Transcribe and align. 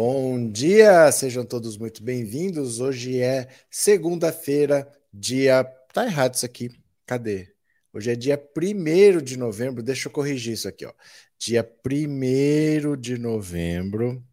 Bom 0.00 0.48
dia, 0.52 1.10
sejam 1.10 1.44
todos 1.44 1.76
muito 1.76 2.04
bem-vindos. 2.04 2.78
Hoje 2.78 3.20
é 3.20 3.48
segunda-feira, 3.68 4.88
dia. 5.12 5.64
Tá 5.92 6.06
errado 6.06 6.34
isso 6.34 6.46
aqui. 6.46 6.70
Cadê? 7.04 7.52
Hoje 7.92 8.12
é 8.12 8.14
dia 8.14 8.40
1 8.56 9.20
de 9.20 9.36
novembro. 9.36 9.82
Deixa 9.82 10.06
eu 10.06 10.12
corrigir 10.12 10.52
isso 10.52 10.68
aqui, 10.68 10.86
ó. 10.86 10.92
Dia 11.36 11.68
1 11.84 12.96
de 12.96 13.18
novembro. 13.18 14.24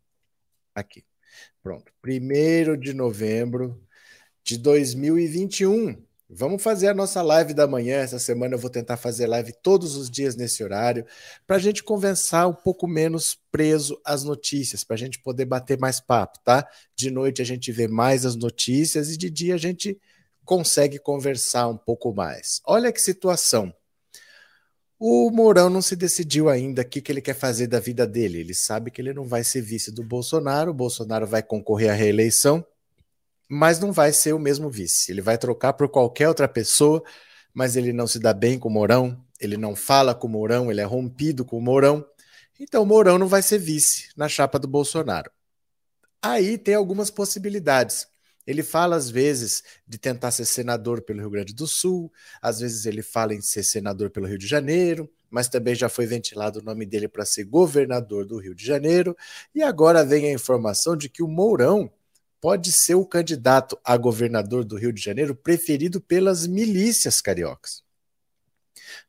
Aqui. 0.75 1.03
Pronto. 1.63 1.91
1 2.05 2.79
de 2.79 2.93
novembro 2.93 3.83
de 4.43 4.59
2021. 4.59 5.99
Vamos 6.37 6.61
fazer 6.61 6.89
a 6.89 6.93
nossa 6.93 7.21
live 7.21 7.53
da 7.53 7.65
manhã. 7.65 7.95
Essa 7.99 8.19
semana 8.19 8.55
eu 8.55 8.59
vou 8.59 8.69
tentar 8.69 8.97
fazer 8.97 9.25
live 9.25 9.53
todos 9.63 9.95
os 9.95 10.09
dias 10.09 10.35
nesse 10.35 10.61
horário, 10.65 11.05
para 11.47 11.55
a 11.55 11.59
gente 11.59 11.81
conversar 11.81 12.45
um 12.47 12.53
pouco 12.53 12.85
menos 12.89 13.37
preso 13.49 13.97
às 14.03 14.25
notícias, 14.25 14.83
para 14.83 14.95
a 14.95 14.99
gente 14.99 15.17
poder 15.19 15.45
bater 15.45 15.79
mais 15.79 16.01
papo, 16.01 16.37
tá? 16.43 16.67
De 16.93 17.09
noite 17.09 17.41
a 17.41 17.45
gente 17.45 17.71
vê 17.71 17.87
mais 17.87 18.25
as 18.25 18.35
notícias 18.35 19.11
e 19.11 19.17
de 19.17 19.29
dia 19.29 19.55
a 19.55 19.57
gente 19.57 19.97
consegue 20.43 20.99
conversar 20.99 21.69
um 21.69 21.77
pouco 21.77 22.13
mais. 22.13 22.61
Olha 22.65 22.91
que 22.91 23.01
situação. 23.01 23.73
O 24.99 25.31
Mourão 25.31 25.69
não 25.69 25.81
se 25.81 25.95
decidiu 25.95 26.49
ainda 26.49 26.81
o 26.81 26.85
que, 26.85 26.99
que 26.99 27.13
ele 27.13 27.21
quer 27.21 27.35
fazer 27.35 27.67
da 27.67 27.79
vida 27.79 28.05
dele. 28.05 28.39
Ele 28.39 28.53
sabe 28.53 28.91
que 28.91 29.01
ele 29.01 29.13
não 29.13 29.23
vai 29.23 29.45
ser 29.45 29.61
vice 29.61 29.89
do 29.89 30.03
Bolsonaro, 30.03 30.71
o 30.71 30.73
Bolsonaro 30.73 31.25
vai 31.25 31.41
concorrer 31.41 31.91
à 31.91 31.93
reeleição 31.93 32.65
mas 33.49 33.79
não 33.79 33.91
vai 33.91 34.11
ser 34.11 34.33
o 34.33 34.39
mesmo 34.39 34.69
vice. 34.69 35.11
Ele 35.11 35.21
vai 35.21 35.37
trocar 35.37 35.73
por 35.73 35.89
qualquer 35.89 36.27
outra 36.27 36.47
pessoa, 36.47 37.03
mas 37.53 37.75
ele 37.75 37.93
não 37.93 38.07
se 38.07 38.19
dá 38.19 38.33
bem 38.33 38.59
com 38.59 38.69
o 38.69 38.71
Mourão, 38.71 39.23
ele 39.39 39.57
não 39.57 39.75
fala 39.75 40.15
com 40.15 40.27
o 40.27 40.29
Mourão, 40.29 40.71
ele 40.71 40.81
é 40.81 40.85
rompido 40.85 41.45
com 41.45 41.57
o 41.57 41.61
Mourão. 41.61 42.05
Então 42.59 42.83
o 42.83 42.85
Mourão 42.85 43.17
não 43.17 43.27
vai 43.27 43.41
ser 43.41 43.57
vice 43.57 44.09
na 44.15 44.27
chapa 44.27 44.57
do 44.57 44.67
Bolsonaro. 44.67 45.31
Aí 46.21 46.57
tem 46.57 46.73
algumas 46.73 47.11
possibilidades. 47.11 48.07
Ele 48.47 48.61
fala, 48.61 48.95
às 48.95 49.09
vezes, 49.09 49.63
de 49.87 49.97
tentar 49.97 50.31
ser 50.31 50.45
senador 50.45 51.01
pelo 51.01 51.19
Rio 51.19 51.29
Grande 51.31 51.53
do 51.53 51.65
Sul, 51.65 52.11
às 52.41 52.59
vezes 52.59 52.85
ele 52.85 53.01
fala 53.01 53.33
em 53.33 53.41
ser 53.41 53.63
senador 53.63 54.11
pelo 54.11 54.27
Rio 54.27 54.37
de 54.37 54.45
Janeiro, 54.45 55.09
mas 55.29 55.49
também 55.49 55.73
já 55.73 55.89
foi 55.89 56.05
ventilado 56.05 56.59
o 56.59 56.63
nome 56.63 56.85
dele 56.85 57.07
para 57.07 57.25
ser 57.25 57.43
governador 57.45 58.25
do 58.25 58.37
Rio 58.37 58.53
de 58.53 58.63
Janeiro, 58.63 59.17
e 59.53 59.63
agora 59.63 60.05
vem 60.05 60.27
a 60.27 60.31
informação 60.31 60.95
de 60.95 61.09
que 61.09 61.23
o 61.23 61.27
Mourão 61.27 61.91
pode 62.41 62.71
ser 62.71 62.95
o 62.95 63.05
candidato 63.05 63.77
a 63.83 63.97
governador 63.97 64.63
do 64.63 64.77
Rio 64.77 64.93
de 64.93 65.01
Janeiro 65.01 65.35
preferido 65.35 65.99
pelas 65.99 66.45
milícias 66.45 67.21
cariocas. 67.21 67.83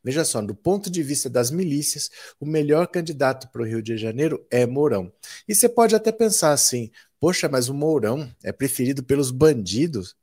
Veja 0.03 0.23
só, 0.23 0.41
do 0.41 0.55
ponto 0.55 0.89
de 0.89 1.03
vista 1.03 1.29
das 1.29 1.51
milícias, 1.51 2.09
o 2.39 2.45
melhor 2.45 2.87
candidato 2.87 3.49
para 3.49 3.61
o 3.61 3.65
Rio 3.65 3.81
de 3.81 3.97
Janeiro 3.97 4.45
é 4.49 4.65
Mourão. 4.65 5.11
E 5.47 5.53
você 5.53 5.67
pode 5.67 5.95
até 5.95 6.11
pensar 6.11 6.51
assim: 6.51 6.89
poxa, 7.19 7.49
mas 7.49 7.69
o 7.69 7.73
Mourão 7.73 8.33
é 8.43 8.51
preferido 8.51 9.03
pelos 9.03 9.31
bandidos? 9.31 10.15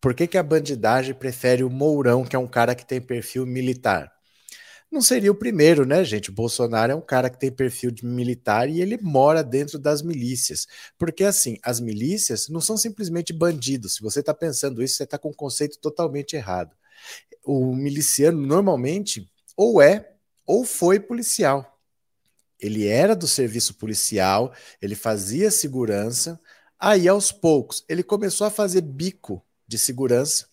Por 0.00 0.14
que, 0.14 0.26
que 0.26 0.38
a 0.38 0.42
bandidagem 0.42 1.14
prefere 1.14 1.64
o 1.64 1.70
Mourão, 1.70 2.24
que 2.24 2.36
é 2.36 2.38
um 2.38 2.46
cara 2.46 2.74
que 2.74 2.86
tem 2.86 3.00
perfil 3.00 3.46
militar? 3.46 4.13
Não 4.90 5.00
seria 5.02 5.32
o 5.32 5.34
primeiro, 5.34 5.84
né, 5.84 6.04
gente? 6.04 6.30
O 6.30 6.32
Bolsonaro 6.32 6.92
é 6.92 6.94
um 6.94 7.00
cara 7.00 7.28
que 7.28 7.38
tem 7.38 7.50
perfil 7.50 7.90
de 7.90 8.06
militar 8.06 8.68
e 8.68 8.80
ele 8.80 8.96
mora 9.02 9.42
dentro 9.42 9.78
das 9.78 10.02
milícias. 10.02 10.66
Porque, 10.96 11.24
assim, 11.24 11.58
as 11.62 11.80
milícias 11.80 12.48
não 12.48 12.60
são 12.60 12.76
simplesmente 12.76 13.32
bandidos. 13.32 13.94
Se 13.94 14.02
você 14.02 14.20
está 14.20 14.32
pensando 14.32 14.82
isso, 14.82 14.96
você 14.96 15.04
está 15.04 15.18
com 15.18 15.30
um 15.30 15.34
conceito 15.34 15.78
totalmente 15.78 16.36
errado. 16.36 16.76
O 17.44 17.74
miliciano, 17.74 18.40
normalmente, 18.40 19.28
ou 19.56 19.82
é 19.82 20.14
ou 20.46 20.64
foi 20.64 21.00
policial. 21.00 21.78
Ele 22.60 22.86
era 22.86 23.16
do 23.16 23.26
serviço 23.26 23.74
policial, 23.74 24.54
ele 24.80 24.94
fazia 24.94 25.50
segurança, 25.50 26.40
aí 26.78 27.08
aos 27.08 27.32
poucos 27.32 27.84
ele 27.88 28.02
começou 28.02 28.46
a 28.46 28.50
fazer 28.50 28.80
bico 28.80 29.44
de 29.66 29.78
segurança 29.78 30.46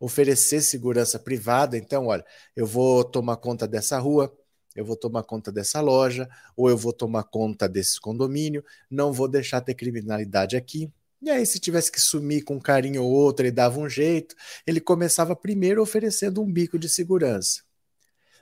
oferecer 0.00 0.62
segurança 0.62 1.18
privada. 1.18 1.76
Então, 1.76 2.06
olha, 2.06 2.24
eu 2.56 2.66
vou 2.66 3.04
tomar 3.04 3.36
conta 3.36 3.68
dessa 3.68 3.98
rua, 3.98 4.34
eu 4.74 4.84
vou 4.84 4.96
tomar 4.96 5.22
conta 5.24 5.52
dessa 5.52 5.80
loja, 5.80 6.28
ou 6.56 6.70
eu 6.70 6.76
vou 6.76 6.92
tomar 6.92 7.24
conta 7.24 7.68
desse 7.68 8.00
condomínio, 8.00 8.64
não 8.90 9.12
vou 9.12 9.28
deixar 9.28 9.60
ter 9.60 9.74
criminalidade 9.74 10.56
aqui. 10.56 10.90
E 11.22 11.28
aí, 11.30 11.44
se 11.44 11.58
tivesse 11.58 11.92
que 11.92 12.00
sumir 12.00 12.44
com 12.44 12.54
um 12.54 12.60
carinho 12.60 13.04
ou 13.04 13.10
outro, 13.10 13.44
ele 13.44 13.52
dava 13.52 13.78
um 13.78 13.88
jeito. 13.88 14.34
Ele 14.66 14.80
começava 14.80 15.36
primeiro 15.36 15.82
oferecendo 15.82 16.40
um 16.40 16.50
bico 16.50 16.78
de 16.78 16.88
segurança. 16.88 17.60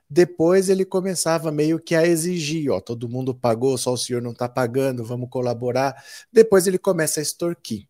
Depois 0.09 0.69
ele 0.71 0.85
começava 0.85 1.51
meio 1.53 1.79
que 1.79 1.95
a 1.95 2.07
exigir, 2.07 2.71
ó, 2.71 2.81
todo 2.81 3.09
mundo 3.09 3.35
pagou, 3.35 3.77
só 3.77 3.93
o 3.93 3.99
senhor 3.99 4.23
não 4.23 4.31
está 4.31 4.49
pagando, 4.49 5.05
vamos 5.05 5.29
colaborar. 5.29 6.03
Depois 6.33 6.67
ele 6.67 6.79
começa 6.79 7.21
a 7.21 7.23
extorquir. 7.23 7.87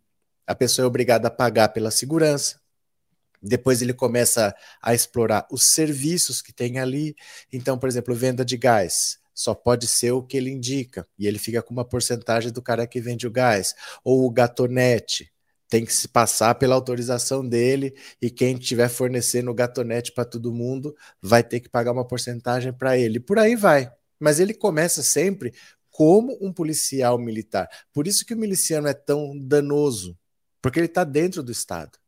A 0.47 0.55
pessoa 0.55 0.85
é 0.85 0.89
obrigada 0.89 1.29
a 1.29 1.31
pagar 1.31 1.69
pela 1.69 1.91
segurança, 1.91 2.59
depois 3.43 3.83
ele 3.83 3.93
começa 3.93 4.55
a 4.83 4.95
explorar 4.95 5.47
os 5.51 5.73
serviços 5.73 6.43
que 6.43 6.53
tem 6.53 6.79
ali. 6.79 7.15
Então, 7.53 7.79
por 7.79 7.89
exemplo, 7.89 8.15
venda 8.15 8.45
de 8.45 8.57
gás 8.57 9.19
só 9.35 9.55
pode 9.55 9.87
ser 9.87 10.11
o 10.11 10.23
que 10.23 10.37
ele 10.37 10.51
indica 10.51 11.07
e 11.17 11.27
ele 11.27 11.39
fica 11.39 11.63
com 11.63 11.73
uma 11.73 11.85
porcentagem 11.85 12.51
do 12.51 12.61
cara 12.61 12.87
que 12.89 13.01
vende 13.01 13.27
o 13.27 13.31
gás. 13.31 13.73
Ou 14.03 14.25
o 14.25 14.31
gatonete 14.31 15.33
tem 15.69 15.85
que 15.85 15.95
se 15.95 16.09
passar 16.09 16.57
pela 16.57 16.75
autorização 16.75 17.47
dele 17.47 17.95
e 18.21 18.31
quem 18.31 18.57
estiver 18.57 18.89
fornecendo 18.89 19.51
o 19.51 19.55
gatonete 19.55 20.13
para 20.13 20.25
todo 20.25 20.53
mundo 20.53 20.93
vai 21.23 21.45
ter 21.45 21.61
que 21.61 21.69
pagar 21.69 21.93
uma 21.93 22.07
porcentagem 22.07 22.73
para 22.73 22.99
ele. 22.99 23.21
Por 23.21 23.39
aí 23.39 23.55
vai. 23.55 23.93
Mas 24.19 24.41
ele 24.41 24.53
começa 24.53 25.03
sempre 25.03 25.53
como 25.89 26.37
um 26.41 26.53
policial 26.53 27.19
militar. 27.19 27.69
Por 27.93 28.09
isso 28.09 28.25
que 28.25 28.35
o 28.35 28.37
miliciano 28.37 28.89
é 28.89 28.95
tão 28.95 29.39
danoso, 29.39 30.19
porque 30.61 30.81
ele 30.81 30.87
está 30.87 31.05
dentro 31.05 31.43
do 31.43 31.53
Estado. 31.53 31.99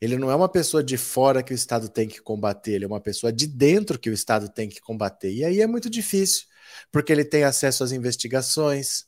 Ele 0.00 0.16
não 0.16 0.30
é 0.30 0.36
uma 0.36 0.48
pessoa 0.48 0.84
de 0.84 0.96
fora 0.96 1.42
que 1.42 1.52
o 1.52 1.54
Estado 1.54 1.88
tem 1.88 2.06
que 2.06 2.20
combater, 2.20 2.72
ele 2.72 2.84
é 2.84 2.88
uma 2.88 3.00
pessoa 3.00 3.32
de 3.32 3.46
dentro 3.46 3.98
que 3.98 4.10
o 4.10 4.12
Estado 4.12 4.48
tem 4.48 4.68
que 4.68 4.80
combater. 4.80 5.32
E 5.32 5.44
aí 5.44 5.60
é 5.60 5.66
muito 5.66 5.88
difícil, 5.88 6.46
porque 6.92 7.12
ele 7.12 7.24
tem 7.24 7.44
acesso 7.44 7.82
às 7.82 7.92
investigações. 7.92 9.06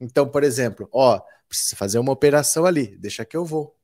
Então, 0.00 0.28
por 0.28 0.44
exemplo, 0.44 0.88
ó, 0.92 1.20
precisa 1.48 1.76
fazer 1.76 1.98
uma 1.98 2.12
operação 2.12 2.66
ali, 2.66 2.96
deixa 2.98 3.24
que 3.24 3.36
eu 3.36 3.44
vou. 3.44 3.74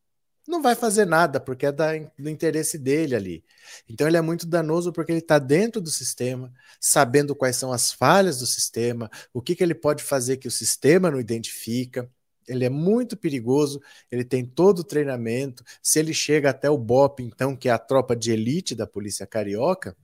Não 0.47 0.61
vai 0.61 0.75
fazer 0.75 1.07
nada, 1.07 1.39
porque 1.39 1.67
é 1.67 1.73
da, 1.73 1.93
do 2.19 2.29
interesse 2.29 2.77
dele 2.77 3.15
ali. 3.15 3.45
Então 3.89 4.09
ele 4.09 4.17
é 4.17 4.21
muito 4.21 4.47
danoso 4.47 4.93
porque 4.93 5.13
ele 5.13 5.21
está 5.21 5.39
dentro 5.39 5.81
do 5.81 5.89
sistema, 5.89 6.53
sabendo 6.81 7.35
quais 7.35 7.57
são 7.57 7.73
as 7.73 7.93
falhas 7.93 8.39
do 8.41 8.47
sistema, 8.47 9.09
o 9.33 9.41
que, 9.41 9.55
que 9.55 9.63
ele 9.63 9.75
pode 9.75 10.03
fazer 10.03 10.39
que 10.39 10.49
o 10.49 10.51
sistema 10.51 11.11
não 11.11 11.21
identifica 11.21 12.11
ele 12.53 12.65
é 12.65 12.71
muito 12.71 13.17
perigoso, 13.17 13.81
ele 14.11 14.25
tem 14.25 14.45
todo 14.45 14.81
o 14.81 14.85
treinamento. 14.85 15.65
Se 15.83 15.99
ele 15.99 16.15
chega 16.15 16.51
até 16.51 16.71
o 16.71 16.79
BOP, 16.79 17.21
então, 17.21 17.57
que 17.57 17.69
é 17.69 17.73
a 17.73 17.79
tropa 17.79 18.15
de 18.15 18.33
elite 18.33 18.75
da 18.75 18.87
polícia 18.87 19.27
carioca, 19.27 19.97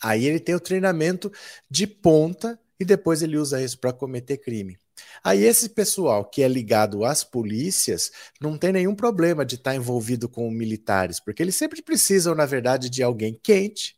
aí 0.00 0.24
ele 0.26 0.40
tem 0.40 0.54
o 0.54 0.60
treinamento 0.60 1.32
de 1.70 1.86
ponta 1.86 2.58
e 2.78 2.84
depois 2.84 3.22
ele 3.22 3.36
usa 3.36 3.62
isso 3.62 3.78
para 3.78 3.92
cometer 3.92 4.38
crime. 4.38 4.78
Aí 5.22 5.44
esse 5.44 5.68
pessoal 5.70 6.24
que 6.24 6.42
é 6.42 6.48
ligado 6.48 7.04
às 7.04 7.22
polícias 7.22 8.10
não 8.40 8.56
tem 8.56 8.72
nenhum 8.72 8.94
problema 8.94 9.44
de 9.44 9.56
estar 9.56 9.72
tá 9.72 9.76
envolvido 9.76 10.28
com 10.28 10.50
militares, 10.50 11.20
porque 11.20 11.42
eles 11.42 11.56
sempre 11.56 11.82
precisam, 11.82 12.34
na 12.34 12.46
verdade, 12.46 12.88
de 12.88 13.02
alguém 13.02 13.38
quente 13.42 13.96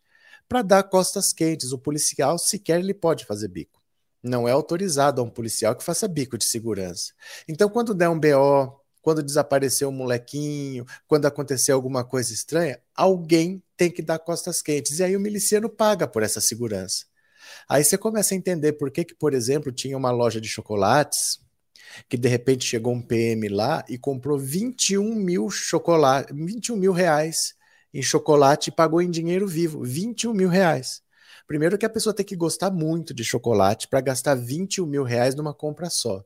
para 0.49 0.63
dar 0.63 0.83
costas 0.85 1.33
quentes. 1.33 1.73
O 1.73 1.79
policial 1.79 2.39
sequer 2.39 2.81
ele 2.81 2.95
pode 2.95 3.25
fazer 3.25 3.49
bico. 3.49 3.78
Não 4.23 4.49
é 4.49 4.53
autorizado 4.53 5.21
a 5.21 5.25
um 5.25 5.31
policial 5.31 5.77
que 5.77 5.85
faça 5.85 6.09
bico 6.09 6.37
de 6.37 6.45
segurança. 6.45 7.13
Então, 7.47 7.69
quando 7.69 7.95
der 7.95 8.09
um 8.09 8.19
BO, 8.19 8.81
quando 9.01 9.23
desaparecer 9.23 9.87
um 9.87 9.93
molequinho, 9.93 10.85
quando 11.07 11.27
acontecer 11.27 11.73
alguma 11.73 12.05
coisa 12.05 12.33
estranha, 12.33 12.81
alguém 12.95 13.63
tem 13.77 13.91
que 13.91 14.03
dar 14.03 14.19
costas 14.19 14.61
quentes. 14.61 14.99
E 14.99 15.05
aí 15.05 15.17
o 15.17 15.21
miliciano 15.21 15.69
paga 15.69 16.07
por 16.07 16.23
essa 16.23 16.41
segurança. 16.41 17.07
Aí 17.69 17.85
você 17.85 17.97
começa 17.97 18.35
a 18.35 18.37
entender 18.37 18.75
por 18.75 18.91
que, 18.91 19.05
que 19.05 19.15
por 19.15 19.33
exemplo, 19.33 19.73
tinha 19.73 19.97
uma 19.97 20.11
loja 20.11 20.41
de 20.41 20.49
chocolates 20.49 21.41
que 22.09 22.17
de 22.17 22.29
repente 22.29 22.67
chegou 22.67 22.93
um 22.93 23.01
PM 23.01 23.49
lá 23.49 23.85
e 23.89 23.97
comprou 23.97 24.39
21 24.39 25.15
mil 25.15 25.49
chocolate, 25.51 26.33
21 26.33 26.77
mil 26.77 26.93
reais 26.93 27.55
em 27.93 28.03
chocolate 28.03 28.69
e 28.69 28.73
pagou 28.73 29.01
em 29.01 29.11
dinheiro 29.11 29.47
vivo, 29.47 29.83
21 29.83 30.35
mil 30.35 30.49
reais. 30.49 31.03
Primeiro 31.49 31.79
que 31.79 31.87
a 31.87 31.91
pessoa 31.91 32.15
tem 32.15 32.27
que 32.27 32.37
gostar 32.37 32.71
muito 32.71 33.15
de 33.15 33.25
chocolate 33.25 33.89
para 33.89 34.03
gastar 34.03 34.35
21 34.35 34.85
mil 34.85 35.03
reais 35.03 35.35
numa 35.35 35.55
compra 35.55 35.89
só. 35.89 36.23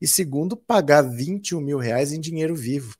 E 0.00 0.08
segundo, 0.08 0.56
pagar 0.56 1.02
21 1.02 1.60
mil 1.60 1.76
reais 1.76 2.10
em 2.10 2.18
dinheiro 2.18 2.56
vivo. 2.56 2.96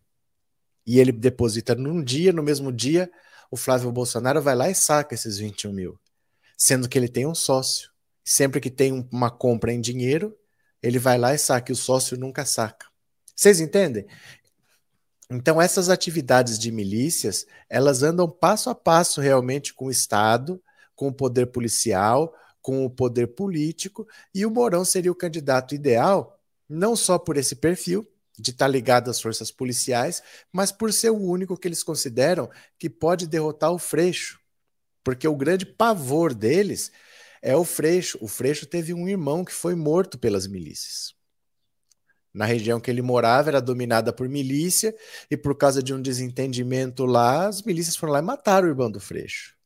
E 0.86 1.00
ele 1.00 1.10
deposita 1.10 1.74
num 1.74 2.04
dia, 2.04 2.30
no 2.30 2.42
mesmo 2.42 2.70
dia, 2.70 3.10
o 3.50 3.56
Flávio 3.56 3.90
Bolsonaro 3.90 4.42
vai 4.42 4.54
lá 4.54 4.68
e 4.68 4.74
saca 4.74 5.14
esses 5.14 5.38
21 5.38 5.72
mil. 5.72 5.98
Sendo 6.58 6.90
que 6.90 6.98
ele 6.98 7.08
tem 7.08 7.26
um 7.26 7.34
sócio. 7.34 7.90
Sempre 8.22 8.60
que 8.60 8.70
tem 8.70 9.08
uma 9.10 9.30
compra 9.30 9.72
em 9.72 9.80
dinheiro, 9.80 10.36
ele 10.82 10.98
vai 10.98 11.16
lá 11.16 11.34
e 11.34 11.38
saca, 11.38 11.72
e 11.72 11.74
o 11.74 11.76
sócio 11.76 12.18
nunca 12.18 12.44
saca. 12.44 12.86
Vocês 13.34 13.60
entendem? 13.60 14.06
Então, 15.30 15.60
essas 15.60 15.88
atividades 15.88 16.58
de 16.58 16.70
milícias, 16.70 17.46
elas 17.70 18.02
andam 18.02 18.28
passo 18.28 18.68
a 18.68 18.74
passo 18.74 19.22
realmente 19.22 19.72
com 19.72 19.86
o 19.86 19.90
Estado, 19.90 20.62
com 21.02 21.08
o 21.08 21.12
poder 21.12 21.46
policial, 21.46 22.32
com 22.60 22.84
o 22.84 22.90
poder 22.90 23.26
político, 23.26 24.06
e 24.32 24.46
o 24.46 24.50
Mourão 24.52 24.84
seria 24.84 25.10
o 25.10 25.16
candidato 25.16 25.74
ideal 25.74 26.40
não 26.68 26.94
só 26.94 27.18
por 27.18 27.36
esse 27.36 27.56
perfil, 27.56 28.06
de 28.38 28.52
estar 28.52 28.68
ligado 28.68 29.10
às 29.10 29.20
forças 29.20 29.50
policiais, 29.50 30.22
mas 30.52 30.70
por 30.70 30.92
ser 30.92 31.10
o 31.10 31.20
único 31.20 31.56
que 31.56 31.66
eles 31.66 31.82
consideram 31.82 32.48
que 32.78 32.88
pode 32.88 33.26
derrotar 33.26 33.72
o 33.72 33.78
Freixo. 33.78 34.38
Porque 35.02 35.26
o 35.26 35.36
grande 35.36 35.66
pavor 35.66 36.32
deles 36.32 36.92
é 37.42 37.56
o 37.56 37.64
Freixo. 37.64 38.16
O 38.20 38.28
Freixo 38.28 38.64
teve 38.64 38.94
um 38.94 39.08
irmão 39.08 39.44
que 39.44 39.52
foi 39.52 39.74
morto 39.74 40.18
pelas 40.18 40.46
milícias. 40.46 41.14
Na 42.32 42.46
região 42.46 42.80
que 42.80 42.90
ele 42.90 43.02
morava 43.02 43.50
era 43.50 43.60
dominada 43.60 44.12
por 44.12 44.28
milícia 44.28 44.94
e 45.28 45.36
por 45.36 45.56
causa 45.56 45.82
de 45.82 45.92
um 45.92 46.00
desentendimento 46.00 47.04
lá, 47.04 47.48
as 47.48 47.60
milícias 47.62 47.96
foram 47.96 48.12
lá 48.12 48.20
e 48.20 48.22
mataram 48.22 48.68
o 48.68 48.70
irmão 48.70 48.90
do 48.90 49.00
Freixo. 49.00 49.61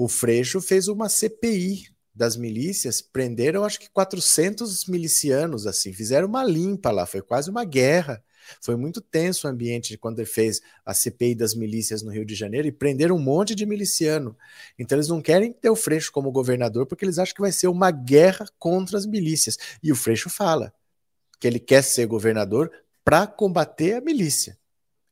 O 0.00 0.06
Freixo 0.06 0.60
fez 0.60 0.86
uma 0.86 1.08
CPI 1.08 1.88
das 2.14 2.36
milícias, 2.36 3.02
prenderam 3.02 3.64
acho 3.64 3.80
que 3.80 3.90
400 3.90 4.86
milicianos 4.86 5.66
assim, 5.66 5.92
fizeram 5.92 6.28
uma 6.28 6.44
limpa 6.44 6.92
lá, 6.92 7.04
foi 7.04 7.20
quase 7.20 7.50
uma 7.50 7.64
guerra. 7.64 8.22
Foi 8.62 8.76
muito 8.76 9.00
tenso 9.00 9.48
o 9.48 9.50
ambiente 9.50 9.98
quando 9.98 10.20
ele 10.20 10.28
fez 10.28 10.60
a 10.86 10.94
CPI 10.94 11.34
das 11.34 11.52
milícias 11.52 12.00
no 12.00 12.12
Rio 12.12 12.24
de 12.24 12.36
Janeiro 12.36 12.68
e 12.68 12.72
prenderam 12.72 13.16
um 13.16 13.20
monte 13.20 13.56
de 13.56 13.66
miliciano. 13.66 14.36
Então 14.78 14.96
eles 14.96 15.08
não 15.08 15.20
querem 15.20 15.52
ter 15.52 15.68
o 15.68 15.74
Freixo 15.74 16.12
como 16.12 16.30
governador 16.30 16.86
porque 16.86 17.04
eles 17.04 17.18
acham 17.18 17.34
que 17.34 17.40
vai 17.40 17.50
ser 17.50 17.66
uma 17.66 17.90
guerra 17.90 18.46
contra 18.56 18.96
as 18.96 19.04
milícias. 19.04 19.58
E 19.82 19.90
o 19.90 19.96
Freixo 19.96 20.30
fala 20.30 20.72
que 21.40 21.46
ele 21.48 21.58
quer 21.58 21.82
ser 21.82 22.06
governador 22.06 22.70
para 23.04 23.26
combater 23.26 23.94
a 23.94 24.00
milícia. 24.00 24.56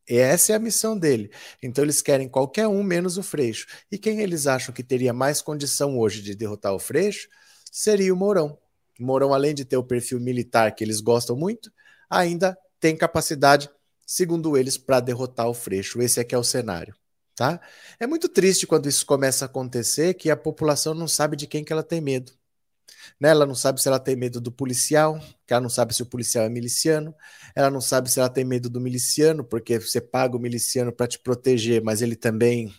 E 0.09 0.17
essa 0.17 0.53
é 0.53 0.55
a 0.55 0.59
missão 0.59 0.97
dele. 0.97 1.31
Então 1.61 1.83
eles 1.83 2.01
querem 2.01 2.29
qualquer 2.29 2.67
um 2.67 2.81
menos 2.81 3.17
o 3.17 3.23
Freixo. 3.23 3.67
E 3.91 3.97
quem 3.97 4.21
eles 4.21 4.47
acham 4.47 4.73
que 4.73 4.83
teria 4.83 5.13
mais 5.13 5.41
condição 5.41 5.99
hoje 5.99 6.21
de 6.21 6.33
derrotar 6.33 6.73
o 6.73 6.79
Freixo 6.79 7.27
seria 7.71 8.13
o 8.13 8.17
Mourão. 8.17 8.57
O 8.99 9.03
Mourão, 9.03 9.33
além 9.33 9.53
de 9.53 9.65
ter 9.65 9.77
o 9.77 9.83
perfil 9.83 10.19
militar 10.19 10.73
que 10.73 10.83
eles 10.83 11.01
gostam 11.01 11.35
muito, 11.35 11.71
ainda 12.09 12.57
tem 12.79 12.95
capacidade, 12.95 13.69
segundo 14.05 14.57
eles, 14.57 14.77
para 14.77 14.99
derrotar 14.99 15.47
o 15.49 15.53
Freixo. 15.53 16.01
Esse 16.01 16.19
aqui 16.19 16.33
é 16.33 16.37
o 16.37 16.43
cenário. 16.43 16.95
Tá? 17.35 17.61
É 17.99 18.07
muito 18.07 18.27
triste 18.27 18.65
quando 18.65 18.89
isso 18.89 19.05
começa 19.05 19.45
a 19.45 19.47
acontecer 19.47 20.15
que 20.15 20.31
a 20.31 20.37
população 20.37 20.93
não 20.93 21.07
sabe 21.07 21.35
de 21.35 21.45
quem 21.45 21.63
que 21.63 21.71
ela 21.71 21.83
tem 21.83 22.01
medo. 22.01 22.31
Né? 23.19 23.29
Ela 23.29 23.45
não 23.45 23.55
sabe 23.55 23.81
se 23.81 23.87
ela 23.87 23.99
tem 23.99 24.15
medo 24.15 24.39
do 24.39 24.51
policial, 24.51 25.19
que 25.45 25.53
ela 25.53 25.61
não 25.61 25.69
sabe 25.69 25.93
se 25.93 26.03
o 26.03 26.05
policial 26.05 26.45
é 26.45 26.49
miliciano, 26.49 27.13
ela 27.55 27.69
não 27.69 27.81
sabe 27.81 28.11
se 28.11 28.19
ela 28.19 28.29
tem 28.29 28.45
medo 28.45 28.69
do 28.69 28.79
miliciano, 28.79 29.43
porque 29.43 29.79
você 29.79 29.99
paga 30.01 30.35
o 30.35 30.39
miliciano 30.39 30.91
para 30.91 31.07
te 31.07 31.19
proteger, 31.19 31.83
mas 31.83 32.01
ele 32.01 32.15
também 32.15 32.73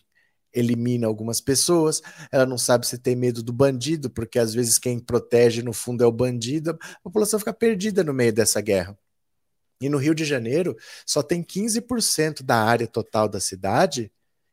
elimina 0.53 1.07
algumas 1.07 1.41
pessoas. 1.41 2.01
Ela 2.33 2.47
não 2.47 2.59
sabe 2.59 2.87
se 2.87 2.99
tem 2.99 3.15
medo 3.17 3.43
do 3.43 3.53
bandido, 3.53 4.11
porque 4.11 4.39
às 4.39 4.55
vezes 4.55 4.79
quem 4.79 4.99
protege 4.99 5.63
no 5.63 5.73
fundo 5.73 6.03
é 6.03 6.07
o 6.07 6.13
bandido. 6.13 6.71
A 6.71 7.01
população 7.03 7.39
fica 7.39 7.53
perdida 7.53 8.03
no 8.05 8.15
meio 8.15 8.33
dessa 8.33 8.61
guerra. 8.61 8.99
E 9.81 9.89
no 9.89 9.99
Rio 9.99 10.15
de 10.15 10.25
Janeiro, 10.25 10.77
só 11.07 11.23
tem 11.23 11.43
15% 11.43 12.43
da 12.43 12.57
área 12.57 12.87
total 12.87 13.29
da 13.29 13.39
cidade 13.39 14.11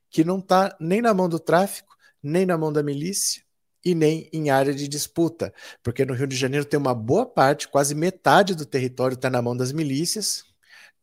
que 0.10 0.24
não 0.24 0.40
está 0.40 0.75
nem 0.80 1.02
na 1.02 1.13
mão 1.13 1.28
do 1.28 1.40
tráfico, 1.40 1.96
nem 2.22 2.46
na 2.46 2.57
mão 2.57 2.72
da 2.72 2.84
milícia 2.84 3.44
e 3.86 3.94
nem 3.94 4.28
em 4.34 4.50
área 4.50 4.74
de 4.74 4.88
disputa, 4.88 5.54
porque 5.84 6.04
no 6.04 6.14
Rio 6.16 6.28
de 6.28 6.36
Janeiro 6.36 6.66
tem 6.66 6.80
uma 6.80 6.94
boa 6.96 7.26
parte, 7.26 7.68
quase 7.68 7.94
metade 7.94 8.56
do 8.56 8.66
território 8.66 9.14
está 9.14 9.30
na 9.30 9.42
mão 9.42 9.56
das 9.56 9.72
milícias, 9.72 10.44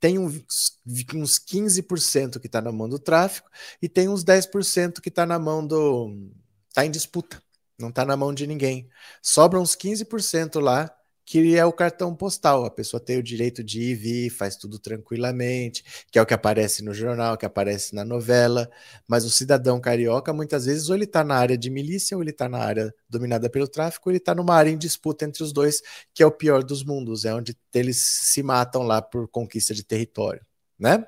tem 0.01 0.19
uns, 0.19 0.43
uns 1.15 1.39
15% 1.39 2.41
que 2.41 2.49
está 2.49 2.61
na 2.61 2.73
mão 2.73 2.89
do 2.89 2.99
tráfico 2.99 3.49
e 3.81 3.89
tem 3.89 4.09
uns 4.09 4.25
10% 4.25 5.01
que 5.01 5.09
está 5.09 5.25
na 5.25 5.39
mão 5.39 5.65
do. 5.65 6.11
está 6.69 6.85
em 6.85 6.91
disputa, 6.91 7.41
não 7.79 7.91
está 7.91 8.05
na 8.05 8.17
mão 8.17 8.35
de 8.35 8.47
ninguém. 8.47 8.89
Sobra 9.23 9.61
uns 9.61 9.77
15% 9.77 10.61
lá 10.61 10.93
que 11.25 11.57
é 11.57 11.65
o 11.65 11.73
cartão 11.73 12.15
postal. 12.15 12.65
A 12.65 12.71
pessoa 12.71 13.01
tem 13.01 13.19
o 13.19 13.23
direito 13.23 13.63
de 13.63 13.81
ir 13.81 13.91
e 13.91 13.95
vir, 13.95 14.31
faz 14.31 14.57
tudo 14.57 14.79
tranquilamente, 14.79 15.85
que 16.11 16.19
é 16.19 16.23
o 16.23 16.27
que 16.27 16.35
aparece 16.35 16.83
no 16.83 16.93
jornal, 16.93 17.37
que 17.37 17.47
aparece 17.47 17.95
na 17.95 18.05
novela. 18.05 18.71
Mas 19.07 19.25
o 19.25 19.31
cidadão 19.31 19.81
carioca, 19.81 20.33
muitas 20.33 20.67
vezes, 20.67 20.89
ou 20.89 20.95
ele 20.97 21.05
está 21.05 21.25
na 21.25 21.37
área 21.37 21.57
de 21.57 21.71
milícia, 21.71 22.17
ou 22.17 22.23
ele 22.23 22.31
está 22.31 22.49
na 22.49 22.59
área 22.59 22.95
dominada 23.09 23.49
pelo 23.49 23.69
tráfico, 23.69 24.09
ou 24.09 24.13
ele 24.13 24.19
está 24.19 24.35
numa 24.35 24.55
área 24.55 24.71
em 24.71 24.79
disputa 24.79 25.25
entre 25.25 25.43
os 25.43 25.53
dois, 25.53 25.81
que 26.15 26.23
é 26.23 26.27
o 26.27 26.33
pior 26.33 26.63
dos 26.63 26.85
mundos, 26.85 27.25
é 27.25 27.35
onde 27.35 27.57
eles 27.75 27.99
se 28.05 28.43
matam 28.43 28.83
lá 28.83 29.01
por 29.01 29.29
conquista 29.29 29.75
de 29.75 29.85
território, 29.85 30.45
né? 30.79 31.05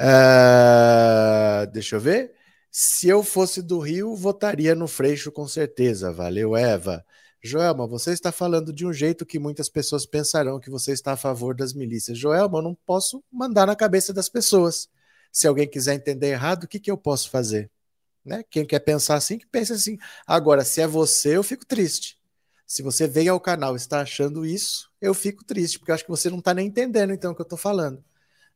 Uh, 0.00 1.70
deixa 1.72 1.96
eu 1.96 2.00
ver. 2.00 2.32
Se 2.70 3.08
eu 3.08 3.22
fosse 3.22 3.62
do 3.62 3.78
Rio, 3.78 4.16
votaria 4.16 4.74
no 4.74 4.88
Freixo 4.88 5.30
com 5.30 5.46
certeza. 5.46 6.12
Valeu, 6.12 6.56
Eva. 6.56 7.04
Joelma, 7.46 7.86
você 7.86 8.12
está 8.12 8.32
falando 8.32 8.72
de 8.72 8.86
um 8.86 8.92
jeito 8.92 9.26
que 9.26 9.38
muitas 9.38 9.68
pessoas 9.68 10.06
pensarão 10.06 10.58
que 10.58 10.70
você 10.70 10.92
está 10.92 11.12
a 11.12 11.16
favor 11.16 11.54
das 11.54 11.74
milícias. 11.74 12.16
Joelma, 12.16 12.56
eu 12.58 12.62
não 12.62 12.74
posso 12.74 13.22
mandar 13.30 13.66
na 13.66 13.76
cabeça 13.76 14.14
das 14.14 14.30
pessoas. 14.30 14.88
Se 15.30 15.46
alguém 15.46 15.68
quiser 15.68 15.94
entender 15.94 16.28
errado, 16.28 16.64
o 16.64 16.68
que, 16.68 16.80
que 16.80 16.90
eu 16.90 16.96
posso 16.96 17.28
fazer? 17.28 17.70
Né? 18.24 18.42
Quem 18.48 18.64
quer 18.64 18.78
pensar 18.78 19.16
assim, 19.16 19.36
que 19.36 19.46
pense 19.46 19.74
assim. 19.74 19.98
Agora, 20.26 20.64
se 20.64 20.80
é 20.80 20.86
você, 20.86 21.36
eu 21.36 21.42
fico 21.42 21.66
triste. 21.66 22.18
Se 22.66 22.82
você 22.82 23.06
veio 23.06 23.34
ao 23.34 23.40
canal 23.40 23.74
e 23.74 23.76
está 23.76 24.00
achando 24.00 24.46
isso, 24.46 24.90
eu 24.98 25.12
fico 25.12 25.44
triste, 25.44 25.78
porque 25.78 25.90
eu 25.90 25.96
acho 25.96 26.04
que 26.04 26.10
você 26.10 26.30
não 26.30 26.38
está 26.38 26.54
nem 26.54 26.68
entendendo 26.68 27.12
então 27.12 27.32
o 27.32 27.34
que 27.34 27.42
eu 27.42 27.44
estou 27.44 27.58
falando. 27.58 28.02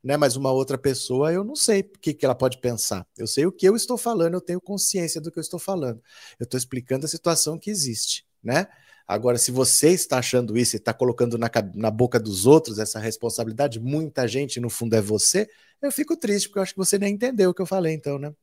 Né? 0.02 0.16
Mas 0.16 0.34
uma 0.34 0.50
outra 0.50 0.78
pessoa, 0.78 1.30
eu 1.30 1.44
não 1.44 1.54
sei 1.54 1.80
o 1.80 1.98
que, 2.00 2.14
que 2.14 2.24
ela 2.24 2.34
pode 2.34 2.58
pensar. 2.58 3.06
Eu 3.18 3.26
sei 3.26 3.44
o 3.44 3.52
que 3.52 3.68
eu 3.68 3.76
estou 3.76 3.98
falando, 3.98 4.32
eu 4.32 4.40
tenho 4.40 4.62
consciência 4.62 5.20
do 5.20 5.30
que 5.30 5.38
eu 5.38 5.42
estou 5.42 5.60
falando. 5.60 6.02
Eu 6.40 6.44
estou 6.44 6.56
explicando 6.56 7.04
a 7.04 7.08
situação 7.08 7.58
que 7.58 7.68
existe 7.70 8.27
né? 8.42 8.66
Agora, 9.08 9.38
se 9.38 9.50
você 9.50 9.88
está 9.90 10.18
achando 10.18 10.58
isso 10.58 10.76
e 10.76 10.78
está 10.78 10.92
colocando 10.92 11.38
na, 11.38 11.50
na 11.74 11.90
boca 11.90 12.20
dos 12.20 12.44
outros 12.44 12.78
essa 12.78 12.98
responsabilidade, 12.98 13.80
muita 13.80 14.28
gente, 14.28 14.60
no 14.60 14.68
fundo, 14.68 14.94
é 14.94 15.00
você, 15.00 15.48
eu 15.80 15.90
fico 15.90 16.14
triste, 16.14 16.48
porque 16.48 16.58
eu 16.58 16.62
acho 16.62 16.74
que 16.74 16.78
você 16.78 16.98
nem 16.98 17.14
entendeu 17.14 17.50
o 17.50 17.54
que 17.54 17.62
eu 17.62 17.66
falei, 17.66 17.94
então, 17.94 18.18
né? 18.18 18.34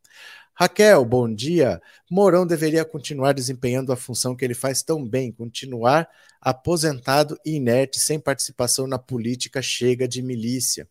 Raquel, 0.56 1.06
bom 1.06 1.32
dia. 1.32 1.80
Mourão 2.10 2.48
deveria 2.48 2.84
continuar 2.84 3.34
desempenhando 3.34 3.92
a 3.92 3.96
função 3.96 4.36
que 4.36 4.44
ele 4.44 4.56
faz 4.56 4.82
tão 4.82 5.08
bem, 5.08 5.32
continuar 5.32 6.10
aposentado 6.42 7.38
e 7.46 7.56
inerte, 7.56 8.00
sem 8.00 8.20
participação 8.20 8.88
na 8.88 8.98
política, 8.98 9.62
chega 9.62 10.08
de 10.08 10.22
milícia. 10.24 10.90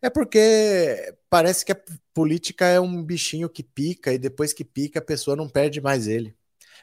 É 0.00 0.08
porque 0.08 1.14
parece 1.28 1.64
que 1.64 1.72
a 1.72 1.80
política 2.14 2.66
é 2.66 2.78
um 2.78 3.02
bichinho 3.02 3.48
que 3.48 3.64
pica 3.64 4.12
e 4.12 4.18
depois 4.18 4.52
que 4.52 4.64
pica 4.64 5.00
a 5.00 5.02
pessoa 5.02 5.36
não 5.36 5.48
perde 5.48 5.80
mais 5.80 6.06
ele 6.06 6.37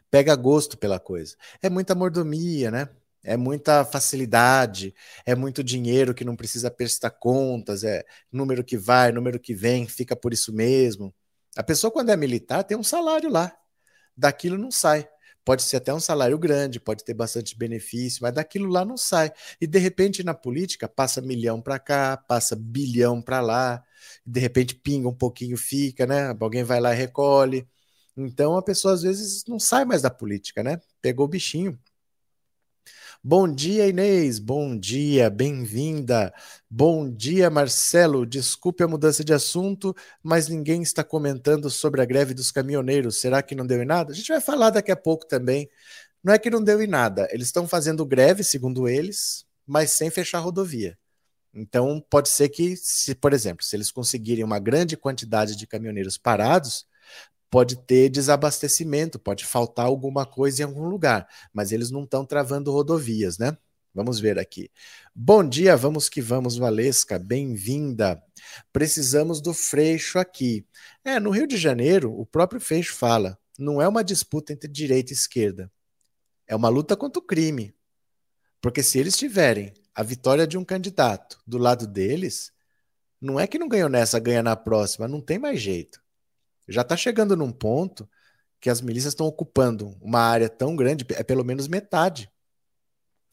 pega 0.09 0.35
gosto 0.35 0.77
pela 0.77 0.99
coisa. 0.99 1.35
É 1.61 1.69
muita 1.69 1.95
mordomia, 1.95 2.71
né? 2.71 2.89
É 3.23 3.35
muita 3.35 3.83
facilidade, 3.83 4.93
é 5.25 5.33
muito 5.35 5.63
dinheiro 5.63 6.13
que 6.13 6.23
não 6.23 6.35
precisa 6.35 6.69
prestar 6.69 7.09
contas, 7.09 7.83
é 7.83 8.05
número 8.31 8.63
que 8.63 8.77
vai, 8.77 9.11
número 9.11 9.39
que 9.39 9.53
vem, 9.55 9.87
fica 9.87 10.15
por 10.15 10.31
isso 10.31 10.53
mesmo. 10.53 11.13
A 11.57 11.63
pessoa, 11.63 11.91
quando 11.91 12.11
é 12.11 12.15
militar, 12.17 12.63
tem 12.63 12.77
um 12.77 12.83
salário 12.83 13.29
lá. 13.29 13.51
Daquilo 14.15 14.57
não 14.57 14.71
sai. 14.71 15.07
Pode 15.45 15.61
ser 15.61 15.77
até 15.77 15.93
um 15.93 15.99
salário 15.99 16.37
grande, 16.39 16.79
pode 16.79 17.03
ter 17.03 17.13
bastante 17.13 17.55
benefício, 17.55 18.19
mas 18.23 18.33
daquilo 18.33 18.67
lá 18.67 18.83
não 18.83 18.97
sai. 18.97 19.31
E 19.61 19.67
de 19.67 19.77
repente 19.77 20.23
na 20.23 20.33
política 20.33 20.87
passa 20.89 21.21
milhão 21.21 21.61
para 21.61 21.77
cá, 21.77 22.17
passa 22.17 22.55
bilhão 22.55 23.21
para 23.21 23.41
lá, 23.41 23.83
de 24.25 24.39
repente 24.39 24.73
pinga 24.75 25.07
um 25.07 25.13
pouquinho, 25.13 25.55
fica, 25.55 26.07
né? 26.07 26.35
Alguém 26.39 26.63
vai 26.63 26.79
lá 26.79 26.93
e 26.93 26.97
recolhe. 26.97 27.67
Então 28.17 28.57
a 28.57 28.61
pessoa 28.61 28.93
às 28.93 29.01
vezes 29.01 29.43
não 29.47 29.59
sai 29.59 29.85
mais 29.85 30.01
da 30.01 30.09
política, 30.09 30.63
né? 30.63 30.79
Pegou 31.01 31.25
o 31.25 31.29
bichinho. 31.29 31.77
Bom 33.27 33.51
dia, 33.51 33.87
Inês. 33.87 34.37
Bom 34.37 34.77
dia, 34.77 35.31
bem-vinda. 35.31 36.31
Bom 36.69 37.09
dia, 37.09 37.49
Marcelo. 37.49 38.23
Desculpe 38.25 38.83
a 38.83 38.87
mudança 38.87 39.23
de 39.23 39.33
assunto, 39.33 39.95
mas 40.21 40.47
ninguém 40.47 40.83
está 40.83 41.03
comentando 41.03 41.69
sobre 41.69 42.01
a 42.01 42.05
greve 42.05 42.35
dos 42.35 42.51
caminhoneiros. 42.51 43.19
Será 43.19 43.41
que 43.41 43.55
não 43.55 43.65
deu 43.65 43.81
em 43.81 43.85
nada? 43.85 44.11
A 44.11 44.15
gente 44.15 44.27
vai 44.27 44.39
falar 44.39 44.69
daqui 44.69 44.91
a 44.91 44.95
pouco 44.95 45.25
também. 45.25 45.67
Não 46.23 46.33
é 46.33 46.39
que 46.39 46.51
não 46.51 46.63
deu 46.63 46.81
em 46.81 46.87
nada. 46.87 47.27
Eles 47.31 47.47
estão 47.47 47.67
fazendo 47.67 48.05
greve, 48.05 48.43
segundo 48.43 48.87
eles, 48.87 49.45
mas 49.65 49.91
sem 49.91 50.11
fechar 50.11 50.37
a 50.37 50.41
rodovia. 50.41 50.97
Então, 51.51 52.05
pode 52.09 52.29
ser 52.29 52.49
que, 52.49 52.75
se, 52.77 53.15
por 53.15 53.33
exemplo, 53.33 53.65
se 53.65 53.75
eles 53.75 53.89
conseguirem 53.89 54.43
uma 54.43 54.59
grande 54.59 54.95
quantidade 54.95 55.55
de 55.55 55.65
caminhoneiros 55.65 56.17
parados, 56.17 56.85
pode 57.55 57.77
ter 57.77 58.09
desabastecimento, 58.09 59.17
pode 59.17 59.45
faltar 59.45 59.85
alguma 59.85 60.25
coisa 60.25 60.61
em 60.61 60.65
algum 60.65 60.89
lugar, 60.89 61.25
mas 61.53 61.71
eles 61.71 61.89
não 61.89 62.03
estão 62.03 62.25
travando 62.25 62.69
rodovias, 62.69 63.37
né? 63.37 63.57
Vamos 63.93 64.19
ver 64.19 64.37
aqui. 64.37 64.69
Bom 65.15 65.41
dia, 65.41 65.77
vamos 65.77 66.09
que 66.09 66.21
vamos, 66.21 66.57
Valesca, 66.57 67.17
bem-vinda. 67.17 68.21
Precisamos 68.73 69.39
do 69.39 69.53
Freixo 69.53 70.19
aqui. 70.19 70.67
É, 71.01 71.17
no 71.17 71.29
Rio 71.29 71.47
de 71.47 71.55
Janeiro, 71.55 72.11
o 72.11 72.25
próprio 72.25 72.59
Freixo 72.59 72.93
fala, 72.93 73.39
não 73.57 73.81
é 73.81 73.87
uma 73.87 74.03
disputa 74.03 74.51
entre 74.51 74.69
direita 74.69 75.13
e 75.13 75.15
esquerda, 75.15 75.71
é 76.45 76.53
uma 76.57 76.67
luta 76.67 76.97
contra 76.97 77.21
o 77.21 77.25
crime. 77.25 77.73
Porque 78.59 78.83
se 78.83 78.99
eles 78.99 79.15
tiverem 79.15 79.73
a 79.95 80.03
vitória 80.03 80.45
de 80.45 80.57
um 80.57 80.65
candidato 80.65 81.39
do 81.47 81.57
lado 81.57 81.87
deles, 81.87 82.51
não 83.21 83.39
é 83.39 83.47
que 83.47 83.57
não 83.57 83.69
ganhou 83.69 83.87
nessa, 83.87 84.19
ganha 84.19 84.43
na 84.43 84.57
próxima, 84.57 85.07
não 85.07 85.21
tem 85.21 85.39
mais 85.39 85.61
jeito 85.61 86.03
já 86.67 86.81
está 86.81 86.97
chegando 86.97 87.35
num 87.35 87.51
ponto 87.51 88.09
que 88.59 88.69
as 88.69 88.81
milícias 88.81 89.13
estão 89.13 89.27
ocupando 89.27 89.95
uma 90.01 90.19
área 90.19 90.49
tão 90.49 90.75
grande, 90.75 91.05
é 91.11 91.23
pelo 91.23 91.43
menos 91.43 91.67
metade. 91.67 92.31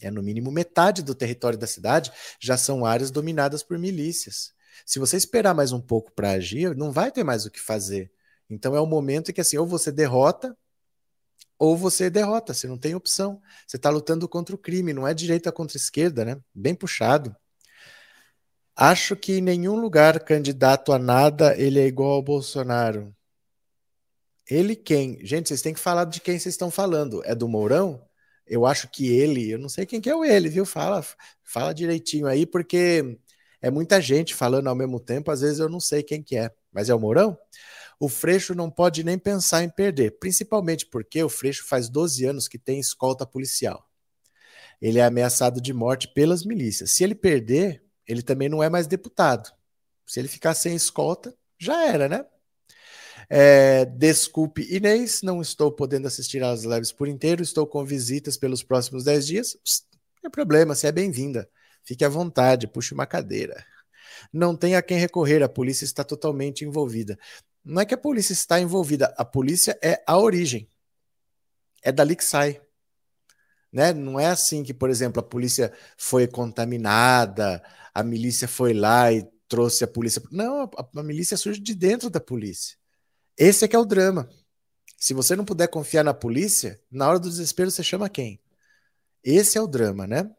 É 0.00 0.10
no 0.10 0.22
mínimo 0.22 0.50
metade 0.50 1.02
do 1.02 1.14
território 1.14 1.58
da 1.58 1.66
cidade 1.66 2.12
já 2.40 2.56
são 2.56 2.84
áreas 2.84 3.10
dominadas 3.10 3.62
por 3.62 3.78
milícias. 3.78 4.52
Se 4.84 4.98
você 4.98 5.16
esperar 5.16 5.54
mais 5.54 5.72
um 5.72 5.80
pouco 5.80 6.12
para 6.12 6.32
agir, 6.32 6.76
não 6.76 6.90
vai 6.90 7.10
ter 7.10 7.24
mais 7.24 7.46
o 7.46 7.50
que 7.50 7.60
fazer. 7.60 8.10
Então 8.50 8.74
é 8.74 8.80
o 8.80 8.86
momento 8.86 9.30
em 9.30 9.34
que 9.34 9.40
assim, 9.40 9.56
ou 9.56 9.66
você 9.66 9.92
derrota 9.92 10.56
ou 11.58 11.76
você 11.76 12.10
derrota, 12.10 12.52
você 12.52 12.66
não 12.66 12.76
tem 12.76 12.94
opção. 12.94 13.40
Você 13.66 13.76
está 13.76 13.88
lutando 13.88 14.28
contra 14.28 14.54
o 14.54 14.58
crime, 14.58 14.92
não 14.92 15.06
é 15.06 15.14
direita 15.14 15.52
contra 15.52 15.76
esquerda, 15.76 16.24
né? 16.24 16.40
Bem 16.52 16.74
puxado. 16.74 17.34
Acho 18.74 19.14
que 19.14 19.34
em 19.34 19.40
nenhum 19.40 19.76
lugar 19.76 20.18
candidato 20.20 20.92
a 20.92 20.98
nada 20.98 21.56
ele 21.56 21.78
é 21.78 21.86
igual 21.86 22.12
ao 22.12 22.22
Bolsonaro. 22.22 23.14
Ele 24.52 24.76
quem? 24.76 25.18
Gente, 25.24 25.48
vocês 25.48 25.62
têm 25.62 25.72
que 25.72 25.80
falar 25.80 26.04
de 26.04 26.20
quem 26.20 26.38
vocês 26.38 26.52
estão 26.52 26.70
falando. 26.70 27.22
É 27.24 27.34
do 27.34 27.48
Mourão? 27.48 28.06
Eu 28.46 28.66
acho 28.66 28.86
que 28.90 29.08
ele, 29.08 29.50
eu 29.50 29.58
não 29.58 29.68
sei 29.68 29.86
quem 29.86 29.98
que 29.98 30.10
é 30.10 30.14
o 30.14 30.22
ele, 30.22 30.50
viu? 30.50 30.66
Fala, 30.66 31.02
fala 31.42 31.72
direitinho 31.72 32.26
aí, 32.26 32.44
porque 32.44 33.18
é 33.62 33.70
muita 33.70 33.98
gente 33.98 34.34
falando 34.34 34.68
ao 34.68 34.74
mesmo 34.74 35.00
tempo, 35.00 35.30
às 35.30 35.40
vezes 35.40 35.58
eu 35.58 35.70
não 35.70 35.80
sei 35.80 36.02
quem 36.02 36.22
que 36.22 36.36
é. 36.36 36.50
Mas 36.70 36.90
é 36.90 36.94
o 36.94 37.00
Mourão? 37.00 37.38
O 37.98 38.10
Freixo 38.10 38.54
não 38.54 38.70
pode 38.70 39.02
nem 39.02 39.16
pensar 39.18 39.62
em 39.64 39.70
perder, 39.70 40.18
principalmente 40.18 40.84
porque 40.84 41.22
o 41.22 41.30
Freixo 41.30 41.64
faz 41.66 41.88
12 41.88 42.22
anos 42.26 42.46
que 42.46 42.58
tem 42.58 42.78
escolta 42.78 43.24
policial. 43.24 43.88
Ele 44.82 44.98
é 44.98 45.04
ameaçado 45.04 45.62
de 45.62 45.72
morte 45.72 46.08
pelas 46.08 46.44
milícias. 46.44 46.90
Se 46.90 47.02
ele 47.04 47.14
perder, 47.14 47.82
ele 48.06 48.20
também 48.20 48.50
não 48.50 48.62
é 48.62 48.68
mais 48.68 48.86
deputado. 48.86 49.50
Se 50.06 50.20
ele 50.20 50.28
ficar 50.28 50.52
sem 50.52 50.74
escolta, 50.74 51.34
já 51.58 51.86
era, 51.86 52.06
né? 52.06 52.26
É, 53.34 53.86
desculpe, 53.86 54.60
Inês, 54.70 55.22
não 55.22 55.40
estou 55.40 55.72
podendo 55.72 56.06
assistir 56.06 56.44
às 56.44 56.64
lives 56.64 56.92
por 56.92 57.08
inteiro, 57.08 57.42
estou 57.42 57.66
com 57.66 57.82
visitas 57.82 58.36
pelos 58.36 58.62
próximos 58.62 59.04
10 59.04 59.26
dias. 59.26 59.56
Não 60.16 60.20
tem 60.20 60.30
problema, 60.30 60.74
você 60.74 60.88
é 60.88 60.92
bem-vinda. 60.92 61.48
Fique 61.82 62.04
à 62.04 62.10
vontade, 62.10 62.68
puxe 62.68 62.92
uma 62.92 63.06
cadeira. 63.06 63.64
Não 64.30 64.54
tem 64.54 64.76
a 64.76 64.82
quem 64.82 64.98
recorrer, 64.98 65.42
a 65.42 65.48
polícia 65.48 65.86
está 65.86 66.04
totalmente 66.04 66.62
envolvida. 66.62 67.18
Não 67.64 67.80
é 67.80 67.86
que 67.86 67.94
a 67.94 67.96
polícia 67.96 68.34
está 68.34 68.60
envolvida, 68.60 69.14
a 69.16 69.24
polícia 69.24 69.78
é 69.82 70.02
a 70.06 70.18
origem. 70.18 70.68
É 71.82 71.90
dali 71.90 72.14
que 72.14 72.24
sai. 72.24 72.60
Né? 73.72 73.94
Não 73.94 74.20
é 74.20 74.26
assim 74.26 74.62
que, 74.62 74.74
por 74.74 74.90
exemplo, 74.90 75.20
a 75.20 75.22
polícia 75.22 75.72
foi 75.96 76.26
contaminada, 76.28 77.62
a 77.94 78.02
milícia 78.02 78.46
foi 78.46 78.74
lá 78.74 79.10
e 79.10 79.26
trouxe 79.48 79.84
a 79.84 79.88
polícia. 79.88 80.22
Não, 80.30 80.64
a, 80.64 81.00
a 81.00 81.02
milícia 81.02 81.38
surge 81.38 81.60
de 81.60 81.74
dentro 81.74 82.10
da 82.10 82.20
polícia. 82.20 82.81
Esse 83.36 83.64
é 83.64 83.68
que 83.68 83.76
é 83.76 83.78
o 83.78 83.84
drama. 83.84 84.28
Se 84.96 85.14
você 85.14 85.34
não 85.34 85.44
puder 85.44 85.68
confiar 85.68 86.04
na 86.04 86.14
polícia, 86.14 86.80
na 86.90 87.08
hora 87.08 87.18
do 87.18 87.28
desespero 87.28 87.70
você 87.70 87.82
chama 87.82 88.08
quem? 88.08 88.40
Esse 89.24 89.58
é 89.58 89.60
o 89.60 89.66
drama, 89.66 90.06
né? 90.06 90.30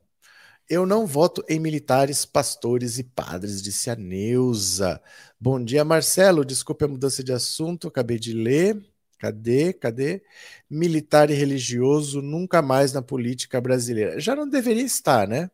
Eu 0.69 0.85
não 0.85 1.05
voto 1.05 1.43
em 1.49 1.59
militares, 1.59 2.25
pastores 2.25 2.97
e 2.97 3.03
padres, 3.03 3.61
disse 3.61 3.89
a 3.89 3.95
Neuza. 3.95 5.01
Bom 5.39 5.63
dia, 5.63 5.83
Marcelo. 5.83 6.45
Desculpe 6.45 6.85
a 6.85 6.87
mudança 6.87 7.23
de 7.23 7.33
assunto, 7.33 7.87
acabei 7.87 8.17
de 8.17 8.33
ler. 8.33 8.81
Cadê? 9.19 9.73
Cadê? 9.73 10.23
Militar 10.69 11.29
e 11.29 11.33
religioso 11.33 12.21
nunca 12.21 12.61
mais 12.61 12.93
na 12.93 13.01
política 13.01 13.59
brasileira. 13.59 14.19
Já 14.19 14.35
não 14.35 14.47
deveria 14.47 14.83
estar, 14.83 15.27
né? 15.27 15.51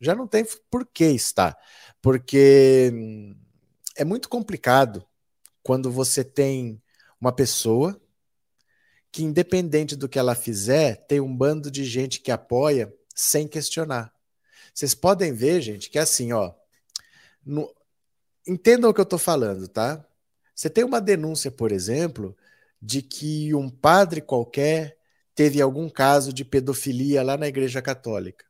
Já 0.00 0.14
não 0.14 0.26
tem 0.26 0.46
por 0.70 0.86
que 0.86 1.06
estar. 1.06 1.56
Porque 2.00 2.90
hum, 2.94 3.36
é 3.96 4.04
muito 4.04 4.28
complicado 4.28 5.04
quando 5.68 5.92
você 5.92 6.24
tem 6.24 6.82
uma 7.20 7.30
pessoa 7.30 8.00
que, 9.12 9.22
independente 9.22 9.94
do 9.96 10.08
que 10.08 10.18
ela 10.18 10.34
fizer, 10.34 10.96
tem 11.06 11.20
um 11.20 11.36
bando 11.36 11.70
de 11.70 11.84
gente 11.84 12.20
que 12.20 12.30
apoia 12.30 12.90
sem 13.14 13.46
questionar. 13.46 14.10
Vocês 14.72 14.94
podem 14.94 15.30
ver, 15.34 15.60
gente, 15.60 15.90
que 15.90 15.98
é 15.98 16.00
assim, 16.00 16.32
ó. 16.32 16.54
No... 17.44 17.70
Entendam 18.46 18.88
o 18.88 18.94
que 18.94 19.00
eu 19.00 19.02
estou 19.02 19.18
falando, 19.18 19.68
tá? 19.68 20.02
Você 20.54 20.70
tem 20.70 20.84
uma 20.84 21.02
denúncia, 21.02 21.50
por 21.50 21.70
exemplo, 21.70 22.34
de 22.80 23.02
que 23.02 23.54
um 23.54 23.68
padre 23.68 24.22
qualquer 24.22 24.96
teve 25.34 25.60
algum 25.60 25.90
caso 25.90 26.32
de 26.32 26.46
pedofilia 26.46 27.22
lá 27.22 27.36
na 27.36 27.46
Igreja 27.46 27.82
Católica. 27.82 28.46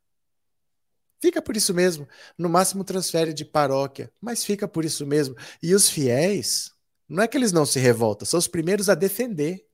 Fica 1.20 1.42
por 1.42 1.56
isso 1.56 1.74
mesmo. 1.74 2.06
No 2.38 2.48
máximo 2.48 2.84
transfere 2.84 3.32
de 3.32 3.44
paróquia, 3.44 4.08
mas 4.20 4.44
fica 4.44 4.68
por 4.68 4.84
isso 4.84 5.04
mesmo. 5.04 5.34
E 5.60 5.74
os 5.74 5.90
fiéis, 5.90 6.77
não 7.08 7.22
é 7.22 7.28
que 7.28 7.36
eles 7.36 7.52
não 7.52 7.64
se 7.64 7.78
revoltam, 7.78 8.26
são 8.26 8.38
os 8.38 8.48
primeiros 8.48 8.88
a 8.88 8.94
defender. 8.94 9.66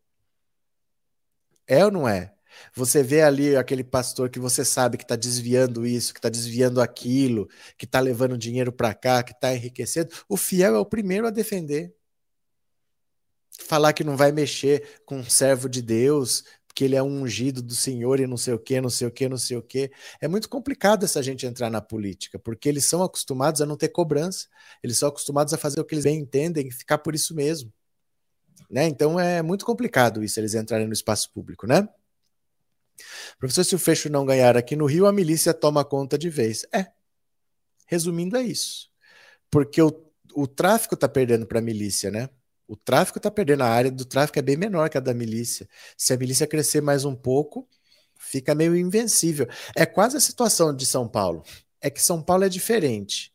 É 1.66 1.84
ou 1.84 1.90
não 1.90 2.08
é? 2.08 2.34
Você 2.74 3.02
vê 3.02 3.22
ali 3.22 3.56
aquele 3.56 3.82
pastor 3.82 4.30
que 4.30 4.38
você 4.38 4.64
sabe 4.64 4.96
que 4.96 5.04
está 5.04 5.16
desviando 5.16 5.86
isso, 5.86 6.12
que 6.12 6.18
está 6.18 6.28
desviando 6.28 6.80
aquilo, 6.80 7.48
que 7.76 7.84
está 7.84 8.00
levando 8.00 8.38
dinheiro 8.38 8.72
para 8.72 8.94
cá, 8.94 9.22
que 9.22 9.32
está 9.32 9.54
enriquecendo. 9.54 10.10
O 10.28 10.36
fiel 10.36 10.76
é 10.76 10.78
o 10.78 10.86
primeiro 10.86 11.26
a 11.26 11.30
defender. 11.30 11.94
Falar 13.58 13.92
que 13.92 14.04
não 14.04 14.16
vai 14.16 14.32
mexer 14.32 15.02
com 15.04 15.18
um 15.18 15.24
servo 15.24 15.68
de 15.68 15.80
Deus, 15.80 16.44
que 16.75 16.85
ele 16.85 16.97
é 16.97 17.02
um 17.02 17.23
ungido 17.23 17.62
do 17.62 17.75
Senhor 17.75 18.19
e 18.19 18.26
não 18.26 18.37
sei 18.37 18.52
o 18.52 18.59
que, 18.59 18.81
não 18.81 18.90
sei 18.90 19.07
o 19.07 19.11
que, 19.11 19.28
não 19.28 19.38
sei 19.38 19.57
o 19.57 19.62
que. 19.62 19.90
É 20.21 20.26
muito 20.26 20.49
complicado 20.49 21.04
essa 21.04 21.23
gente 21.23 21.47
entrar 21.47 21.71
na 21.71 21.81
política, 21.81 22.38
porque 22.38 22.69
eles 22.69 22.87
são 22.87 23.02
acostumados 23.02 23.61
a 23.61 23.66
não 23.66 23.76
ter 23.76 23.88
cobrança, 23.88 24.49
eles 24.83 24.99
são 24.99 25.09
acostumados 25.09 25.54
a 25.54 25.59
fazer 25.59 25.81
o 25.81 25.85
que 25.85 25.95
eles 25.95 26.04
bem 26.04 26.19
entendem 26.19 26.66
e 26.66 26.73
ficar 26.73 26.99
por 26.99 27.14
isso 27.14 27.35
mesmo. 27.35 27.73
Né? 28.69 28.87
Então 28.87 29.21
é 29.21 29.40
muito 29.43 29.64
complicado 29.64 30.25
isso, 30.25 30.40
eles 30.40 30.54
entrarem 30.54 30.87
no 30.87 30.93
espaço 30.93 31.31
público, 31.33 31.66
né? 31.66 31.88
Professor, 33.38 33.64
se 33.64 33.75
o 33.75 33.78
fecho 33.78 34.09
não 34.09 34.25
ganhar 34.25 34.57
aqui 34.57 34.76
no 34.76 34.87
Rio, 34.87 35.07
a 35.07 35.12
milícia 35.12 35.52
toma 35.52 35.85
conta 35.85 36.16
de 36.16 36.31
vez. 36.31 36.64
É. 36.73 36.87
Resumindo, 37.87 38.37
é 38.37 38.43
isso. 38.43 38.88
Porque 39.50 39.83
o, 39.83 39.93
o 40.35 40.47
tráfico 40.47 40.95
está 40.95 41.09
perdendo 41.09 41.47
para 41.47 41.59
a 41.59 41.62
milícia, 41.62 42.11
né? 42.11 42.28
O 42.66 42.76
tráfico 42.76 43.18
está 43.18 43.30
perdendo. 43.30 43.62
A 43.62 43.68
área 43.68 43.90
do 43.90 44.04
tráfico 44.04 44.38
é 44.38 44.42
bem 44.42 44.56
menor 44.56 44.88
que 44.88 44.99
a 44.99 45.00
da 45.00 45.14
milícia. 45.14 45.68
Se 45.97 46.12
a 46.12 46.16
milícia 46.16 46.47
crescer 46.47 46.80
mais 46.80 47.04
um 47.04 47.14
pouco, 47.14 47.68
fica 48.18 48.54
meio 48.54 48.76
invencível. 48.76 49.47
É 49.76 49.85
quase 49.85 50.16
a 50.16 50.21
situação 50.21 50.75
de 50.75 50.87
São 50.87 51.09
Paulo. 51.09 51.42
É 51.80 51.90
que 51.90 52.02
São 52.02 52.23
Paulo 52.23 52.44
é 52.44 52.49
diferente. 52.49 53.33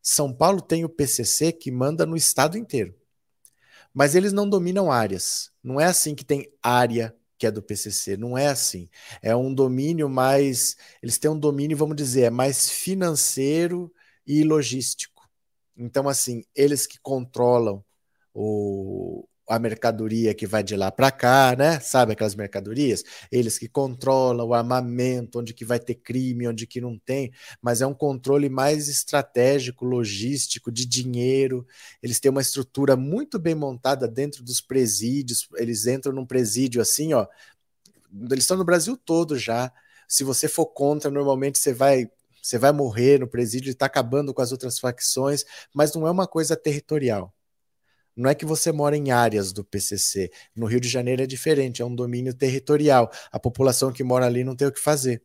São 0.00 0.32
Paulo 0.32 0.60
tem 0.60 0.84
o 0.84 0.88
PCC 0.88 1.52
que 1.52 1.70
manda 1.70 2.06
no 2.06 2.16
estado 2.16 2.56
inteiro. 2.56 2.94
Mas 3.92 4.14
eles 4.14 4.32
não 4.32 4.48
dominam 4.48 4.90
áreas. 4.90 5.50
Não 5.62 5.80
é 5.80 5.84
assim 5.84 6.14
que 6.14 6.24
tem 6.24 6.50
área 6.62 7.14
que 7.38 7.46
é 7.46 7.50
do 7.50 7.62
PCC. 7.62 8.16
Não 8.16 8.38
é 8.38 8.46
assim. 8.46 8.88
É 9.20 9.34
um 9.34 9.52
domínio 9.52 10.08
mais. 10.08 10.76
Eles 11.02 11.18
têm 11.18 11.30
um 11.30 11.38
domínio, 11.38 11.76
vamos 11.76 11.96
dizer, 11.96 12.22
é 12.22 12.30
mais 12.30 12.70
financeiro 12.70 13.92
e 14.26 14.44
logístico. 14.44 15.28
Então, 15.76 16.08
assim, 16.08 16.44
eles 16.54 16.86
que 16.86 16.98
controlam 17.00 17.84
o, 18.34 19.26
a 19.48 19.58
mercadoria 19.58 20.34
que 20.34 20.46
vai 20.46 20.62
de 20.62 20.76
lá 20.76 20.90
para 20.90 21.10
cá, 21.10 21.54
né? 21.56 21.80
Sabe 21.80 22.12
aquelas 22.12 22.34
mercadorias? 22.34 23.02
Eles 23.30 23.58
que 23.58 23.68
controlam 23.68 24.46
o 24.46 24.54
armamento, 24.54 25.40
onde 25.40 25.52
que 25.52 25.64
vai 25.64 25.78
ter 25.78 25.96
crime, 25.96 26.48
onde 26.48 26.66
que 26.66 26.80
não 26.80 26.98
tem, 26.98 27.32
mas 27.60 27.80
é 27.82 27.86
um 27.86 27.94
controle 27.94 28.48
mais 28.48 28.88
estratégico, 28.88 29.84
logístico, 29.84 30.70
de 30.70 30.86
dinheiro. 30.86 31.66
Eles 32.02 32.20
têm 32.20 32.30
uma 32.30 32.40
estrutura 32.40 32.96
muito 32.96 33.38
bem 33.38 33.54
montada 33.54 34.08
dentro 34.08 34.42
dos 34.42 34.60
presídios. 34.60 35.48
Eles 35.56 35.86
entram 35.86 36.12
num 36.12 36.26
presídio 36.26 36.80
assim, 36.80 37.12
ó. 37.12 37.26
Eles 38.30 38.44
estão 38.44 38.56
no 38.56 38.64
Brasil 38.64 38.96
todo 38.96 39.38
já. 39.38 39.72
Se 40.08 40.24
você 40.24 40.48
for 40.48 40.66
contra, 40.66 41.10
normalmente 41.10 41.58
você 41.58 41.72
vai 41.72 42.10
você 42.42 42.58
vai 42.58 42.72
morrer 42.72 43.20
no 43.20 43.28
presídio, 43.28 43.70
está 43.70 43.86
acabando 43.86 44.34
com 44.34 44.42
as 44.42 44.50
outras 44.50 44.76
facções, 44.80 45.44
mas 45.72 45.94
não 45.94 46.08
é 46.08 46.10
uma 46.10 46.26
coisa 46.26 46.56
territorial 46.56 47.32
não 48.16 48.30
é 48.30 48.34
que 48.34 48.44
você 48.44 48.70
mora 48.72 48.96
em 48.96 49.10
áreas 49.10 49.52
do 49.52 49.64
PCC. 49.64 50.30
No 50.54 50.66
Rio 50.66 50.80
de 50.80 50.88
Janeiro 50.88 51.22
é 51.22 51.26
diferente, 51.26 51.82
é 51.82 51.84
um 51.84 51.94
domínio 51.94 52.34
territorial. 52.34 53.10
A 53.30 53.38
população 53.38 53.92
que 53.92 54.04
mora 54.04 54.26
ali 54.26 54.44
não 54.44 54.54
tem 54.54 54.68
o 54.68 54.72
que 54.72 54.80
fazer. 54.80 55.22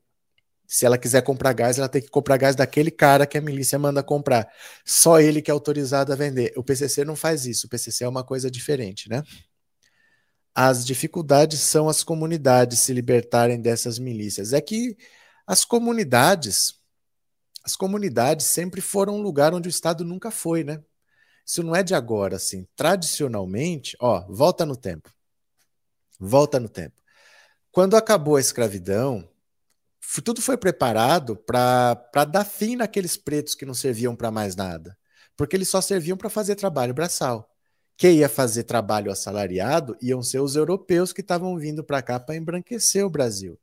Se 0.68 0.86
ela 0.86 0.98
quiser 0.98 1.22
comprar 1.22 1.54
gás, 1.54 1.78
ela 1.78 1.88
tem 1.88 2.02
que 2.02 2.10
comprar 2.10 2.38
gás 2.38 2.56
daquele 2.56 2.92
cara 2.92 3.26
que 3.26 3.38
a 3.38 3.42
milícia 3.42 3.80
manda 3.80 4.04
comprar. 4.04 4.50
Só 4.86 5.20
ele 5.20 5.42
que 5.42 5.50
é 5.50 5.54
autorizado 5.54 6.12
a 6.12 6.16
vender. 6.16 6.54
O 6.58 6.64
PCC 6.64 7.06
não 7.06 7.16
faz 7.16 7.46
isso. 7.46 7.68
O 7.68 7.70
PCC 7.70 8.04
é 8.04 8.08
uma 8.08 8.24
coisa 8.24 8.52
diferente, 8.52 9.10
né? 9.10 9.24
As 10.54 10.86
dificuldades 10.86 11.60
são 11.62 11.88
as 11.88 12.04
comunidades 12.04 12.80
se 12.80 12.92
libertarem 12.92 13.62
dessas 13.62 13.98
milícias. 14.00 14.54
É 14.54 14.60
que 14.60 14.98
as 15.46 15.64
comunidades, 15.64 16.74
as 17.64 17.76
comunidades 17.76 18.48
sempre 18.48 18.82
foram 18.82 19.16
um 19.16 19.22
lugar 19.22 19.54
onde 19.54 19.70
o 19.70 19.72
Estado 19.72 20.04
nunca 20.04 20.32
foi, 20.32 20.64
né? 20.64 20.82
Isso 21.48 21.64
não 21.64 21.74
é 21.74 21.82
de 21.82 21.96
agora, 21.96 22.36
assim. 22.36 22.68
Tradicionalmente, 22.76 23.96
ó, 24.02 24.26
volta 24.28 24.66
no 24.66 24.76
tempo. 24.76 25.10
Volta 26.20 26.60
no 26.60 26.68
tempo. 26.68 27.02
Quando 27.72 27.96
acabou 27.96 28.36
a 28.36 28.42
escravidão, 28.42 29.28
tudo 30.24 30.42
foi 30.42 30.58
preparado 30.58 31.38
para 31.38 32.26
dar 32.30 32.44
fim 32.44 32.76
naqueles 32.76 33.16
pretos 33.16 33.56
que 33.56 33.66
não 33.66 33.74
serviam 33.74 34.16
para 34.16 34.30
mais 34.30 34.56
nada. 34.56 34.98
Porque 35.38 35.56
eles 35.56 35.70
só 35.70 35.80
serviam 35.80 36.18
para 36.18 36.30
fazer 36.30 36.56
trabalho 36.56 36.94
braçal. 36.94 37.50
Quem 37.96 38.18
ia 38.18 38.30
fazer 38.30 38.64
trabalho 38.64 39.12
assalariado 39.12 39.96
iam 40.02 40.22
ser 40.22 40.40
os 40.40 40.56
europeus 40.56 41.14
que 41.14 41.22
estavam 41.22 41.58
vindo 41.58 41.84
para 41.84 42.02
cá 42.02 42.20
para 42.20 42.36
embranquecer 42.36 43.06
o 43.06 43.10
Brasil. 43.10 43.58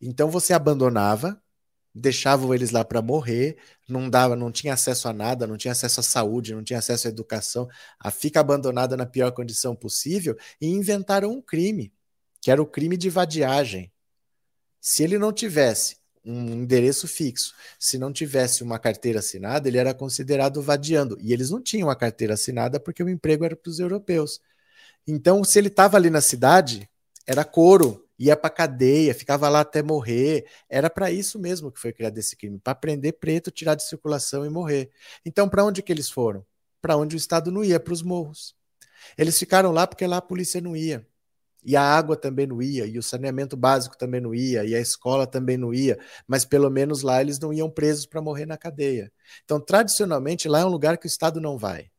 Então 0.00 0.30
você 0.30 0.52
abandonava 0.52 1.40
deixavam 1.98 2.54
eles 2.54 2.70
lá 2.70 2.84
para 2.84 3.02
morrer, 3.02 3.56
não 3.88 4.08
dava, 4.08 4.36
não 4.36 4.50
tinha 4.52 4.74
acesso 4.74 5.08
a 5.08 5.12
nada, 5.12 5.46
não 5.46 5.56
tinha 5.56 5.72
acesso 5.72 6.00
à 6.00 6.02
saúde, 6.02 6.54
não 6.54 6.62
tinha 6.62 6.78
acesso 6.78 7.06
à 7.06 7.10
educação, 7.10 7.68
a 7.98 8.10
fica 8.10 8.40
abandonada 8.40 8.96
na 8.96 9.06
pior 9.06 9.32
condição 9.32 9.74
possível 9.74 10.36
e 10.60 10.68
inventaram 10.68 11.30
um 11.30 11.42
crime, 11.42 11.92
que 12.40 12.50
era 12.50 12.62
o 12.62 12.66
crime 12.66 12.96
de 12.96 13.10
vadiagem. 13.10 13.92
Se 14.80 15.02
ele 15.02 15.18
não 15.18 15.32
tivesse 15.32 15.96
um 16.24 16.50
endereço 16.50 17.08
fixo, 17.08 17.54
se 17.78 17.98
não 17.98 18.12
tivesse 18.12 18.62
uma 18.62 18.78
carteira 18.78 19.18
assinada, 19.18 19.68
ele 19.68 19.78
era 19.78 19.94
considerado 19.94 20.62
vadiando. 20.62 21.16
E 21.20 21.32
eles 21.32 21.50
não 21.50 21.60
tinham 21.60 21.90
a 21.90 21.96
carteira 21.96 22.34
assinada 22.34 22.78
porque 22.78 23.02
o 23.02 23.08
emprego 23.08 23.44
era 23.44 23.56
para 23.56 23.70
os 23.70 23.78
europeus. 23.78 24.40
Então, 25.06 25.42
se 25.42 25.58
ele 25.58 25.68
estava 25.68 25.96
ali 25.96 26.10
na 26.10 26.20
cidade, 26.20 26.88
era 27.26 27.44
couro, 27.44 28.07
ia 28.18 28.36
para 28.36 28.50
cadeia, 28.50 29.14
ficava 29.14 29.48
lá 29.48 29.60
até 29.60 29.82
morrer. 29.82 30.46
Era 30.68 30.90
para 30.90 31.10
isso 31.10 31.38
mesmo 31.38 31.70
que 31.70 31.80
foi 31.80 31.92
criado 31.92 32.18
esse 32.18 32.36
crime, 32.36 32.58
para 32.58 32.74
prender 32.74 33.14
preto, 33.18 33.50
tirar 33.50 33.74
de 33.74 33.84
circulação 33.84 34.44
e 34.44 34.50
morrer. 34.50 34.90
Então, 35.24 35.48
para 35.48 35.64
onde 35.64 35.82
que 35.82 35.92
eles 35.92 36.10
foram? 36.10 36.44
Para 36.80 36.96
onde 36.96 37.16
o 37.16 37.18
Estado 37.18 37.50
não 37.50 37.64
ia, 37.64 37.80
para 37.80 37.92
os 37.92 38.02
morros. 38.02 38.54
Eles 39.16 39.38
ficaram 39.38 39.72
lá 39.72 39.86
porque 39.86 40.06
lá 40.06 40.18
a 40.18 40.22
polícia 40.22 40.60
não 40.60 40.76
ia. 40.76 41.06
E 41.64 41.76
a 41.76 41.82
água 41.82 42.16
também 42.16 42.46
não 42.46 42.62
ia, 42.62 42.86
e 42.86 42.98
o 42.98 43.02
saneamento 43.02 43.56
básico 43.56 43.98
também 43.98 44.20
não 44.20 44.34
ia, 44.34 44.64
e 44.64 44.74
a 44.74 44.80
escola 44.80 45.26
também 45.26 45.56
não 45.56 45.74
ia, 45.74 45.98
mas 46.26 46.44
pelo 46.44 46.70
menos 46.70 47.02
lá 47.02 47.20
eles 47.20 47.38
não 47.40 47.52
iam 47.52 47.68
presos 47.68 48.06
para 48.06 48.22
morrer 48.22 48.46
na 48.46 48.56
cadeia. 48.56 49.12
Então, 49.44 49.60
tradicionalmente, 49.60 50.48
lá 50.48 50.60
é 50.60 50.64
um 50.64 50.68
lugar 50.68 50.96
que 50.96 51.06
o 51.06 51.08
Estado 51.08 51.40
não 51.40 51.58
vai. 51.58 51.90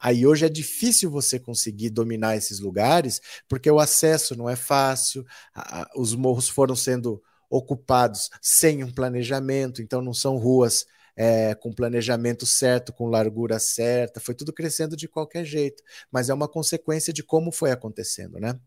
Aí 0.00 0.26
hoje 0.26 0.46
é 0.46 0.48
difícil 0.48 1.10
você 1.10 1.38
conseguir 1.38 1.90
dominar 1.90 2.36
esses 2.36 2.60
lugares, 2.60 3.20
porque 3.48 3.70
o 3.70 3.78
acesso 3.78 4.34
não 4.36 4.48
é 4.48 4.56
fácil, 4.56 5.24
a, 5.54 5.82
a, 5.82 5.90
os 5.96 6.14
morros 6.14 6.48
foram 6.48 6.74
sendo 6.74 7.22
ocupados 7.50 8.30
sem 8.40 8.82
um 8.84 8.92
planejamento, 8.92 9.82
então 9.82 10.00
não 10.00 10.14
são 10.14 10.36
ruas 10.36 10.86
é, 11.16 11.54
com 11.54 11.72
planejamento 11.72 12.46
certo, 12.46 12.92
com 12.92 13.06
largura 13.06 13.58
certa, 13.58 14.20
foi 14.20 14.34
tudo 14.34 14.52
crescendo 14.52 14.96
de 14.96 15.08
qualquer 15.08 15.44
jeito, 15.44 15.82
mas 16.10 16.30
é 16.30 16.34
uma 16.34 16.48
consequência 16.48 17.12
de 17.12 17.22
como 17.22 17.52
foi 17.52 17.70
acontecendo, 17.72 18.38
né? 18.40 18.58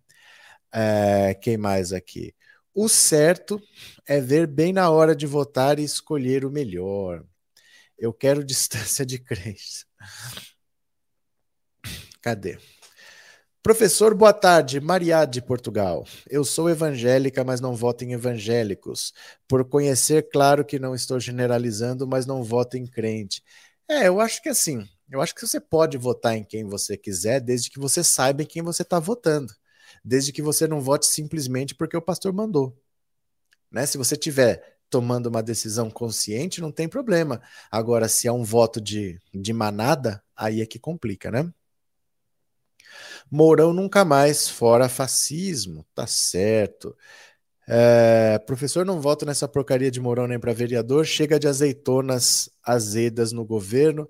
É, 0.71 1.33
quem 1.35 1.57
mais 1.57 1.93
aqui? 1.93 2.33
O 2.73 2.89
certo 2.89 3.61
é 4.07 4.19
ver 4.19 4.47
bem 4.47 4.73
na 4.73 4.89
hora 4.89 5.15
de 5.15 5.27
votar 5.27 5.79
e 5.79 5.83
escolher 5.83 6.45
o 6.45 6.51
melhor. 6.51 7.23
Eu 7.97 8.13
quero 8.13 8.43
distância 8.45 9.05
de 9.05 9.19
crença. 9.19 9.85
Cadê? 12.23 12.57
Professor, 13.61 14.15
boa 14.15 14.31
tarde. 14.31 14.79
Maria 14.79 15.25
de 15.25 15.41
Portugal. 15.41 16.07
Eu 16.29 16.45
sou 16.45 16.69
evangélica, 16.69 17.43
mas 17.43 17.59
não 17.59 17.75
voto 17.75 18.05
em 18.05 18.13
evangélicos. 18.13 19.11
Por 19.45 19.65
conhecer, 19.65 20.29
claro 20.31 20.63
que 20.63 20.79
não 20.79 20.95
estou 20.95 21.19
generalizando, 21.19 22.07
mas 22.07 22.25
não 22.25 22.41
voto 22.41 22.77
em 22.77 22.87
crente. 22.87 23.43
É, 23.89 24.07
eu 24.07 24.21
acho 24.21 24.41
que 24.41 24.47
assim, 24.47 24.87
eu 25.11 25.21
acho 25.21 25.35
que 25.35 25.45
você 25.45 25.59
pode 25.59 25.97
votar 25.97 26.37
em 26.37 26.45
quem 26.45 26.63
você 26.63 26.95
quiser, 26.95 27.41
desde 27.41 27.69
que 27.69 27.77
você 27.77 28.01
saiba 28.05 28.41
em 28.41 28.45
quem 28.45 28.61
você 28.61 28.83
está 28.83 28.99
votando. 28.99 29.53
Desde 30.01 30.31
que 30.31 30.41
você 30.41 30.65
não 30.65 30.79
vote 30.79 31.05
simplesmente 31.07 31.75
porque 31.75 31.97
o 31.97 32.01
pastor 32.01 32.31
mandou. 32.31 32.73
Né? 33.69 33.85
Se 33.85 33.97
você 33.97 34.15
tiver 34.15 34.77
tomando 34.89 35.27
uma 35.27 35.43
decisão 35.43 35.89
consciente, 35.89 36.61
não 36.61 36.71
tem 36.71 36.87
problema. 36.87 37.41
Agora, 37.69 38.07
se 38.07 38.29
é 38.29 38.31
um 38.31 38.45
voto 38.45 38.79
de, 38.79 39.19
de 39.33 39.51
manada, 39.51 40.23
aí 40.33 40.61
é 40.61 40.65
que 40.65 40.79
complica, 40.79 41.29
né? 41.29 41.51
Mourão 43.29 43.73
nunca 43.73 44.05
mais, 44.05 44.47
fora 44.47 44.89
fascismo, 44.89 45.85
tá 45.93 46.05
certo. 46.07 46.95
É, 47.67 48.39
professor, 48.39 48.85
não 48.85 48.99
voto 48.99 49.25
nessa 49.25 49.47
porcaria 49.47 49.89
de 49.89 49.99
Mourão 49.99 50.27
nem 50.27 50.39
para 50.39 50.53
vereador, 50.53 51.05
chega 51.05 51.39
de 51.39 51.47
azeitonas 51.47 52.49
azedas 52.63 53.31
no 53.31 53.45
governo. 53.45 54.09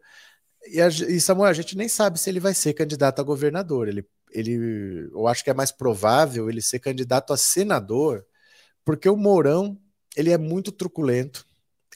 E, 0.68 0.82
a, 0.82 0.88
e, 0.88 1.20
Samuel, 1.20 1.50
a 1.50 1.54
gente 1.54 1.78
nem 1.78 1.88
sabe 1.88 2.20
se 2.20 2.30
ele 2.30 2.40
vai 2.40 2.54
ser 2.54 2.74
candidato 2.74 3.20
a 3.20 3.24
governador. 3.24 3.88
Ele, 3.88 4.06
ele, 4.32 5.10
eu 5.12 5.28
acho 5.28 5.44
que 5.44 5.50
é 5.50 5.54
mais 5.54 5.72
provável 5.72 6.50
ele 6.50 6.62
ser 6.62 6.80
candidato 6.80 7.34
a 7.34 7.38
senador, 7.38 8.26
porque 8.84 9.08
o 9.10 9.18
Mourão 9.18 9.78
ele 10.16 10.32
é 10.32 10.38
muito 10.38 10.72
truculento, 10.72 11.46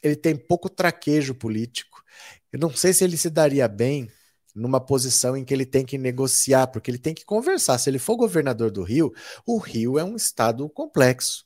ele 0.04 0.16
tem 0.16 0.36
pouco 0.36 0.70
traquejo 0.70 1.36
político. 1.36 2.04
Eu 2.52 2.60
não 2.60 2.76
sei 2.76 2.94
se 2.94 3.04
ele 3.04 3.18
se 3.18 3.30
daria 3.30 3.68
bem 3.68 4.10
numa 4.58 4.80
posição 4.80 5.38
em 5.38 5.46
que 5.46 5.54
ele 5.54 5.66
tem 5.66 5.86
que 5.86 5.98
negociar, 5.98 6.68
porque 6.68 6.90
ele 6.90 6.98
tem 6.98 7.14
que 7.14 7.24
conversar. 7.24 7.78
Se 7.78 7.90
ele 7.90 8.00
for 8.00 8.18
governador 8.18 8.72
do 8.72 8.84
Rio, 8.84 9.14
o 9.46 9.58
Rio 9.58 10.00
é 10.00 10.04
um 10.04 10.16
estado 10.16 10.68
complexo, 10.70 11.46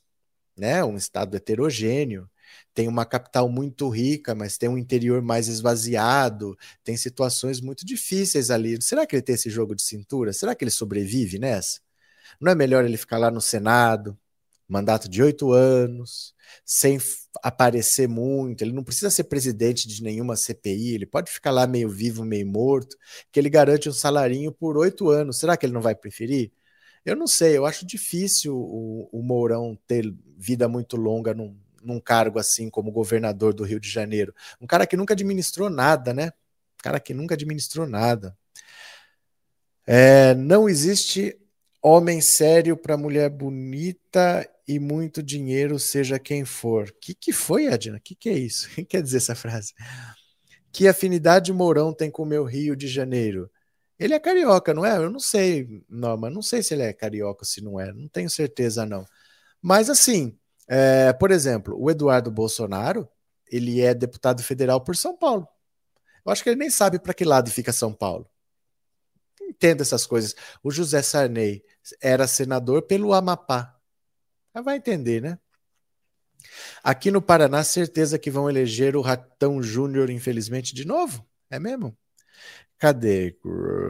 né? 0.56 0.82
Um 0.84 0.96
estado 0.96 1.36
heterogêneo. 1.36 2.28
Tem 2.74 2.88
uma 2.88 3.04
capital 3.04 3.48
muito 3.48 3.88
rica, 3.88 4.34
mas 4.34 4.58
tem 4.58 4.68
um 4.68 4.78
interior 4.78 5.22
mais 5.22 5.48
esvaziado, 5.48 6.56
tem 6.84 6.96
situações 6.96 7.60
muito 7.60 7.84
difíceis 7.84 8.50
ali. 8.50 8.80
Será 8.82 9.06
que 9.06 9.16
ele 9.16 9.22
tem 9.22 9.34
esse 9.34 9.50
jogo 9.50 9.74
de 9.74 9.82
cintura? 9.82 10.32
Será 10.32 10.54
que 10.54 10.64
ele 10.64 10.70
sobrevive 10.70 11.38
nessa? 11.38 11.80
Não 12.40 12.52
é 12.52 12.54
melhor 12.54 12.84
ele 12.84 12.96
ficar 12.96 13.18
lá 13.18 13.30
no 13.30 13.40
Senado, 13.40 14.18
mandato 14.72 15.08
de 15.08 15.22
oito 15.22 15.52
anos, 15.52 16.34
sem 16.64 16.98
aparecer 17.42 18.08
muito, 18.08 18.62
ele 18.62 18.72
não 18.72 18.82
precisa 18.82 19.10
ser 19.10 19.24
presidente 19.24 19.86
de 19.86 20.02
nenhuma 20.02 20.34
CPI, 20.34 20.94
ele 20.94 21.06
pode 21.06 21.30
ficar 21.30 21.50
lá 21.50 21.66
meio 21.66 21.90
vivo, 21.90 22.24
meio 22.24 22.46
morto, 22.46 22.96
que 23.30 23.38
ele 23.38 23.50
garante 23.50 23.88
um 23.88 23.92
salarinho 23.92 24.50
por 24.50 24.78
oito 24.78 25.10
anos. 25.10 25.38
Será 25.38 25.56
que 25.56 25.66
ele 25.66 25.74
não 25.74 25.82
vai 25.82 25.94
preferir? 25.94 26.50
Eu 27.04 27.14
não 27.16 27.26
sei, 27.26 27.56
eu 27.56 27.66
acho 27.66 27.84
difícil 27.84 28.56
o, 28.56 29.08
o 29.12 29.22
Mourão 29.22 29.78
ter 29.86 30.04
vida 30.38 30.66
muito 30.68 30.96
longa 30.96 31.34
num, 31.34 31.54
num 31.82 32.00
cargo 32.00 32.38
assim 32.38 32.70
como 32.70 32.92
governador 32.92 33.52
do 33.52 33.64
Rio 33.64 33.80
de 33.80 33.90
Janeiro. 33.90 34.34
Um 34.60 34.66
cara 34.66 34.86
que 34.86 34.96
nunca 34.96 35.12
administrou 35.12 35.68
nada, 35.68 36.14
né? 36.14 36.28
Um 36.28 36.82
cara 36.82 36.98
que 36.98 37.12
nunca 37.12 37.34
administrou 37.34 37.86
nada. 37.86 38.36
É, 39.86 40.34
não 40.34 40.68
existe 40.68 41.36
homem 41.82 42.20
sério 42.20 42.76
para 42.76 42.96
mulher 42.96 43.28
bonita 43.28 44.48
e 44.66 44.78
muito 44.78 45.22
dinheiro, 45.22 45.78
seja 45.78 46.18
quem 46.18 46.44
for. 46.44 46.88
O 46.88 46.94
que, 47.00 47.14
que 47.14 47.32
foi, 47.32 47.66
Edna? 47.66 47.96
O 47.98 48.00
que, 48.00 48.14
que 48.14 48.28
é 48.28 48.38
isso? 48.38 48.68
O 48.72 48.74
que 48.74 48.84
quer 48.84 49.02
dizer 49.02 49.18
essa 49.18 49.34
frase? 49.34 49.74
Que 50.72 50.88
afinidade 50.88 51.52
Mourão 51.52 51.92
tem 51.92 52.10
com 52.10 52.22
o 52.22 52.26
meu 52.26 52.44
Rio 52.44 52.74
de 52.76 52.88
Janeiro? 52.88 53.50
Ele 53.98 54.14
é 54.14 54.20
carioca, 54.20 54.74
não 54.74 54.84
é? 54.84 54.96
Eu 54.96 55.10
não 55.10 55.20
sei, 55.20 55.84
Norma, 55.88 56.30
não 56.30 56.42
sei 56.42 56.62
se 56.62 56.74
ele 56.74 56.82
é 56.82 56.92
carioca, 56.92 57.44
se 57.44 57.62
não 57.62 57.78
é, 57.78 57.92
não 57.92 58.08
tenho 58.08 58.30
certeza 58.30 58.84
não. 58.86 59.04
Mas 59.60 59.88
assim, 59.90 60.36
é, 60.68 61.12
por 61.12 61.30
exemplo, 61.30 61.76
o 61.78 61.90
Eduardo 61.90 62.30
Bolsonaro, 62.30 63.08
ele 63.50 63.80
é 63.80 63.94
deputado 63.94 64.42
federal 64.42 64.80
por 64.80 64.96
São 64.96 65.16
Paulo. 65.16 65.46
Eu 66.24 66.32
acho 66.32 66.42
que 66.42 66.48
ele 66.50 66.58
nem 66.58 66.70
sabe 66.70 66.98
para 66.98 67.14
que 67.14 67.24
lado 67.24 67.50
fica 67.50 67.72
São 67.72 67.92
Paulo. 67.92 68.28
Entenda 69.42 69.82
essas 69.82 70.06
coisas. 70.06 70.34
O 70.62 70.70
José 70.70 71.02
Sarney 71.02 71.62
era 72.00 72.26
senador 72.26 72.82
pelo 72.82 73.12
Amapá. 73.12 73.78
Mas 74.54 74.64
vai 74.64 74.76
entender, 74.76 75.20
né? 75.22 75.38
Aqui 76.82 77.10
no 77.10 77.22
Paraná, 77.22 77.62
certeza 77.64 78.18
que 78.18 78.30
vão 78.30 78.50
eleger 78.50 78.96
o 78.96 79.00
Ratão 79.00 79.62
Júnior, 79.62 80.10
infelizmente, 80.10 80.74
de 80.74 80.84
novo. 80.84 81.24
É 81.50 81.58
mesmo? 81.58 81.96
Cadê? 82.78 83.36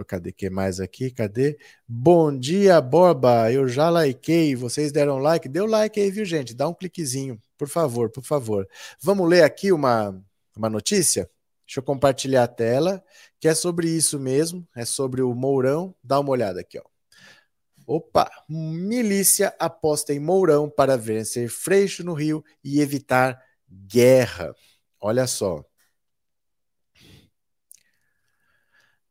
Cadê 0.06 0.32
que 0.32 0.50
mais 0.50 0.78
aqui? 0.78 1.10
Cadê? 1.10 1.58
Bom 1.88 2.36
dia, 2.36 2.80
Borba. 2.80 3.50
Eu 3.50 3.66
já 3.66 3.88
likei. 3.88 4.54
Vocês 4.54 4.92
deram 4.92 5.18
like? 5.18 5.48
Deu 5.48 5.64
like 5.66 5.98
aí, 5.98 6.10
viu, 6.10 6.24
gente? 6.26 6.54
Dá 6.54 6.68
um 6.68 6.74
cliquezinho, 6.74 7.40
por 7.56 7.68
favor, 7.68 8.10
por 8.10 8.22
favor. 8.22 8.68
Vamos 9.00 9.28
ler 9.28 9.44
aqui 9.44 9.72
uma, 9.72 10.22
uma 10.54 10.68
notícia? 10.68 11.30
Deixa 11.66 11.80
eu 11.80 11.84
compartilhar 11.84 12.44
a 12.44 12.48
tela, 12.48 13.02
que 13.40 13.48
é 13.48 13.54
sobre 13.54 13.88
isso 13.88 14.18
mesmo. 14.20 14.68
É 14.76 14.84
sobre 14.84 15.22
o 15.22 15.34
Mourão. 15.34 15.94
Dá 16.04 16.20
uma 16.20 16.30
olhada 16.30 16.60
aqui, 16.60 16.78
ó. 16.78 16.91
Opa! 17.94 18.30
Milícia 18.48 19.54
aposta 19.58 20.14
em 20.14 20.18
Mourão 20.18 20.70
para 20.70 20.96
vencer 20.96 21.50
Freixo 21.50 22.02
no 22.02 22.14
Rio 22.14 22.42
e 22.64 22.80
evitar 22.80 23.38
guerra. 23.70 24.54
Olha 24.98 25.26
só. 25.26 25.62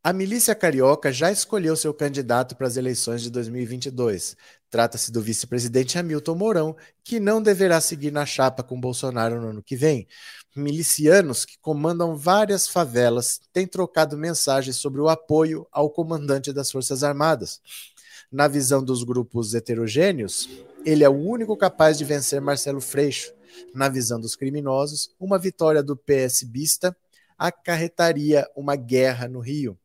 A 0.02 0.12
milícia 0.12 0.52
carioca 0.52 1.12
já 1.12 1.30
escolheu 1.30 1.76
seu 1.76 1.94
candidato 1.94 2.56
para 2.56 2.66
as 2.66 2.76
eleições 2.76 3.22
de 3.22 3.30
2022. 3.30 4.36
Trata-se 4.68 5.12
do 5.12 5.22
vice-presidente 5.22 5.96
Hamilton 5.96 6.34
Mourão, 6.34 6.76
que 7.04 7.20
não 7.20 7.40
deverá 7.40 7.80
seguir 7.80 8.10
na 8.10 8.26
chapa 8.26 8.64
com 8.64 8.80
Bolsonaro 8.80 9.40
no 9.40 9.50
ano 9.50 9.62
que 9.62 9.76
vem. 9.76 10.08
Milicianos 10.56 11.44
que 11.44 11.56
comandam 11.60 12.16
várias 12.16 12.66
favelas 12.66 13.40
têm 13.52 13.64
trocado 13.64 14.18
mensagens 14.18 14.74
sobre 14.74 15.00
o 15.00 15.08
apoio 15.08 15.68
ao 15.70 15.88
comandante 15.88 16.52
das 16.52 16.72
Forças 16.72 17.04
Armadas 17.04 17.60
na 18.32 18.48
visão 18.48 18.82
dos 18.82 19.04
grupos 19.04 19.54
heterogêneos, 19.54 20.48
ele 20.86 21.04
é 21.04 21.08
o 21.08 21.12
único 21.12 21.54
capaz 21.56 21.98
de 21.98 22.04
vencer 22.04 22.40
Marcelo 22.40 22.80
Freixo. 22.80 23.32
Na 23.74 23.88
visão 23.90 24.18
dos 24.18 24.34
criminosos, 24.34 25.14
uma 25.20 25.38
vitória 25.38 25.82
do 25.82 25.94
PSBista 25.94 26.96
acarretaria 27.36 28.48
uma 28.56 28.74
guerra 28.74 29.28
no 29.28 29.40
Rio. 29.40 29.78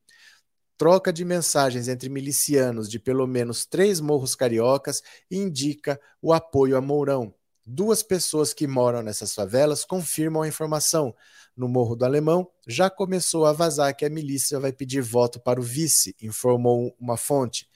Troca 0.77 1.11
de 1.11 1.25
mensagens 1.25 1.87
entre 1.87 2.07
milicianos 2.07 2.87
de 2.87 2.99
pelo 2.99 3.27
menos 3.27 3.65
três 3.65 3.99
morros 3.99 4.35
cariocas 4.35 5.01
indica 5.29 5.99
o 6.21 6.31
apoio 6.31 6.77
a 6.77 6.81
Mourão. 6.81 7.33
Duas 7.65 8.01
pessoas 8.01 8.53
que 8.53 8.65
moram 8.65 9.03
nessas 9.03 9.33
favelas 9.33 9.83
confirmam 9.83 10.43
a 10.43 10.47
informação. 10.47 11.13
No 11.55 11.67
Morro 11.67 11.95
do 11.95 12.05
Alemão, 12.05 12.47
já 12.65 12.89
começou 12.89 13.45
a 13.45 13.51
vazar 13.51 13.93
que 13.93 14.05
a 14.05 14.09
milícia 14.09 14.59
vai 14.59 14.71
pedir 14.71 15.01
voto 15.01 15.39
para 15.39 15.59
o 15.59 15.63
vice, 15.63 16.15
informou 16.21 16.95
uma 16.97 17.17
fonte. 17.17 17.67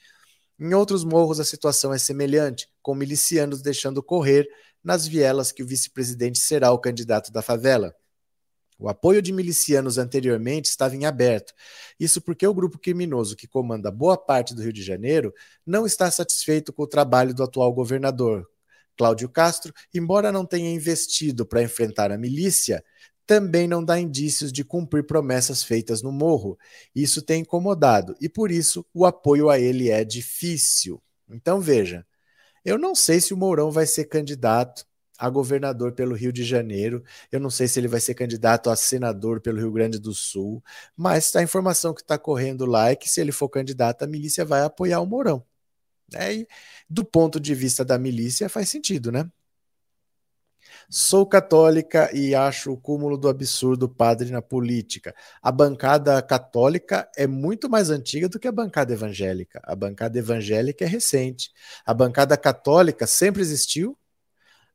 Em 0.58 0.74
outros 0.74 1.04
morros, 1.04 1.40
a 1.40 1.44
situação 1.44 1.92
é 1.92 1.98
semelhante, 1.98 2.68
com 2.80 2.94
milicianos 2.94 3.62
deixando 3.62 4.02
correr 4.02 4.46
nas 4.82 5.06
vielas 5.06 5.52
que 5.52 5.62
o 5.62 5.66
vice-presidente 5.66 6.38
será 6.38 6.70
o 6.72 6.78
candidato 6.78 7.32
da 7.32 7.42
favela. 7.42 7.94
O 8.78 8.88
apoio 8.88 9.22
de 9.22 9.32
milicianos 9.32 9.96
anteriormente 9.96 10.68
estava 10.68 10.96
em 10.96 11.04
aberto. 11.04 11.54
Isso 12.00 12.20
porque 12.20 12.46
o 12.46 12.54
grupo 12.54 12.78
criminoso 12.78 13.36
que 13.36 13.46
comanda 13.46 13.90
boa 13.92 14.18
parte 14.18 14.54
do 14.54 14.62
Rio 14.62 14.72
de 14.72 14.82
Janeiro 14.82 15.32
não 15.64 15.86
está 15.86 16.10
satisfeito 16.10 16.72
com 16.72 16.82
o 16.82 16.88
trabalho 16.88 17.32
do 17.32 17.44
atual 17.44 17.72
governador, 17.72 18.48
Cláudio 18.96 19.28
Castro, 19.28 19.72
embora 19.94 20.32
não 20.32 20.44
tenha 20.44 20.70
investido 20.70 21.46
para 21.46 21.62
enfrentar 21.62 22.10
a 22.10 22.18
milícia, 22.18 22.84
também 23.26 23.68
não 23.68 23.84
dá 23.84 23.98
indícios 23.98 24.52
de 24.52 24.64
cumprir 24.64 25.04
promessas 25.06 25.62
feitas 25.62 26.02
no 26.02 26.12
morro. 26.12 26.58
Isso 26.94 27.22
tem 27.22 27.42
incomodado 27.42 28.14
e 28.20 28.28
por 28.28 28.50
isso 28.50 28.84
o 28.92 29.06
apoio 29.06 29.48
a 29.50 29.58
ele 29.58 29.90
é 29.90 30.04
difícil. 30.04 31.02
Então 31.30 31.60
veja, 31.60 32.06
eu 32.64 32.78
não 32.78 32.94
sei 32.94 33.20
se 33.20 33.34
o 33.34 33.36
Mourão 33.36 33.70
vai 33.70 33.86
ser 33.86 34.06
candidato 34.06 34.86
a 35.18 35.30
governador 35.30 35.92
pelo 35.92 36.14
Rio 36.16 36.32
de 36.32 36.42
Janeiro. 36.44 37.04
Eu 37.30 37.38
não 37.40 37.50
sei 37.50 37.68
se 37.68 37.78
ele 37.78 37.88
vai 37.88 38.00
ser 38.00 38.14
candidato 38.14 38.70
a 38.70 38.76
senador 38.76 39.40
pelo 39.40 39.58
Rio 39.58 39.72
Grande 39.72 39.98
do 39.98 40.12
Sul, 40.12 40.62
mas 40.96 41.34
a 41.36 41.42
informação 41.42 41.94
que 41.94 42.02
está 42.02 42.18
correndo 42.18 42.66
lá 42.66 42.90
é 42.90 42.96
que 42.96 43.08
se 43.08 43.20
ele 43.20 43.32
for 43.32 43.48
candidato, 43.48 44.02
a 44.02 44.06
milícia 44.06 44.44
vai 44.44 44.62
apoiar 44.62 45.00
o 45.00 45.06
Mourão. 45.06 45.44
É, 46.14 46.34
e 46.34 46.48
do 46.88 47.04
ponto 47.04 47.40
de 47.40 47.54
vista 47.54 47.84
da 47.84 47.98
milícia, 47.98 48.48
faz 48.48 48.68
sentido, 48.68 49.10
né? 49.12 49.30
Sou 50.94 51.24
católica 51.24 52.10
e 52.14 52.34
acho 52.34 52.70
o 52.70 52.76
cúmulo 52.76 53.16
do 53.16 53.26
absurdo 53.26 53.88
padre 53.88 54.30
na 54.30 54.42
política. 54.42 55.14
A 55.40 55.50
bancada 55.50 56.20
católica 56.20 57.10
é 57.16 57.26
muito 57.26 57.70
mais 57.70 57.88
antiga 57.88 58.28
do 58.28 58.38
que 58.38 58.46
a 58.46 58.52
bancada 58.52 58.92
evangélica. 58.92 59.58
A 59.64 59.74
bancada 59.74 60.18
evangélica 60.18 60.84
é 60.84 60.86
recente. 60.86 61.50
A 61.86 61.94
bancada 61.94 62.36
católica 62.36 63.06
sempre 63.06 63.40
existiu, 63.40 63.96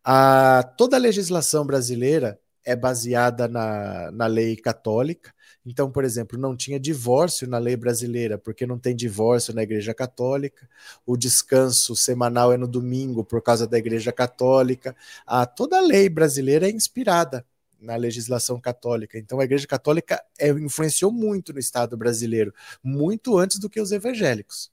a, 0.03 0.63
toda 0.75 0.95
a 0.95 0.99
legislação 0.99 1.63
brasileira 1.63 2.39
é 2.67 2.75
baseada 2.75 3.47
na, 3.47 4.11
na 4.11 4.27
lei 4.27 4.57
católica. 4.57 5.33
Então, 5.65 5.89
por 5.89 6.03
exemplo, 6.03 6.37
não 6.37 6.55
tinha 6.55 6.77
divórcio 6.77 7.47
na 7.47 7.57
lei 7.57 7.77
brasileira, 7.77 8.37
porque 8.37 8.67
não 8.67 8.77
tem 8.77 8.93
divórcio 8.93 9.53
na 9.53 9.63
Igreja 9.63 9.93
Católica. 9.93 10.69
O 11.05 11.15
descanso 11.15 11.95
semanal 11.95 12.51
é 12.51 12.57
no 12.57 12.67
domingo 12.67 13.23
por 13.23 13.41
causa 13.41 13.65
da 13.65 13.77
Igreja 13.77 14.11
Católica. 14.11 14.93
A, 15.25 15.45
toda 15.45 15.77
a 15.77 15.81
lei 15.81 16.09
brasileira 16.09 16.67
é 16.67 16.71
inspirada 16.71 17.45
na 17.79 17.95
legislação 17.95 18.59
católica. 18.59 19.17
Então, 19.17 19.39
a 19.39 19.45
Igreja 19.45 19.65
Católica 19.65 20.21
é, 20.37 20.49
influenciou 20.49 21.11
muito 21.11 21.53
no 21.53 21.59
Estado 21.59 21.95
brasileiro, 21.95 22.53
muito 22.83 23.37
antes 23.37 23.59
do 23.59 23.69
que 23.69 23.79
os 23.79 23.93
evangélicos. 23.93 24.69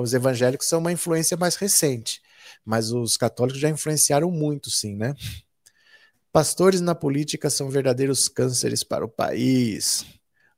Os 0.00 0.14
evangélicos 0.14 0.66
são 0.66 0.78
uma 0.78 0.92
influência 0.92 1.36
mais 1.36 1.56
recente 1.56 2.22
mas 2.64 2.92
os 2.92 3.16
católicos 3.16 3.60
já 3.60 3.68
influenciaram 3.68 4.30
muito, 4.30 4.70
sim, 4.70 4.96
né? 4.96 5.14
Pastores 6.38 6.80
na 6.80 6.94
política 6.94 7.50
são 7.50 7.68
verdadeiros 7.68 8.28
cânceres 8.28 8.84
para 8.84 9.04
o 9.04 9.08
país. 9.08 10.06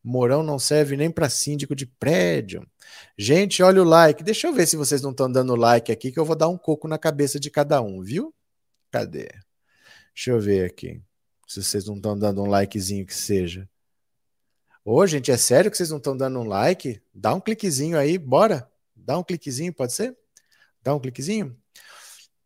Morão 0.04 0.42
não 0.42 0.58
serve 0.58 0.94
nem 0.94 1.10
para 1.10 1.30
síndico 1.30 1.74
de 1.74 1.86
prédio. 1.86 2.68
Gente, 3.16 3.62
olha 3.62 3.80
o 3.80 3.84
like. 3.86 4.22
Deixa 4.22 4.46
eu 4.46 4.52
ver 4.52 4.66
se 4.66 4.76
vocês 4.76 5.00
não 5.00 5.12
estão 5.12 5.32
dando 5.32 5.56
like 5.56 5.90
aqui, 5.90 6.12
que 6.12 6.20
eu 6.20 6.24
vou 6.26 6.36
dar 6.36 6.50
um 6.50 6.58
coco 6.58 6.86
na 6.86 6.98
cabeça 6.98 7.40
de 7.40 7.50
cada 7.50 7.80
um, 7.80 8.02
viu? 8.02 8.34
Cadê? 8.90 9.30
Deixa 10.14 10.32
eu 10.32 10.38
ver 10.38 10.66
aqui. 10.66 11.00
Se 11.48 11.62
vocês 11.62 11.86
não 11.86 11.96
estão 11.96 12.18
dando 12.18 12.42
um 12.42 12.46
likezinho 12.46 13.06
que 13.06 13.14
seja. 13.14 13.66
Ô, 14.84 15.06
gente, 15.06 15.30
é 15.30 15.36
sério 15.38 15.70
que 15.70 15.78
vocês 15.78 15.88
não 15.88 15.96
estão 15.96 16.14
dando 16.14 16.40
um 16.40 16.44
like? 16.44 17.00
Dá 17.14 17.34
um 17.34 17.40
cliquezinho 17.40 17.98
aí, 17.98 18.18
bora? 18.18 18.70
Dá 18.94 19.16
um 19.18 19.24
cliquezinho, 19.24 19.72
pode 19.72 19.94
ser? 19.94 20.14
Dá 20.82 20.94
um 20.94 21.00
cliquezinho? 21.00 21.58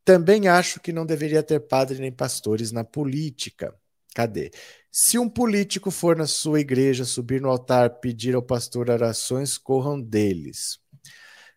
Também 0.04 0.48
acho 0.48 0.80
que 0.80 0.92
não 0.92 1.06
deveria 1.06 1.42
ter 1.42 1.60
padre 1.60 1.98
nem 1.98 2.12
pastores 2.12 2.70
na 2.70 2.84
política. 2.84 3.74
Cadê? 4.14 4.50
Se 4.92 5.18
um 5.18 5.28
político 5.28 5.90
for 5.90 6.16
na 6.16 6.26
sua 6.26 6.60
igreja, 6.60 7.04
subir 7.04 7.40
no 7.40 7.48
altar, 7.48 7.98
pedir 8.00 8.34
ao 8.34 8.42
pastor 8.42 8.90
orações, 8.90 9.58
corram 9.58 10.00
deles. 10.00 10.78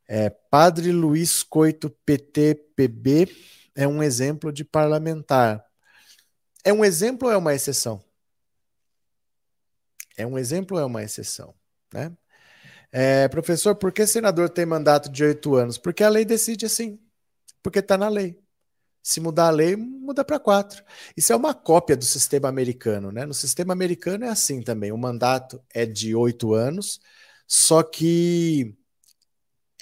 É, 0.08 0.30
padre 0.30 0.92
Luiz 0.92 1.44
Coito, 1.44 1.90
PT, 2.06 2.56
PB, 2.76 3.28
é 3.76 3.88
um 3.88 4.02
exemplo 4.02 4.52
de 4.52 4.64
parlamentar. 4.64 5.64
É 6.64 6.74
um 6.74 6.84
exemplo 6.84 7.28
ou 7.28 7.34
é 7.34 7.38
uma 7.38 7.54
exceção? 7.54 8.04
É 10.18 10.26
um 10.26 10.38
exemplo 10.38 10.78
ou 10.78 10.84
é 10.84 10.86
uma 10.86 11.04
exceção? 11.04 11.54
Né? 11.94 12.12
É, 12.92 13.28
professor, 13.28 13.76
por 13.76 13.92
que 13.92 14.08
senador 14.08 14.50
tem 14.50 14.66
mandato 14.66 15.12
de 15.12 15.24
oito 15.24 15.56
anos? 15.56 15.78
Porque 15.78 16.04
a 16.04 16.10
lei 16.10 16.26
decide 16.26 16.66
assim 16.66 17.00
porque 17.68 17.80
está 17.80 17.98
na 17.98 18.08
lei. 18.08 18.40
Se 19.04 19.20
mudar 19.20 19.48
a 19.48 19.50
lei, 19.50 19.76
muda 19.76 20.24
para 20.24 20.40
quatro. 20.40 20.82
Isso 21.18 21.34
é 21.34 21.36
uma 21.36 21.54
cópia 21.54 21.98
do 21.98 22.06
sistema 22.06 22.48
americano, 22.48 23.12
né? 23.12 23.26
No 23.26 23.34
sistema 23.34 23.74
americano 23.74 24.24
é 24.24 24.30
assim 24.30 24.62
também. 24.62 24.94
O 24.94 24.98
mandato 24.98 25.62
é 25.74 25.86
de 25.86 26.16
oito 26.16 26.54
anos, 26.54 27.02
só 27.46 27.84
que 27.84 28.74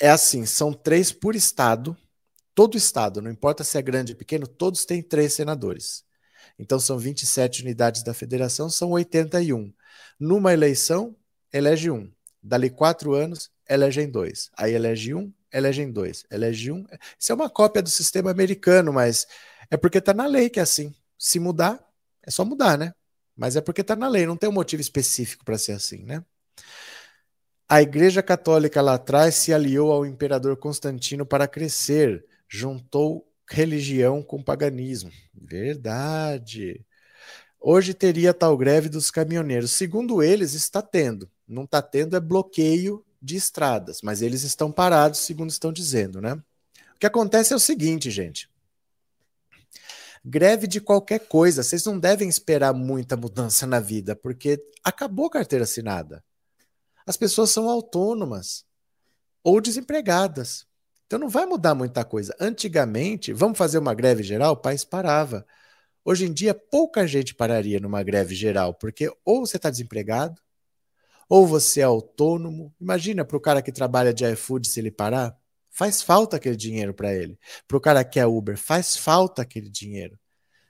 é 0.02 0.10
assim: 0.10 0.48
são 0.48 0.74
três 0.74 1.12
por 1.12 1.36
estado. 1.36 1.96
Todo 2.56 2.76
estado, 2.76 3.22
não 3.22 3.30
importa 3.30 3.64
se 3.64 3.78
é 3.78 3.84
grande 3.84 4.14
ou 4.14 4.18
pequeno, 4.18 4.48
todos 4.48 4.84
têm 4.84 5.04
três 5.04 5.34
senadores. 5.34 6.04
Então 6.58 6.80
são 6.80 6.98
27 6.98 7.62
unidades 7.62 8.02
da 8.02 8.16
federação, 8.16 8.68
são 8.68 8.90
81. 8.90 9.72
Numa 10.20 10.54
eleição, 10.54 11.16
elege 11.54 11.92
um. 11.92 12.12
Dali 12.42 12.72
quatro 12.72 13.14
anos, 13.14 13.52
elegem 13.70 14.10
dois. 14.10 14.50
Aí 14.58 14.74
elege 14.74 15.14
um, 15.14 15.32
elegem 15.56 15.92
dois. 15.92 16.26
Elege 16.30 16.72
um. 16.72 16.86
Isso 17.18 17.32
é 17.32 17.36
uma 17.36 17.50
cópia 17.50 17.82
do 17.82 17.90
sistema 17.90 18.30
americano, 18.30 18.92
mas 18.92 19.26
é 19.72 19.78
porque 19.78 20.00
está 20.00 20.14
na 20.14 20.26
lei 20.28 20.50
que 20.50 20.60
é 20.60 20.64
assim. 20.64 20.94
Se 21.18 21.40
mudar, 21.40 21.80
é 22.22 22.30
só 22.30 22.44
mudar, 22.44 22.78
né? 22.78 22.94
Mas 23.36 23.56
é 23.56 23.62
porque 23.62 23.82
está 23.82 23.96
na 23.96 24.08
lei, 24.08 24.26
não 24.26 24.38
tem 24.38 24.50
um 24.50 24.54
motivo 24.54 24.82
específico 24.82 25.46
para 25.46 25.58
ser 25.58 25.74
assim, 25.74 26.04
né? 26.04 26.24
A 27.68 27.82
Igreja 27.82 28.22
Católica 28.22 28.82
lá 28.82 28.96
atrás 28.96 29.36
se 29.36 29.54
aliou 29.54 29.92
ao 29.92 30.06
imperador 30.06 30.56
Constantino 30.58 31.26
para 31.26 31.48
crescer, 31.48 32.26
juntou 32.48 33.28
religião 33.50 34.22
com 34.22 34.44
paganismo. 34.44 35.12
Verdade. 35.34 36.86
Hoje 37.60 37.94
teria 37.94 38.34
tal 38.34 38.56
greve 38.58 38.90
dos 38.90 39.10
caminhoneiros. 39.10 39.72
Segundo 39.72 40.22
eles, 40.22 40.54
está 40.54 40.82
tendo. 40.82 41.30
Não 41.48 41.64
está 41.64 41.82
tendo 41.82 42.16
é 42.16 42.20
bloqueio 42.20 43.05
de 43.26 43.36
estradas, 43.36 44.02
mas 44.04 44.22
eles 44.22 44.44
estão 44.44 44.72
parados, 44.72 45.22
segundo 45.22 45.50
estão 45.50 45.74
dizendo, 45.74 46.22
né? 46.22 46.34
O 46.96 47.00
que 47.00 47.08
acontece 47.08 47.52
é 47.52 47.56
o 47.56 47.60
seguinte, 47.60 48.12
gente. 48.12 48.50
Greve 50.24 50.68
de 50.68 50.80
qualquer 50.80 51.20
coisa, 51.28 51.64
vocês 51.64 51.84
não 51.86 52.00
devem 52.00 52.30
esperar 52.30 52.74
muita 52.74 53.18
mudança 53.18 53.66
na 53.66 53.80
vida, 53.80 54.16
porque 54.16 54.64
acabou 54.84 55.26
a 55.26 55.32
carteira 55.32 55.64
assinada. 55.64 56.24
As 57.06 57.18
pessoas 57.18 57.50
são 57.50 57.70
autônomas 57.70 58.64
ou 59.44 59.60
desempregadas. 59.60 60.66
Então 61.06 61.20
não 61.20 61.30
vai 61.30 61.46
mudar 61.46 61.76
muita 61.76 62.04
coisa. 62.04 62.36
Antigamente, 62.40 63.34
vamos 63.34 63.58
fazer 63.58 63.78
uma 63.78 63.94
greve 63.94 64.24
geral, 64.24 64.54
o 64.54 64.58
país 64.58 64.84
parava. 64.84 65.46
Hoje 66.04 66.26
em 66.26 66.34
dia, 66.34 66.54
pouca 66.54 67.08
gente 67.08 67.34
pararia 67.36 67.80
numa 67.80 68.02
greve 68.04 68.36
geral, 68.36 68.74
porque 68.74 69.12
ou 69.24 69.46
você 69.46 69.58
está 69.58 69.70
desempregado, 69.70 70.42
ou 71.30 71.46
você 71.46 71.82
é 71.82 71.84
autônomo. 71.84 72.74
Imagina 72.80 73.26
para 73.26 73.38
o 73.38 73.42
cara 73.42 73.62
que 73.62 73.72
trabalha 73.72 74.14
de 74.14 74.26
iFood 74.26 74.68
se 74.68 74.80
ele 74.80 74.92
parar. 74.92 75.36
Faz 75.72 76.02
falta 76.02 76.38
aquele 76.38 76.56
dinheiro 76.56 76.94
para 76.94 77.14
ele. 77.14 77.38
Para 77.68 77.78
o 77.78 77.82
cara 77.82 78.04
que 78.04 78.20
é 78.20 78.26
Uber, 78.26 78.58
faz 78.58 78.96
falta 78.96 79.42
aquele 79.42 79.70
dinheiro. 79.70 80.18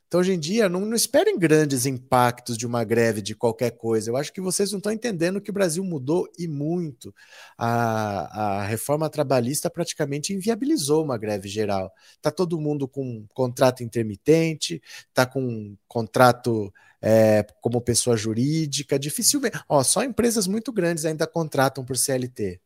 Então, 0.08 0.20
hoje 0.20 0.34
em 0.34 0.39
dia, 0.39 0.70
não, 0.70 0.82
não, 0.82 0.96
esperem 0.96 1.38
grandes 1.38 1.86
impactos 1.86 2.58
de 2.58 2.65
uma 2.65 2.84
greve 2.84 3.22
de 3.22 3.36
qualquer 3.36 3.72
coisa. 3.72 4.10
Eu 4.10 4.15
acho 4.18 4.32
que 4.32 4.39
vocês 4.39 4.72
não 4.72 4.78
estão 4.78 4.91
entendendo 4.91 5.41
que 5.41 5.50
o 5.50 5.54
Brasil 5.54 5.84
mudou 5.84 6.28
e 6.38 6.48
muito. 6.48 7.13
A, 7.58 8.60
a 8.60 8.63
reforma 8.65 9.10
trabalhista 9.10 9.70
praticamente 9.70 10.34
inviabilizou 10.34 11.04
uma 11.04 11.18
greve 11.18 11.50
geral. 11.50 11.91
Está 12.15 12.30
todo 12.30 12.60
mundo 12.60 12.88
com 12.88 13.26
contrato 13.34 13.84
intermitente, 13.84 14.82
está 15.10 15.26
com 15.26 15.76
contrato 15.88 16.72
é, 17.02 17.44
como 17.62 17.82
pessoa 17.82 18.15
jurídica, 18.15 19.00
dificilmente. 19.00 19.60
Ó, 19.68 19.84
só 19.84 20.04
empresas 20.04 20.48
muito 20.48 20.72
grandes 20.72 21.06
ainda 21.06 21.28
contratam 21.28 21.84
por 21.84 21.98
CLT. 21.98 22.62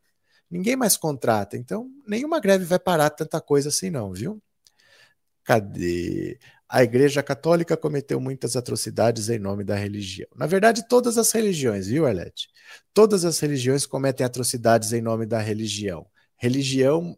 Ninguém 0.49 0.75
mais 0.75 0.97
contrata, 0.97 1.55
então 1.57 1.89
nenhuma 2.07 2.39
greve 2.39 2.65
vai 2.65 2.79
parar 2.79 3.09
tanta 3.11 3.39
coisa 3.39 3.69
assim, 3.69 3.89
não, 3.89 4.11
viu? 4.13 4.41
Cadê? 5.43 6.39
A 6.69 6.83
Igreja 6.83 7.23
Católica 7.23 7.75
cometeu 7.75 8.19
muitas 8.19 8.55
atrocidades 8.55 9.27
em 9.27 9.39
nome 9.39 9.63
da 9.63 9.75
religião. 9.75 10.27
Na 10.35 10.45
verdade, 10.45 10.87
todas 10.87 11.17
as 11.17 11.31
religiões, 11.31 11.87
viu, 11.87 12.07
Elete? 12.07 12.47
Todas 12.93 13.25
as 13.25 13.39
religiões 13.39 13.87
cometem 13.87 14.23
atrocidades 14.23 14.93
em 14.93 15.01
nome 15.01 15.25
da 15.25 15.39
religião. 15.39 16.05
Religião 16.37 17.17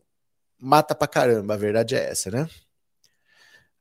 mata 0.57 0.95
pra 0.95 1.05
caramba, 1.07 1.55
a 1.55 1.57
verdade 1.57 1.95
é 1.95 2.09
essa, 2.09 2.31
né? 2.31 2.47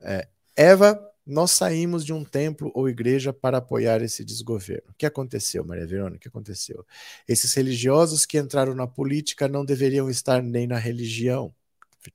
É, 0.00 0.26
Eva, 0.56 0.98
nós 1.24 1.52
saímos 1.52 2.04
de 2.04 2.12
um 2.12 2.24
templo 2.24 2.72
ou 2.74 2.88
igreja 2.88 3.32
para 3.32 3.58
apoiar 3.58 4.02
esse 4.02 4.24
desgoverno. 4.24 4.90
O 4.90 4.94
que 4.94 5.06
aconteceu, 5.06 5.64
Maria 5.64 5.86
Verônica? 5.86 6.16
O 6.16 6.20
que 6.20 6.28
aconteceu? 6.28 6.84
Esses 7.28 7.54
religiosos 7.54 8.26
que 8.26 8.38
entraram 8.38 8.74
na 8.74 8.88
política 8.88 9.46
não 9.46 9.64
deveriam 9.64 10.10
estar 10.10 10.42
nem 10.42 10.66
na 10.66 10.78
religião. 10.78 11.54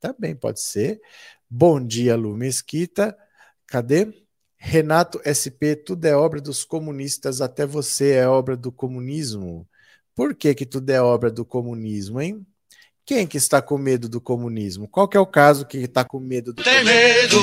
Tá 0.02 0.14
bem, 0.18 0.36
pode 0.36 0.60
ser. 0.60 1.00
Bom 1.50 1.80
dia, 1.80 2.18
Lu 2.18 2.36
Mesquita. 2.36 3.18
Cadê? 3.68 4.14
Renato 4.58 5.20
SP, 5.24 5.76
tudo 5.76 6.06
é 6.06 6.16
obra 6.16 6.42
dos 6.42 6.64
comunistas, 6.64 7.42
até 7.42 7.66
você 7.66 8.14
é 8.14 8.28
obra 8.28 8.56
do 8.58 8.72
comunismo. 8.72 9.68
Por 10.16 10.36
que 10.36 10.56
que 10.56 10.66
tudo 10.66 10.90
é 10.90 11.02
obra 11.02 11.30
do 11.32 11.46
comunismo, 11.46 12.22
hein? 12.22 12.46
Quem 13.08 13.28
que 13.28 13.38
está 13.38 13.62
com 13.62 13.78
medo 13.78 14.10
do 14.10 14.20
comunismo? 14.20 14.88
Qual 14.88 15.08
que 15.08 15.16
é 15.16 15.20
o 15.20 15.28
caso 15.28 15.64
que 15.64 15.78
está 15.78 16.04
com 16.04 16.20
medo 16.20 16.52
do 16.52 16.64
Tem 16.64 16.84
medo 16.84 17.38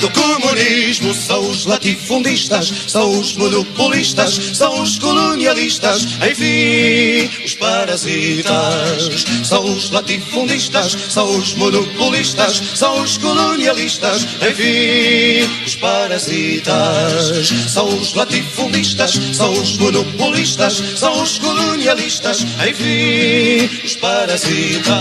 do 0.00 0.10
comunismo, 0.10 1.14
são 1.14 1.48
os 1.48 1.64
latifundistas, 1.64 2.66
são 2.88 3.20
os 3.20 3.36
monopolistas, 3.36 4.34
são 4.34 4.82
os 4.82 4.98
colonialistas, 4.98 6.02
enfim, 6.28 7.30
os 7.44 7.54
parasitas. 7.54 9.24
São 9.44 9.64
os 9.64 9.92
latifundistas, 9.92 10.96
são 11.08 11.38
os 11.38 11.54
monopolistas, 11.54 12.60
são 12.74 13.00
os 13.00 13.16
colonialistas, 13.16 14.26
enfim, 14.42 15.48
os 15.64 15.76
parasitas. 15.76 17.46
São 17.68 17.86
os 17.96 18.12
latifundistas, 18.12 19.12
são 19.32 19.52
os 19.52 19.78
monopolistas, 19.78 20.82
são 20.96 21.22
os 21.22 21.38
colonialistas, 21.38 22.40
enfim, 22.68 23.70
os 23.84 23.94
parasitas. 23.94 24.95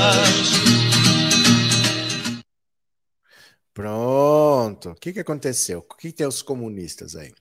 Pronto. 3.73 4.91
O 4.91 4.95
que, 4.95 5.11
que 5.11 5.19
aconteceu? 5.19 5.79
O 5.79 5.95
que, 5.95 6.09
que 6.09 6.17
tem 6.17 6.25
os 6.25 6.41
comunistas 6.41 7.15
aí? 7.15 7.33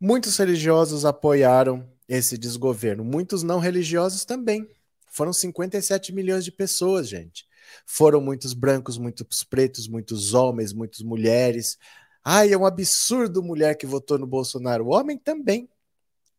Muitos 0.00 0.36
religiosos 0.36 1.04
apoiaram 1.04 1.88
esse 2.08 2.36
desgoverno, 2.36 3.04
muitos 3.04 3.42
não 3.42 3.58
religiosos 3.58 4.24
também. 4.24 4.68
Foram 5.10 5.32
57 5.32 6.12
milhões 6.12 6.44
de 6.44 6.50
pessoas, 6.50 7.08
gente. 7.08 7.46
Foram 7.86 8.20
muitos 8.20 8.52
brancos, 8.52 8.98
muitos 8.98 9.44
pretos, 9.44 9.86
muitos 9.86 10.34
homens, 10.34 10.72
muitas 10.72 11.00
mulheres. 11.00 11.78
Ai, 12.24 12.52
é 12.52 12.58
um 12.58 12.66
absurdo 12.66 13.42
mulher 13.42 13.76
que 13.76 13.86
votou 13.86 14.18
no 14.18 14.26
Bolsonaro. 14.26 14.86
O 14.86 14.92
homem 14.92 15.16
também. 15.16 15.68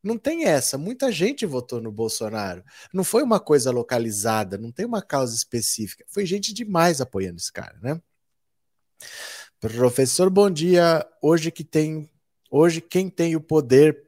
Não 0.05 0.19
tem 0.19 0.45
essa. 0.45 0.77
Muita 0.77 1.11
gente 1.11 1.47
votou 1.47 1.81
no 1.81 1.91
Bolsonaro. 1.91 2.63
Não 2.93 3.03
foi 3.03 3.23
uma 3.23 3.39
coisa 3.39 3.71
localizada, 3.71 4.55
não 4.55 4.71
tem 4.71 4.85
uma 4.85 5.01
causa 5.01 5.35
específica. 5.35 6.05
Foi 6.07 6.27
gente 6.27 6.53
demais 6.53 7.01
apoiando 7.01 7.37
esse 7.37 7.51
cara, 7.51 7.75
né? 7.81 7.99
Professor, 9.59 10.29
bom 10.29 10.47
dia. 10.47 11.03
Hoje 11.19 11.49
que 11.49 11.63
tem, 11.63 12.07
hoje 12.51 12.81
quem 12.81 13.09
tem 13.09 13.35
o 13.35 13.41
poder 13.41 14.05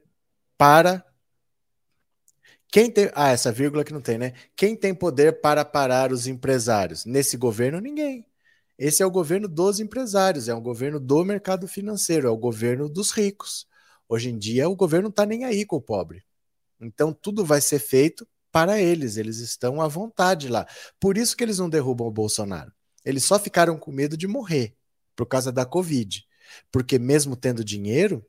para 0.56 1.04
quem 2.70 2.90
tem, 2.90 3.10
ah, 3.14 3.30
essa 3.30 3.50
vírgula 3.50 3.82
que 3.82 3.92
não 3.92 4.00
tem, 4.00 4.18
né? 4.18 4.34
Quem 4.54 4.76
tem 4.76 4.94
poder 4.94 5.40
para 5.40 5.64
parar 5.64 6.12
os 6.12 6.28
empresários? 6.28 7.04
Nesse 7.06 7.36
governo 7.36 7.80
ninguém. 7.80 8.24
Esse 8.78 9.02
é 9.02 9.06
o 9.06 9.10
governo 9.10 9.48
dos 9.48 9.80
empresários, 9.80 10.48
é 10.48 10.54
um 10.54 10.62
governo 10.62 11.00
do 11.00 11.24
mercado 11.24 11.66
financeiro, 11.66 12.28
é 12.28 12.30
o 12.30 12.36
governo 12.36 12.88
dos 12.88 13.10
ricos. 13.10 13.66
Hoje 14.08 14.30
em 14.30 14.38
dia, 14.38 14.68
o 14.68 14.76
governo 14.76 15.04
não 15.04 15.10
está 15.10 15.26
nem 15.26 15.44
aí 15.44 15.66
com 15.66 15.76
o 15.76 15.82
pobre. 15.82 16.24
Então, 16.80 17.12
tudo 17.12 17.44
vai 17.44 17.60
ser 17.60 17.78
feito 17.78 18.26
para 18.50 18.80
eles. 18.80 19.16
Eles 19.16 19.38
estão 19.38 19.80
à 19.80 19.88
vontade 19.88 20.48
lá. 20.48 20.66
Por 20.98 21.18
isso 21.18 21.36
que 21.36 21.44
eles 21.44 21.58
não 21.58 21.68
derrubam 21.68 22.06
o 22.06 22.12
Bolsonaro. 22.12 22.72
Eles 23.04 23.24
só 23.24 23.38
ficaram 23.38 23.78
com 23.78 23.92
medo 23.92 24.16
de 24.16 24.26
morrer 24.26 24.74
por 25.14 25.26
causa 25.26 25.52
da 25.52 25.66
Covid. 25.66 26.24
Porque, 26.72 26.98
mesmo 26.98 27.36
tendo 27.36 27.62
dinheiro, 27.62 28.24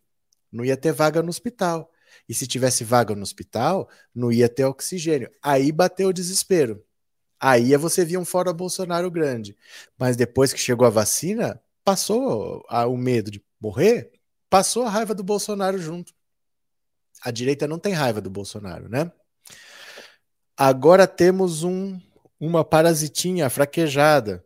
não 0.51 0.65
ia 0.65 0.75
ter 0.75 0.91
vaga 0.91 1.21
no 1.21 1.29
hospital. 1.29 1.89
E 2.27 2.33
se 2.33 2.47
tivesse 2.47 2.83
vaga 2.83 3.15
no 3.15 3.21
hospital, 3.21 3.89
não 4.13 4.31
ia 4.31 4.49
ter 4.49 4.65
oxigênio. 4.65 5.29
Aí 5.41 5.71
bateu 5.71 6.09
o 6.09 6.13
desespero. 6.13 6.83
Aí 7.39 7.75
você 7.77 8.03
via 8.03 8.19
um 8.19 8.25
fora 8.25 8.51
Bolsonaro 8.51 9.09
grande. 9.09 9.55
Mas 9.97 10.17
depois 10.17 10.51
que 10.51 10.59
chegou 10.59 10.85
a 10.85 10.89
vacina, 10.89 11.61
passou 11.83 12.63
o 12.69 12.97
medo 12.97 13.31
de 13.31 13.43
morrer, 13.59 14.11
passou 14.49 14.83
a 14.83 14.89
raiva 14.89 15.13
do 15.13 15.23
Bolsonaro 15.23 15.77
junto. 15.77 16.13
A 17.21 17.31
direita 17.31 17.67
não 17.67 17.79
tem 17.79 17.93
raiva 17.93 18.21
do 18.21 18.29
Bolsonaro, 18.29 18.87
né? 18.89 19.11
Agora 20.57 21.07
temos 21.07 21.63
um, 21.63 21.99
uma 22.39 22.63
parasitinha 22.63 23.49
fraquejada 23.49 24.43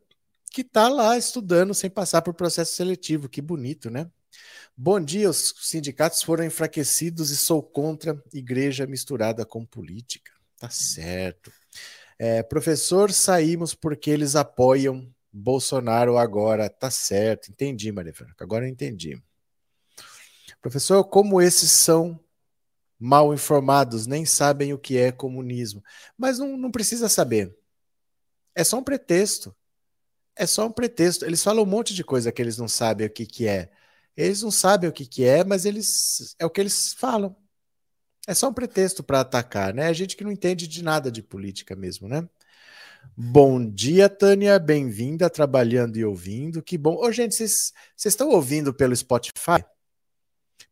que 0.51 0.61
está 0.61 0.87
lá 0.87 1.17
estudando 1.17 1.73
sem 1.73 1.89
passar 1.89 2.21
por 2.21 2.33
processo 2.33 2.75
seletivo. 2.75 3.27
Que 3.27 3.41
bonito, 3.41 3.89
né? 3.89 4.09
Bom 4.75 4.99
dia, 4.99 5.29
os 5.29 5.53
sindicatos 5.61 6.23
foram 6.23 6.43
enfraquecidos 6.43 7.29
e 7.29 7.37
sou 7.37 7.61
contra 7.61 8.21
igreja 8.33 8.87
misturada 8.87 9.45
com 9.45 9.65
política. 9.65 10.31
Tá 10.57 10.69
certo. 10.69 11.51
É, 12.17 12.41
professor, 12.41 13.11
saímos 13.11 13.73
porque 13.75 14.09
eles 14.09 14.35
apoiam 14.35 15.07
Bolsonaro 15.31 16.17
agora. 16.17 16.69
Tá 16.69 16.89
certo, 16.89 17.49
entendi, 17.51 17.91
Maria 17.91 18.13
Franca. 18.13 18.43
Agora 18.43 18.65
eu 18.65 18.69
entendi. 18.69 19.21
Professor, 20.63 21.03
como 21.03 21.41
esses 21.41 21.71
são 21.71 22.17
mal 22.97 23.33
informados, 23.33 24.07
nem 24.07 24.25
sabem 24.25 24.71
o 24.71 24.79
que 24.79 24.97
é 24.97 25.11
comunismo. 25.11 25.83
Mas 26.17 26.39
não, 26.39 26.55
não 26.55 26.71
precisa 26.71 27.09
saber. 27.09 27.53
É 28.55 28.63
só 28.63 28.77
um 28.77 28.83
pretexto. 28.83 29.53
É 30.37 30.47
só 30.47 30.65
um 30.65 30.71
pretexto. 30.71 31.25
Eles 31.25 31.43
falam 31.43 31.63
um 31.63 31.67
monte 31.67 31.93
de 31.93 32.01
coisa 32.01 32.31
que 32.31 32.41
eles 32.41 32.57
não 32.57 32.69
sabem 32.69 33.07
o 33.07 33.09
que, 33.09 33.25
que 33.25 33.45
é. 33.45 33.71
Eles 34.15 34.41
não 34.41 34.51
sabem 34.51 34.89
o 34.89 34.93
que, 34.93 35.05
que 35.05 35.25
é, 35.25 35.43
mas 35.43 35.65
eles 35.65 36.33
é 36.39 36.45
o 36.45 36.49
que 36.49 36.61
eles 36.61 36.93
falam. 36.93 37.35
É 38.25 38.33
só 38.33 38.47
um 38.47 38.53
pretexto 38.53 39.03
para 39.03 39.19
atacar, 39.19 39.73
né? 39.73 39.87
A 39.87 39.93
gente 39.93 40.15
que 40.15 40.23
não 40.23 40.31
entende 40.31 40.65
de 40.65 40.81
nada 40.81 41.11
de 41.11 41.21
política 41.21 41.75
mesmo, 41.75 42.07
né? 42.07 42.25
Bom 43.17 43.69
dia, 43.69 44.07
Tânia. 44.07 44.57
Bem-vinda, 44.59 45.29
trabalhando 45.29 45.97
e 45.97 46.05
ouvindo. 46.05 46.63
Que 46.63 46.77
bom. 46.77 46.95
Ô, 46.95 47.11
gente, 47.11 47.35
vocês 47.35 47.73
estão 47.97 48.29
ouvindo 48.29 48.73
pelo 48.73 48.95
Spotify? 48.95 49.61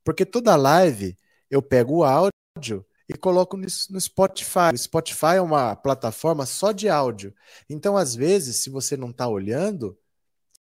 Porque 0.04 0.26
toda 0.26 0.56
live 0.56 1.18
eu 1.50 1.62
pego 1.62 1.98
o 1.98 2.04
áudio 2.04 2.86
e 3.08 3.18
coloco 3.18 3.58
no, 3.58 3.70
Spotify. 3.70 4.74
O 4.74 4.78
Spotify 4.78 5.36
é 5.36 5.42
uma 5.42 5.76
plataforma 5.76 6.46
só 6.46 6.72
de 6.72 6.88
áudio. 6.88 7.34
Então, 7.70 7.98
às 7.98 8.16
vezes, 8.16 8.58
se 8.58 8.70
você 8.70 8.96
não 8.96 9.10
está 9.10 9.28
olhando, 9.28 9.98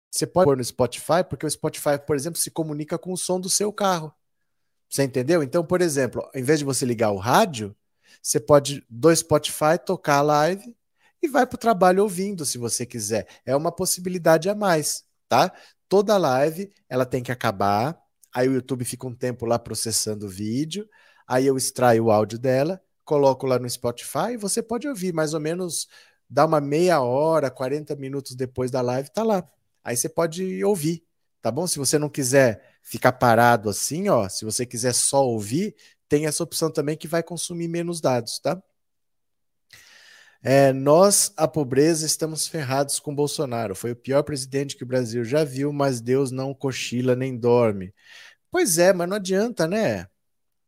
você 0.10 0.26
pode 0.26 0.46
pôr 0.46 0.58
no 0.58 0.64
Spotify, 0.64 1.24
porque 1.30 1.46
o 1.46 1.50
Spotify, 1.50 2.00
por 2.06 2.16
exemplo, 2.16 2.40
se 2.40 2.52
comunica 2.52 2.98
com 2.98 3.14
o 3.14 3.18
som 3.18 3.40
do 3.40 3.50
seu 3.50 3.72
carro. 3.72 4.14
Você 4.90 5.04
entendeu? 5.04 5.42
Então, 5.42 5.64
por 5.64 5.82
exemplo, 5.82 6.30
em 6.34 6.44
vez 6.44 6.60
de 6.60 6.66
você 6.66 6.86
ligar 6.86 7.12
o 7.12 7.18
rádio, 7.18 7.76
você 8.22 8.40
pode 8.40 8.86
do 8.90 9.16
Spotify 9.16 9.78
tocar 9.84 10.18
a 10.18 10.22
live 10.22 10.76
e 11.22 11.28
vai 11.28 11.46
para 11.46 11.56
o 11.56 11.60
trabalho 11.60 12.04
ouvindo, 12.04 12.46
se 12.46 12.58
você 12.58 12.86
quiser. 12.86 13.28
É 13.46 13.56
uma 13.56 13.72
possibilidade 13.72 14.50
a 14.50 14.56
mais, 14.56 15.06
tá? 15.30 15.54
Toda 15.88 16.18
live 16.18 16.74
ela 16.90 17.06
tem 17.06 17.22
que 17.22 17.32
acabar 17.32 18.01
aí 18.34 18.48
o 18.48 18.54
YouTube 18.54 18.86
fica 18.86 19.08
um 19.08 19.16
tempo 19.16 19.46
lá 19.46 19.60
processando 19.60 20.26
o 20.26 20.30
vídeo, 20.30 20.88
aí 21.28 21.46
eu 21.46 21.58
extraio 21.58 22.06
o 22.06 22.12
áudio 22.12 22.40
dela, 22.40 22.82
coloco 23.04 23.46
lá 23.46 23.60
no 23.60 23.70
Spotify 23.70 24.38
você 24.38 24.62
pode 24.62 24.88
ouvir 24.88 25.14
mais 25.14 25.34
ou 25.34 25.40
menos, 25.40 25.88
dá 26.30 26.46
uma 26.46 26.62
meia 26.62 27.02
hora, 27.02 27.52
40 27.52 27.96
minutos 27.96 28.36
depois 28.36 28.72
da 28.72 28.82
live, 28.82 29.10
tá 29.12 29.24
lá. 29.24 29.44
Aí 29.84 29.98
você 29.98 30.08
pode 30.08 30.64
ouvir, 30.64 31.04
tá 31.42 31.52
bom? 31.52 31.68
Se 31.68 31.80
você 31.80 31.98
não 31.98 32.10
quiser 32.10 32.78
ficar 32.82 33.14
parado 33.14 33.70
assim, 33.70 34.10
ó, 34.10 34.30
se 34.30 34.46
você 34.46 34.66
quiser 34.66 34.94
só 34.94 35.26
ouvir, 35.26 35.76
tem 36.08 36.26
essa 36.26 36.44
opção 36.44 36.72
também 36.72 36.98
que 36.98 37.08
vai 37.08 37.24
consumir 37.24 37.68
menos 37.68 38.00
dados, 38.02 38.40
tá? 38.40 38.62
É, 40.44 40.74
nós, 40.74 41.32
a 41.38 41.48
pobreza, 41.48 42.06
estamos 42.06 42.48
ferrados 42.48 43.00
com 43.00 43.14
Bolsonaro. 43.14 43.76
Foi 43.76 43.92
o 43.92 43.96
pior 43.96 44.24
presidente 44.24 44.76
que 44.76 44.84
o 44.84 44.88
Brasil 44.88 45.24
já 45.24 45.44
viu, 45.44 45.72
mas 45.72 46.02
Deus 46.02 46.32
não 46.32 46.54
cochila 46.54 47.16
nem 47.16 47.38
dorme. 47.38 47.94
Pois 48.50 48.78
é, 48.78 48.92
mas 48.94 49.08
não 49.08 49.18
adianta, 49.18 49.68
né? 49.68 50.08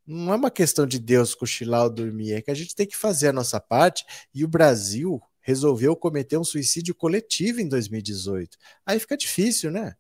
Não 0.05 0.33
é 0.33 0.35
uma 0.35 0.51
questão 0.51 0.85
de 0.85 0.99
Deus 0.99 1.33
cochilar 1.33 1.83
ou 1.83 1.89
dormir, 1.89 2.33
é 2.33 2.41
que 2.41 2.51
a 2.51 2.53
gente 2.53 2.75
tem 2.75 2.85
que 2.87 2.95
fazer 2.95 3.29
a 3.29 3.33
nossa 3.33 3.59
parte 3.59 4.05
e 4.33 4.43
o 4.43 4.47
Brasil 4.47 5.21
resolveu 5.41 5.95
cometer 5.95 6.37
um 6.37 6.43
suicídio 6.43 6.93
coletivo 6.95 7.61
em 7.61 7.67
2018. 7.67 8.57
Aí 8.85 8.99
fica 8.99 9.17
difícil, 9.17 9.71
né? 9.71 9.95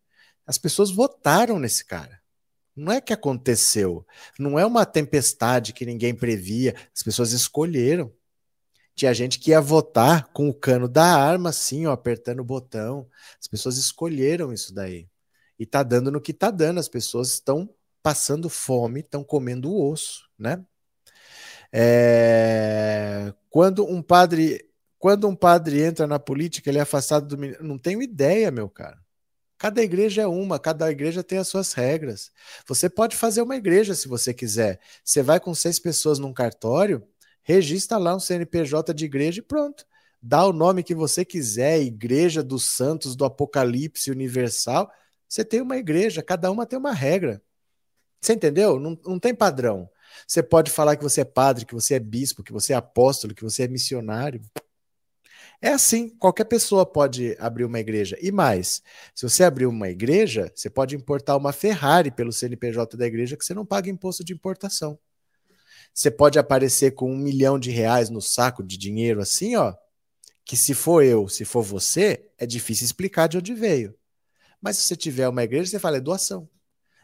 As 0.45 0.57
pessoas 0.57 0.91
votaram 0.91 1.59
nesse 1.59 1.85
cara. 1.85 2.21
Não 2.75 2.91
é 2.91 3.01
que 3.01 3.13
aconteceu, 3.13 4.05
não 4.39 4.57
é 4.57 4.65
uma 4.65 4.85
tempestade 4.85 5.73
que 5.73 5.85
ninguém 5.85 6.13
previa, 6.13 6.75
as 6.95 7.03
pessoas 7.03 7.31
escolheram. 7.31 8.11
Tinha 8.95 9.13
gente 9.13 9.39
que 9.39 9.51
ia 9.51 9.61
votar 9.61 10.27
com 10.33 10.49
o 10.49 10.53
cano 10.53 10.87
da 10.87 11.05
arma, 11.05 11.49
assim, 11.49 11.85
ó, 11.87 11.91
apertando 11.91 12.39
o 12.41 12.43
botão. 12.45 13.07
As 13.39 13.47
pessoas 13.47 13.77
escolheram 13.77 14.53
isso 14.53 14.73
daí. 14.73 15.07
E 15.57 15.65
tá 15.65 15.83
dando 15.83 16.11
no 16.11 16.21
que 16.21 16.33
tá 16.33 16.51
dando. 16.51 16.79
As 16.79 16.87
pessoas 16.87 17.29
estão 17.29 17.69
passando 18.03 18.49
fome, 18.49 18.99
estão 18.99 19.23
comendo 19.23 19.75
osso, 19.75 20.29
né? 20.37 20.63
É... 21.71 23.33
Quando 23.49 23.85
um 23.85 24.01
padre 24.01 24.69
quando 24.99 25.27
um 25.27 25.35
padre 25.35 25.81
entra 25.81 26.07
na 26.07 26.17
política, 26.17 26.69
ele 26.69 26.77
é 26.77 26.81
afastado 26.81 27.35
do 27.35 27.37
não 27.61 27.77
tenho 27.77 28.01
ideia, 28.01 28.49
meu 28.49 28.69
cara. 28.69 28.97
Cada 29.57 29.81
igreja 29.83 30.21
é 30.21 30.27
uma, 30.27 30.57
cada 30.57 30.89
igreja 30.89 31.21
tem 31.21 31.37
as 31.37 31.49
suas 31.49 31.73
regras. 31.73 32.31
Você 32.65 32.89
pode 32.89 33.15
fazer 33.17 33.41
uma 33.41 33.57
igreja 33.57 33.95
se 33.95 34.07
você 34.07 34.33
quiser. 34.33 34.79
Você 35.03 35.21
vai 35.21 35.41
com 35.41 35.53
seis 35.53 35.77
pessoas 35.77 36.19
num 36.19 36.31
cartório, 36.31 37.05
registra 37.43 37.97
lá 37.97 38.15
um 38.15 38.19
CNPJ 38.19 38.93
de 38.93 39.05
igreja 39.05 39.39
e 39.39 39.43
pronto. 39.43 39.85
Dá 40.21 40.45
o 40.45 40.53
nome 40.53 40.83
que 40.83 40.95
você 40.95 41.25
quiser, 41.25 41.81
Igreja 41.81 42.41
dos 42.41 42.63
Santos 42.63 43.13
do 43.13 43.25
Apocalipse 43.25 44.09
Universal. 44.09 44.89
Você 45.27 45.43
tem 45.43 45.61
uma 45.61 45.77
igreja, 45.77 46.23
cada 46.23 46.49
uma 46.49 46.65
tem 46.65 46.79
uma 46.79 46.93
regra. 46.93 47.41
Você 48.21 48.33
entendeu? 48.33 48.79
Não, 48.79 48.97
não 49.05 49.19
tem 49.19 49.35
padrão. 49.35 49.89
Você 50.25 50.41
pode 50.41 50.71
falar 50.71 50.95
que 50.95 51.03
você 51.03 51.21
é 51.21 51.25
padre, 51.25 51.65
que 51.65 51.73
você 51.73 51.95
é 51.95 51.99
bispo, 51.99 52.41
que 52.41 52.53
você 52.53 52.71
é 52.71 52.75
apóstolo, 52.77 53.35
que 53.35 53.43
você 53.43 53.63
é 53.63 53.67
missionário. 53.67 54.41
É 55.61 55.69
assim, 55.69 56.09
qualquer 56.09 56.45
pessoa 56.45 56.85
pode 56.85 57.35
abrir 57.39 57.65
uma 57.65 57.79
igreja. 57.79 58.17
E 58.21 58.31
mais, 58.31 58.81
se 59.13 59.27
você 59.27 59.43
abrir 59.43 59.65
uma 59.65 59.89
igreja, 59.89 60.51
você 60.55 60.69
pode 60.69 60.95
importar 60.95 61.35
uma 61.35 61.51
Ferrari 61.51 62.11
pelo 62.11 62.31
CNPJ 62.31 62.95
da 62.95 63.05
igreja 63.05 63.35
que 63.35 63.43
você 63.43 63.53
não 63.53 63.65
paga 63.65 63.89
imposto 63.89 64.23
de 64.23 64.33
importação. 64.33 64.97
Você 65.93 66.09
pode 66.09 66.39
aparecer 66.39 66.91
com 66.91 67.11
um 67.11 67.17
milhão 67.17 67.59
de 67.59 67.69
reais 67.69 68.09
no 68.09 68.21
saco 68.21 68.63
de 68.63 68.77
dinheiro 68.77 69.21
assim, 69.21 69.55
ó, 69.55 69.73
que 70.45 70.57
se 70.57 70.73
for 70.73 71.03
eu, 71.03 71.27
se 71.27 71.45
for 71.45 71.61
você, 71.61 72.29
é 72.37 72.45
difícil 72.45 72.85
explicar 72.85 73.27
de 73.27 73.37
onde 73.37 73.53
veio. 73.53 73.95
Mas 74.61 74.77
se 74.77 74.83
você 74.83 74.95
tiver 74.95 75.27
uma 75.27 75.43
igreja, 75.43 75.69
você 75.69 75.79
fala, 75.79 75.97
é 75.97 76.01
doação. 76.01 76.49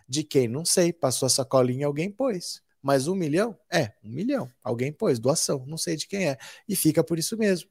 De 0.08 0.23
quem? 0.23 0.47
Não 0.47 0.65
sei. 0.65 0.91
Passou 0.91 1.28
a 1.28 1.30
sacolinha, 1.30 1.86
alguém 1.86 2.10
pôs. 2.10 2.62
Mas 2.82 3.08
um 3.08 3.15
milhão? 3.15 3.58
É, 3.71 3.93
um 4.04 4.10
milhão. 4.10 4.49
Alguém 4.63 4.91
pôs, 4.91 5.19
doação. 5.19 5.65
Não 5.67 5.78
sei 5.78 5.95
de 5.95 6.08
quem 6.08 6.30
é. 6.30 6.38
E 6.67 6.75
fica 6.75 7.04
por 7.04 7.19
isso 7.19 7.38
mesmo. 7.38 7.69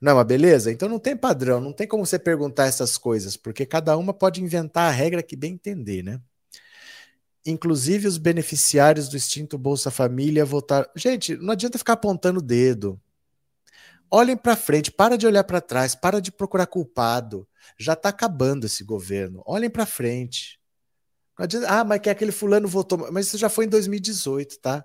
Não 0.00 0.12
é 0.12 0.14
uma 0.14 0.24
beleza? 0.24 0.70
Então 0.70 0.88
não 0.88 1.00
tem 1.00 1.16
padrão, 1.16 1.60
não 1.60 1.72
tem 1.72 1.86
como 1.86 2.06
você 2.06 2.18
perguntar 2.18 2.66
essas 2.66 2.96
coisas, 2.96 3.36
porque 3.36 3.66
cada 3.66 3.96
uma 3.96 4.14
pode 4.14 4.40
inventar 4.40 4.88
a 4.88 4.92
regra 4.94 5.22
que 5.22 5.34
bem 5.34 5.54
entender, 5.54 6.02
né? 6.02 6.20
Inclusive 7.46 8.08
os 8.08 8.16
beneficiários 8.16 9.08
do 9.08 9.16
extinto 9.16 9.58
Bolsa 9.58 9.90
Família 9.90 10.44
votaram. 10.44 10.88
Gente, 10.96 11.36
não 11.36 11.52
adianta 11.52 11.78
ficar 11.78 11.92
apontando 11.94 12.38
o 12.38 12.42
dedo. 12.42 13.00
Olhem 14.10 14.36
para 14.36 14.56
frente, 14.56 14.90
para 14.92 15.18
de 15.18 15.26
olhar 15.26 15.44
para 15.44 15.60
trás, 15.60 15.94
para 15.94 16.20
de 16.20 16.30
procurar 16.30 16.66
culpado. 16.66 17.46
Já 17.78 17.94
está 17.94 18.10
acabando 18.10 18.64
esse 18.64 18.84
governo. 18.84 19.42
Olhem 19.44 19.68
para 19.68 19.84
frente. 19.84 20.60
Adianta... 21.36 21.68
ah, 21.68 21.84
mas 21.84 22.00
que 22.00 22.08
aquele 22.08 22.32
fulano 22.32 22.68
votou, 22.68 23.10
mas 23.10 23.26
isso 23.26 23.38
já 23.38 23.48
foi 23.48 23.64
em 23.64 23.68
2018, 23.68 24.60
tá? 24.60 24.84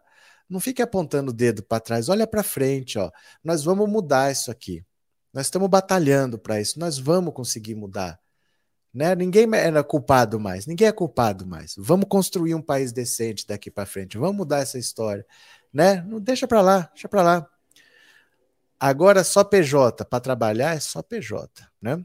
Não 0.49 0.59
fique 0.59 0.81
apontando 0.81 1.29
o 1.29 1.33
dedo 1.33 1.61
para 1.61 1.79
trás, 1.79 2.09
olha 2.09 2.25
para 2.25 2.41
frente, 2.41 2.97
ó. 2.97 3.11
Nós 3.43 3.63
vamos 3.63 3.87
mudar 3.87 4.31
isso 4.31 4.49
aqui. 4.49 4.83
Nós 5.31 5.45
estamos 5.45 5.69
batalhando 5.69 6.39
para 6.39 6.59
isso, 6.59 6.79
nós 6.79 6.97
vamos 6.97 7.33
conseguir 7.33 7.75
mudar. 7.75 8.19
Né? 8.93 9.15
Ninguém 9.15 9.47
é 9.53 9.83
culpado 9.83 10.39
mais, 10.39 10.65
ninguém 10.65 10.87
é 10.87 10.91
culpado 10.91 11.45
mais. 11.45 11.75
Vamos 11.77 12.07
construir 12.09 12.55
um 12.55 12.61
país 12.61 12.91
decente 12.91 13.45
daqui 13.45 13.69
para 13.69 13.85
frente, 13.85 14.17
vamos 14.17 14.37
mudar 14.37 14.59
essa 14.59 14.79
história, 14.79 15.25
né? 15.71 16.01
Não 16.01 16.19
deixa 16.19 16.47
para 16.47 16.61
lá, 16.61 16.89
deixa 16.93 17.07
para 17.07 17.21
lá. 17.21 17.49
Agora 18.79 19.23
só 19.23 19.43
PJ 19.43 20.05
para 20.05 20.19
trabalhar 20.19 20.75
é 20.75 20.79
só 20.79 21.03
PJ, 21.03 21.49
né? 21.81 22.03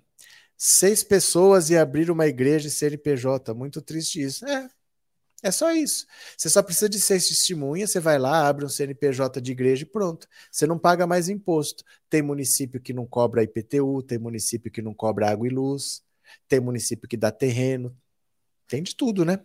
Seis 0.56 1.02
pessoas 1.02 1.70
e 1.70 1.76
abrir 1.76 2.10
uma 2.10 2.26
igreja 2.26 2.68
e 2.68 2.70
ser 2.70 2.96
PJ, 2.98 3.54
muito 3.54 3.80
triste 3.80 4.20
isso. 4.22 4.46
É, 4.46 4.68
é 5.44 5.50
só 5.50 5.72
isso. 5.72 6.06
Você 6.36 6.48
só 6.48 6.62
precisa 6.62 6.88
de 6.88 6.98
ser 6.98 7.20
testemunha, 7.20 7.86
você 7.86 8.00
vai 8.00 8.18
lá, 8.18 8.48
abre 8.48 8.64
um 8.64 8.68
CNPJ 8.68 9.40
de 9.42 9.52
igreja 9.52 9.82
e 9.82 9.86
pronto. 9.86 10.26
Você 10.50 10.66
não 10.66 10.78
paga 10.78 11.06
mais 11.06 11.28
imposto. 11.28 11.84
Tem 12.08 12.22
município 12.22 12.80
que 12.80 12.94
não 12.94 13.06
cobra 13.06 13.42
IPTU, 13.42 14.02
tem 14.02 14.18
município 14.18 14.70
que 14.70 14.80
não 14.80 14.94
cobra 14.94 15.30
água 15.30 15.46
e 15.46 15.50
luz, 15.50 16.02
tem 16.48 16.60
município 16.60 17.08
que 17.08 17.16
dá 17.16 17.30
terreno. 17.30 17.96
Tem 18.66 18.82
de 18.82 18.94
tudo, 18.94 19.24
né? 19.24 19.40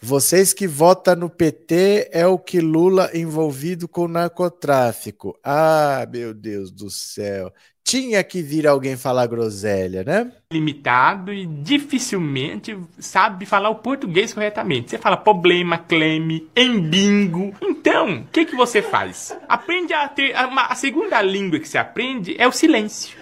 Vocês 0.00 0.52
que 0.52 0.66
votam 0.66 1.16
no 1.16 1.30
PT 1.30 2.10
é 2.12 2.26
o 2.26 2.38
que 2.38 2.60
Lula 2.60 3.10
envolvido 3.14 3.88
com 3.88 4.06
narcotráfico. 4.06 5.38
Ah, 5.42 6.06
meu 6.10 6.34
Deus 6.34 6.70
do 6.70 6.90
céu 6.90 7.52
tinha 7.86 8.24
que 8.24 8.42
vir 8.42 8.66
alguém 8.66 8.96
falar 8.96 9.28
groselha, 9.28 10.02
né? 10.02 10.32
Limitado 10.52 11.32
e 11.32 11.46
dificilmente 11.46 12.76
sabe 12.98 13.46
falar 13.46 13.70
o 13.70 13.76
português 13.76 14.34
corretamente. 14.34 14.90
Você 14.90 14.98
fala 14.98 15.16
problema, 15.16 15.78
cleme, 15.78 16.48
embingo. 16.56 17.54
Então, 17.62 18.22
o 18.22 18.26
que, 18.26 18.44
que 18.44 18.56
você 18.56 18.82
faz? 18.82 19.38
Aprende 19.48 19.94
a 19.94 20.08
ter. 20.08 20.34
A, 20.34 20.66
a 20.66 20.74
segunda 20.74 21.22
língua 21.22 21.60
que 21.60 21.68
você 21.68 21.78
aprende 21.78 22.34
é 22.36 22.48
o 22.48 22.52
silêncio. 22.52 23.16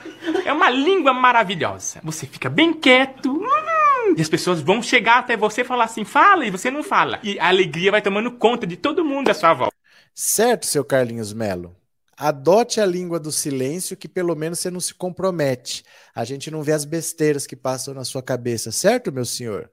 É 0.44 0.52
uma 0.52 0.70
língua 0.70 1.12
maravilhosa. 1.12 2.00
Você 2.02 2.26
fica 2.26 2.48
bem 2.48 2.72
quieto. 2.72 3.30
Hum, 3.32 4.14
e 4.16 4.20
as 4.20 4.28
pessoas 4.28 4.60
vão 4.60 4.82
chegar 4.82 5.18
até 5.18 5.36
você 5.36 5.62
e 5.62 5.64
falar 5.64 5.84
assim: 5.84 6.04
fala, 6.04 6.46
e 6.46 6.50
você 6.50 6.70
não 6.70 6.82
fala. 6.82 7.18
E 7.22 7.38
a 7.38 7.48
alegria 7.48 7.90
vai 7.90 8.02
tomando 8.02 8.32
conta 8.32 8.66
de 8.66 8.76
todo 8.76 9.04
mundo 9.04 9.28
à 9.30 9.34
sua 9.34 9.54
volta. 9.54 9.74
Certo, 10.14 10.66
seu 10.66 10.84
Carlinhos 10.84 11.32
Melo. 11.32 11.74
Adote 12.16 12.80
a 12.80 12.86
língua 12.86 13.18
do 13.18 13.32
silêncio, 13.32 13.96
que 13.96 14.08
pelo 14.08 14.36
menos 14.36 14.60
você 14.60 14.70
não 14.70 14.78
se 14.78 14.94
compromete. 14.94 15.84
A 16.14 16.24
gente 16.24 16.50
não 16.50 16.62
vê 16.62 16.72
as 16.72 16.84
besteiras 16.84 17.46
que 17.46 17.56
passam 17.56 17.92
na 17.92 18.04
sua 18.04 18.22
cabeça, 18.22 18.70
certo, 18.70 19.10
meu 19.10 19.24
senhor? 19.24 19.68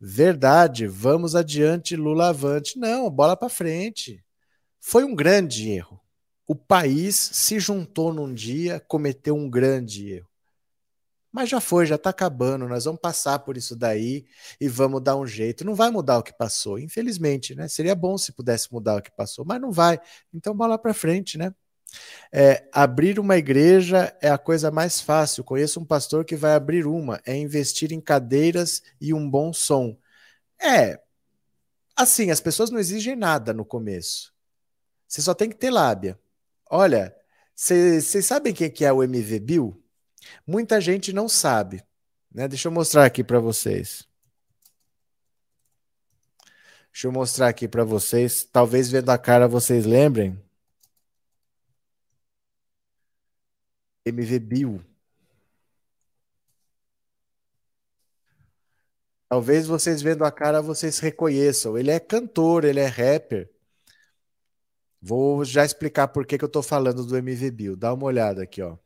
Verdade, 0.00 0.86
vamos 0.86 1.34
adiante, 1.34 1.96
Lula 1.96 2.28
avante. 2.28 2.78
Não, 2.78 3.10
bola 3.10 3.36
para 3.36 3.48
frente. 3.48 4.22
Foi 4.80 5.02
um 5.02 5.14
grande 5.14 5.68
erro. 5.70 6.00
O 6.46 6.54
país 6.54 7.16
se 7.16 7.58
juntou 7.58 8.12
num 8.12 8.32
dia, 8.32 8.80
cometeu 8.86 9.34
um 9.34 9.50
grande 9.50 10.12
erro. 10.12 10.28
Mas 11.32 11.50
já 11.50 11.60
foi, 11.60 11.84
já 11.84 11.96
está 11.96 12.10
acabando. 12.10 12.68
Nós 12.68 12.84
vamos 12.86 13.00
passar 13.00 13.40
por 13.40 13.56
isso 13.56 13.76
daí 13.76 14.24
e 14.60 14.68
vamos 14.68 15.02
dar 15.02 15.16
um 15.16 15.26
jeito. 15.26 15.64
Não 15.64 15.74
vai 15.74 15.90
mudar 15.90 16.18
o 16.18 16.22
que 16.22 16.32
passou, 16.32 16.78
infelizmente, 16.78 17.54
né? 17.54 17.68
Seria 17.68 17.94
bom 17.94 18.16
se 18.16 18.32
pudesse 18.32 18.72
mudar 18.72 18.96
o 18.96 19.02
que 19.02 19.10
passou, 19.10 19.44
mas 19.44 19.60
não 19.60 19.70
vai. 19.70 20.00
Então, 20.32 20.56
bola 20.56 20.78
para 20.78 20.94
frente, 20.94 21.36
né? 21.36 21.52
É, 22.32 22.68
abrir 22.72 23.18
uma 23.18 23.36
igreja 23.36 24.16
é 24.20 24.30
a 24.30 24.38
coisa 24.38 24.70
mais 24.70 25.00
fácil. 25.00 25.44
Conheço 25.44 25.80
um 25.80 25.84
pastor 25.84 26.24
que 26.24 26.36
vai 26.36 26.54
abrir 26.54 26.86
uma, 26.86 27.20
é 27.26 27.36
investir 27.36 27.92
em 27.92 28.00
cadeiras 28.00 28.82
e 29.00 29.12
um 29.12 29.28
bom 29.28 29.52
som. 29.52 29.96
É, 30.58 31.00
assim, 31.94 32.30
as 32.30 32.40
pessoas 32.40 32.70
não 32.70 32.78
exigem 32.78 33.16
nada 33.16 33.52
no 33.52 33.64
começo. 33.64 34.32
Você 35.06 35.22
só 35.22 35.34
tem 35.34 35.48
que 35.50 35.56
ter 35.56 35.70
lábia. 35.70 36.18
Olha, 36.70 37.14
vocês 37.54 38.26
sabem 38.26 38.52
quem 38.54 38.70
que 38.70 38.84
é 38.84 38.92
o 38.92 39.02
MV 39.02 39.38
Bill? 39.40 39.82
Muita 40.46 40.80
gente 40.80 41.12
não 41.12 41.28
sabe. 41.28 41.82
Né? 42.32 42.48
Deixa 42.48 42.68
eu 42.68 42.72
mostrar 42.72 43.04
aqui 43.06 43.24
para 43.24 43.38
vocês. 43.40 44.06
Deixa 46.92 47.08
eu 47.08 47.12
mostrar 47.12 47.48
aqui 47.48 47.68
para 47.68 47.84
vocês. 47.84 48.44
Talvez 48.44 48.90
vendo 48.90 49.10
a 49.10 49.18
cara 49.18 49.46
vocês 49.48 49.84
lembrem. 49.86 50.42
MV 54.04 54.38
Bill. 54.40 54.82
Talvez 59.28 59.66
vocês 59.66 60.00
vendo 60.02 60.24
a 60.24 60.32
cara 60.32 60.62
vocês 60.62 60.98
reconheçam. 60.98 61.76
Ele 61.76 61.90
é 61.90 62.00
cantor, 62.00 62.64
ele 62.64 62.80
é 62.80 62.86
rapper. 62.86 63.50
Vou 65.06 65.44
já 65.44 65.64
explicar 65.64 66.08
por 66.08 66.26
que, 66.26 66.36
que 66.36 66.42
eu 66.42 66.48
estou 66.48 66.64
falando 66.64 67.06
do 67.06 67.16
MV 67.16 67.52
Bill. 67.52 67.76
Dá 67.76 67.94
uma 67.94 68.06
olhada 68.06 68.42
aqui, 68.42 68.60
ó. 68.60 68.76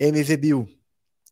MV 0.00 0.38
Bill, 0.38 0.68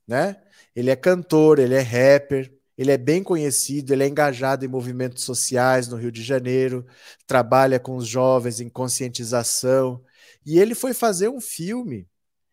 né? 0.06 0.36
Ele 0.76 0.90
é 0.90 0.96
cantor, 0.96 1.58
ele 1.58 1.74
é 1.74 1.80
rapper, 1.80 2.52
ele 2.76 2.90
é 2.90 2.98
bem 2.98 3.22
conhecido, 3.22 3.90
ele 3.90 4.04
é 4.04 4.06
engajado 4.06 4.66
em 4.66 4.68
movimentos 4.68 5.24
sociais 5.24 5.88
no 5.88 5.96
Rio 5.96 6.12
de 6.12 6.22
Janeiro, 6.22 6.86
trabalha 7.26 7.80
com 7.80 7.96
os 7.96 8.06
jovens 8.06 8.60
em 8.60 8.68
conscientização. 8.68 10.04
E 10.44 10.58
ele 10.58 10.74
foi 10.74 10.92
fazer 10.92 11.30
um 11.30 11.40
filme. 11.40 12.06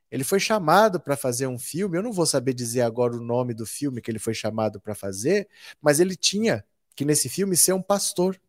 Ele 0.10 0.24
foi 0.24 0.40
chamado 0.40 0.98
para 0.98 1.18
fazer 1.18 1.48
um 1.48 1.60
filme. 1.60 1.98
Eu 1.98 2.04
não 2.04 2.14
vou 2.14 2.26
saber 2.26 2.54
dizer 2.54 2.84
agora 2.84 3.18
o 3.18 3.22
nome 3.22 3.54
do 3.54 3.66
filme 3.66 4.02
que 4.02 4.10
ele 4.10 4.18
foi 4.18 4.34
chamado 4.34 4.80
para 4.80 4.96
fazer, 4.96 5.50
mas 5.82 6.00
ele 6.00 6.16
tinha 6.16 6.64
que 6.96 7.04
nesse 7.04 7.28
filme 7.28 7.58
ser 7.58 7.74
um 7.74 7.82
pastor. 7.82 8.40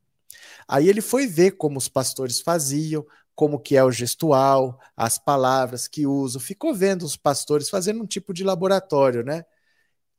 Aí 0.69 0.89
ele 0.89 1.01
foi 1.01 1.27
ver 1.27 1.53
como 1.53 1.79
os 1.79 1.89
pastores 1.89 2.41
faziam, 2.41 3.05
como 3.35 3.59
que 3.59 3.77
é 3.77 3.85
o 3.85 3.91
gestual, 3.91 4.79
as 4.97 5.19
palavras 5.19 5.89
que 5.89 6.07
uso, 6.07 6.39
ficou 6.41 6.75
vendo 6.75 7.05
os 7.05 7.17
pastores 7.17 7.71
fazendo 7.71 8.03
um 8.03 8.07
tipo 8.07 8.35
de 8.35 8.45
laboratório, 8.45 9.25
né? 9.25 9.45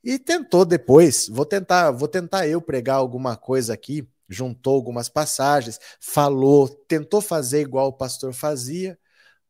E 0.04 0.18
tentou 0.18 0.66
depois, 0.66 1.28
vou 1.30 1.46
tentar, 1.46 1.92
vou 1.92 2.08
tentar 2.08 2.48
eu 2.48 2.62
pregar 2.62 2.98
alguma 2.98 3.38
coisa 3.38 3.74
aqui, 3.74 4.08
juntou 4.28 4.76
algumas 4.76 5.10
passagens, 5.10 5.80
falou, 6.00 6.68
tentou 6.88 7.22
fazer 7.22 7.62
igual 7.62 7.88
o 7.90 7.94
pastor 7.94 8.34
fazia. 8.34 8.98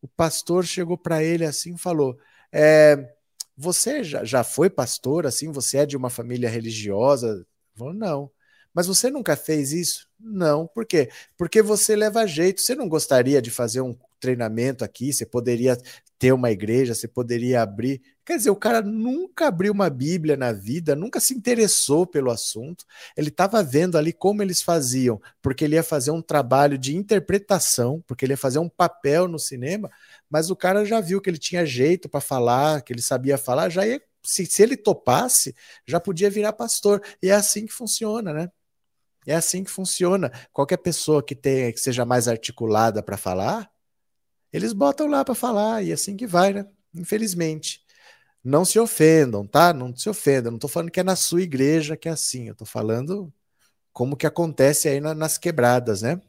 O 0.01 0.07
pastor 0.07 0.65
chegou 0.65 0.97
para 0.97 1.23
ele 1.23 1.45
assim 1.45 1.75
e 1.75 1.77
falou: 1.77 2.17
é, 2.51 3.13
Você 3.57 4.03
já, 4.03 4.23
já 4.25 4.43
foi 4.43 4.69
pastor? 4.69 5.25
Assim, 5.27 5.51
você 5.51 5.79
é 5.79 5.85
de 5.85 5.97
uma 5.97 6.09
família 6.09 6.49
religiosa? 6.49 7.45
Falou, 7.75 7.93
não. 7.93 8.31
Mas 8.73 8.87
você 8.87 9.09
nunca 9.09 9.35
fez 9.35 9.71
isso? 9.71 10.07
Não. 10.19 10.67
Por 10.67 10.85
quê? 10.85 11.09
Porque 11.37 11.61
você 11.61 11.95
leva 11.95 12.25
jeito. 12.25 12.61
Você 12.61 12.75
não 12.75 12.87
gostaria 12.87 13.41
de 13.41 13.51
fazer 13.51 13.81
um 13.81 13.95
treinamento 14.21 14.85
aqui, 14.85 15.11
você 15.11 15.25
poderia 15.25 15.75
ter 16.19 16.31
uma 16.31 16.51
igreja, 16.51 16.93
você 16.93 17.07
poderia 17.07 17.63
abrir. 17.63 17.99
Quer 18.23 18.37
dizer, 18.37 18.51
o 18.51 18.55
cara 18.55 18.81
nunca 18.81 19.47
abriu 19.47 19.73
uma 19.73 19.89
Bíblia 19.89 20.37
na 20.37 20.53
vida, 20.53 20.95
nunca 20.95 21.19
se 21.19 21.33
interessou 21.33 22.05
pelo 22.05 22.29
assunto. 22.29 22.85
Ele 23.17 23.29
estava 23.29 23.63
vendo 23.63 23.97
ali 23.97 24.13
como 24.13 24.43
eles 24.43 24.61
faziam, 24.61 25.19
porque 25.41 25.65
ele 25.65 25.75
ia 25.75 25.83
fazer 25.83 26.11
um 26.11 26.21
trabalho 26.21 26.77
de 26.77 26.95
interpretação, 26.95 28.03
porque 28.05 28.23
ele 28.23 28.33
ia 28.33 28.37
fazer 28.37 28.59
um 28.59 28.69
papel 28.69 29.27
no 29.27 29.39
cinema, 29.39 29.89
mas 30.29 30.51
o 30.51 30.55
cara 30.55 30.85
já 30.85 31.01
viu 31.01 31.19
que 31.19 31.29
ele 31.29 31.39
tinha 31.39 31.65
jeito 31.65 32.07
para 32.07 32.21
falar, 32.21 32.83
que 32.83 32.93
ele 32.93 33.01
sabia 33.01 33.37
falar, 33.37 33.69
já 33.69 33.85
ia, 33.87 33.99
se, 34.23 34.45
se 34.45 34.61
ele 34.61 34.77
topasse, 34.77 35.55
já 35.87 35.99
podia 35.99 36.29
virar 36.29 36.53
pastor. 36.53 37.01
E 37.21 37.29
é 37.29 37.33
assim 37.33 37.65
que 37.65 37.73
funciona, 37.73 38.31
né? 38.31 38.51
É 39.25 39.35
assim 39.35 39.63
que 39.63 39.71
funciona. 39.71 40.31
Qualquer 40.51 40.77
pessoa 40.77 41.23
que 41.23 41.35
tenha 41.35 41.71
que 41.71 41.79
seja 41.79 42.05
mais 42.05 42.27
articulada 42.27 43.03
para 43.03 43.17
falar, 43.17 43.69
eles 44.51 44.73
botam 44.73 45.07
lá 45.07 45.23
para 45.23 45.35
falar 45.35 45.83
e 45.83 45.93
assim 45.93 46.15
que 46.17 46.27
vai, 46.27 46.53
né? 46.53 46.65
Infelizmente. 46.93 47.81
Não 48.43 48.65
se 48.65 48.79
ofendam, 48.79 49.45
tá? 49.45 49.73
Não 49.73 49.95
se 49.95 50.09
ofendam. 50.09 50.51
Não 50.51 50.57
estou 50.57 50.69
falando 50.69 50.91
que 50.91 50.99
é 50.99 51.03
na 51.03 51.15
sua 51.15 51.41
igreja 51.41 51.95
que 51.97 52.09
é 52.09 52.11
assim. 52.11 52.47
Eu 52.47 52.53
estou 52.53 52.67
falando 52.67 53.31
como 53.93 54.17
que 54.17 54.25
acontece 54.27 54.89
aí 54.89 54.99
na, 54.99 55.13
nas 55.13 55.37
quebradas, 55.37 56.01
né? 56.01 56.19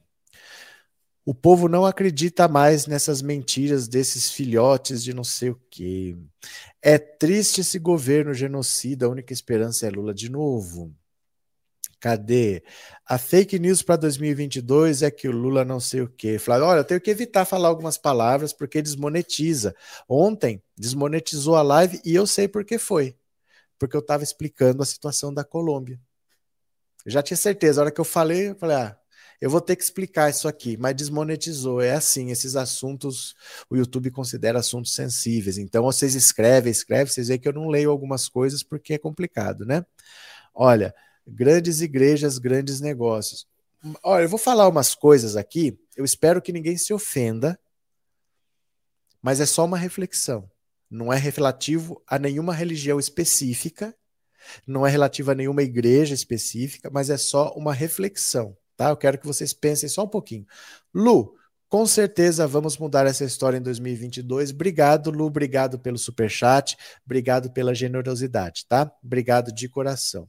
O 1.25 1.33
povo 1.35 1.69
não 1.69 1.87
acredita 1.87 2.49
mais 2.49 2.87
nessas 2.87 3.23
mentiras 3.23 3.87
desses 3.87 4.31
filhotes 4.31 5.05
de 5.05 5.15
não 5.15 5.23
sei 5.23 5.51
o 5.51 5.61
quê. 5.71 6.17
É 6.83 6.99
triste 6.99 7.61
esse 7.61 7.79
governo 7.79 8.35
genocida, 8.35 9.07
a 9.07 9.09
única 9.09 9.33
esperança 9.33 9.87
é 9.87 9.91
Lula 9.91 10.13
de 10.13 10.29
novo. 10.29 10.93
Cadê? 12.03 12.65
A 13.07 13.17
fake 13.17 13.61
news 13.61 13.81
para 13.81 13.95
2022 13.95 15.03
é 15.03 15.11
que 15.11 15.29
o 15.29 15.31
Lula 15.31 15.65
não 15.65 15.79
sei 15.79 16.01
o 16.01 16.09
quê. 16.09 16.37
Flávio, 16.37 16.67
olha, 16.67 16.81
eu 16.81 16.85
tenho 16.85 17.01
que 17.01 17.13
evitar 17.13 17.45
falar 17.45 17.69
algumas 17.69 17.97
palavras 17.97 18.53
porque 18.53 18.83
desmonetiza. 18.83 19.73
Ontem 20.09 20.61
desmonetizou 20.77 21.55
a 21.55 21.63
live 21.63 22.01
e 22.05 22.13
eu 22.13 22.27
sei 22.27 22.49
por 22.49 22.65
que 22.65 22.77
foi. 22.77 23.17
Porque 23.79 23.95
eu 23.97 24.01
estava 24.01 24.25
explicando 24.25 24.83
a 24.83 24.85
situação 24.85 25.33
da 25.33 25.45
Colômbia. 25.45 26.01
Eu 27.07 27.13
já 27.13 27.23
tinha 27.23 27.37
certeza. 27.37 27.81
A 27.81 27.85
hora 27.85 27.93
que 27.93 28.01
eu 28.01 28.05
falei, 28.05 28.51
eu 28.51 28.57
falei, 28.57 28.79
ah, 28.79 28.99
eu 29.41 29.49
vou 29.49 29.61
ter 29.61 29.77
que 29.77 29.85
explicar 29.85 30.29
isso 30.29 30.49
aqui, 30.49 30.77
mas 30.77 30.97
desmonetizou. 30.97 31.81
É 31.81 31.93
assim, 31.93 32.33
esses 32.33 32.57
assuntos 32.57 33.37
o 33.71 33.77
YouTube 33.77 34.11
considera 34.11 34.59
assuntos 34.59 34.93
sensíveis. 34.93 35.57
Então 35.57 35.85
vocês 35.85 36.17
escrevem, 36.17 36.73
escrevem, 36.73 37.07
vocês 37.07 37.29
veem 37.29 37.39
que 37.39 37.47
eu 37.47 37.53
não 37.53 37.69
leio 37.69 37.93
algumas 37.93 38.29
coisas 38.29 38.65
porque 38.65 38.95
é 38.95 38.99
complicado, 38.99 39.65
né? 39.65 39.87
Olha, 40.53 40.93
grandes 41.27 41.81
igrejas, 41.81 42.39
grandes 42.39 42.81
negócios. 42.81 43.47
Olha, 44.03 44.25
eu 44.25 44.29
vou 44.29 44.39
falar 44.39 44.69
umas 44.69 44.95
coisas 44.95 45.37
aqui, 45.37 45.79
eu 45.97 46.05
espero 46.05 46.41
que 46.41 46.53
ninguém 46.53 46.77
se 46.77 46.93
ofenda, 46.93 47.59
mas 49.21 49.41
é 49.41 49.47
só 49.47 49.65
uma 49.65 49.77
reflexão. 49.77 50.51
Não 50.91 51.13
é 51.13 51.17
relativo 51.17 52.03
a 52.07 52.19
nenhuma 52.19 52.53
religião 52.53 53.01
específica, 53.01 53.97
não 54.67 54.87
é 54.87 54.91
relativo 54.91 55.31
a 55.31 55.35
nenhuma 55.35 55.63
igreja 55.63 56.15
específica, 56.15 56.91
mas 56.91 57.11
é 57.11 57.17
só 57.17 57.53
uma 57.55 57.73
reflexão, 57.73 58.57
tá? 58.77 58.91
Eu 58.91 58.97
quero 58.97 59.19
que 59.19 59.27
vocês 59.27 59.53
pensem 59.53 59.89
só 59.89 60.05
um 60.05 60.09
pouquinho. 60.09 60.47
Lu, 60.93 61.35
com 61.73 61.87
certeza 61.87 62.47
vamos 62.47 62.77
mudar 62.77 63.07
essa 63.07 63.25
história 63.25 63.57
em 63.57 63.63
2022. 63.63 64.51
Obrigado, 64.51 65.11
Lu. 65.11 65.25
Obrigado 65.25 65.79
pelo 65.79 65.97
super 65.97 66.29
chat. 66.29 66.77
Obrigado 67.03 67.51
pela 67.51 67.75
generosidade, 67.75 68.67
tá? 68.69 68.95
Obrigado 69.03 69.51
de 69.51 69.71
coração. 69.71 70.29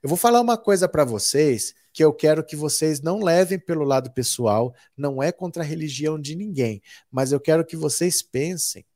Eu 0.00 0.08
vou 0.08 0.16
falar 0.16 0.40
uma 0.40 0.56
coisa 0.56 0.88
para 0.88 1.04
vocês 1.04 1.74
que 1.92 2.04
eu 2.04 2.12
quero 2.12 2.44
que 2.44 2.54
vocês 2.54 3.00
não 3.00 3.18
levem 3.18 3.58
pelo 3.58 3.82
lado 3.82 4.12
pessoal. 4.12 4.72
Não 4.96 5.20
é 5.20 5.32
contra 5.32 5.64
a 5.64 5.66
religião 5.66 6.16
de 6.16 6.36
ninguém, 6.36 6.80
mas 7.10 7.32
eu 7.32 7.40
quero 7.40 7.66
que 7.66 7.76
vocês 7.76 8.22
pensem 8.22 8.86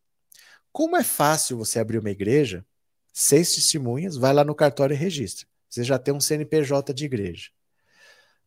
como 0.71 0.97
é 0.97 1.03
fácil 1.03 1.59
você 1.59 1.81
abrir 1.81 1.99
uma 1.99 2.11
igreja, 2.11 2.65
seis 3.13 3.57
testemunhas, 3.57 4.17
vai 4.17 4.33
lá 4.33 4.45
no 4.45 4.55
cartório 4.55 4.95
e 4.95 4.97
registra. 4.97 5.49
Você 5.69 5.83
já 5.83 5.99
tem 5.99 6.15
um 6.15 6.21
CNPJ 6.21 6.95
de 6.95 7.07
igreja. 7.07 7.51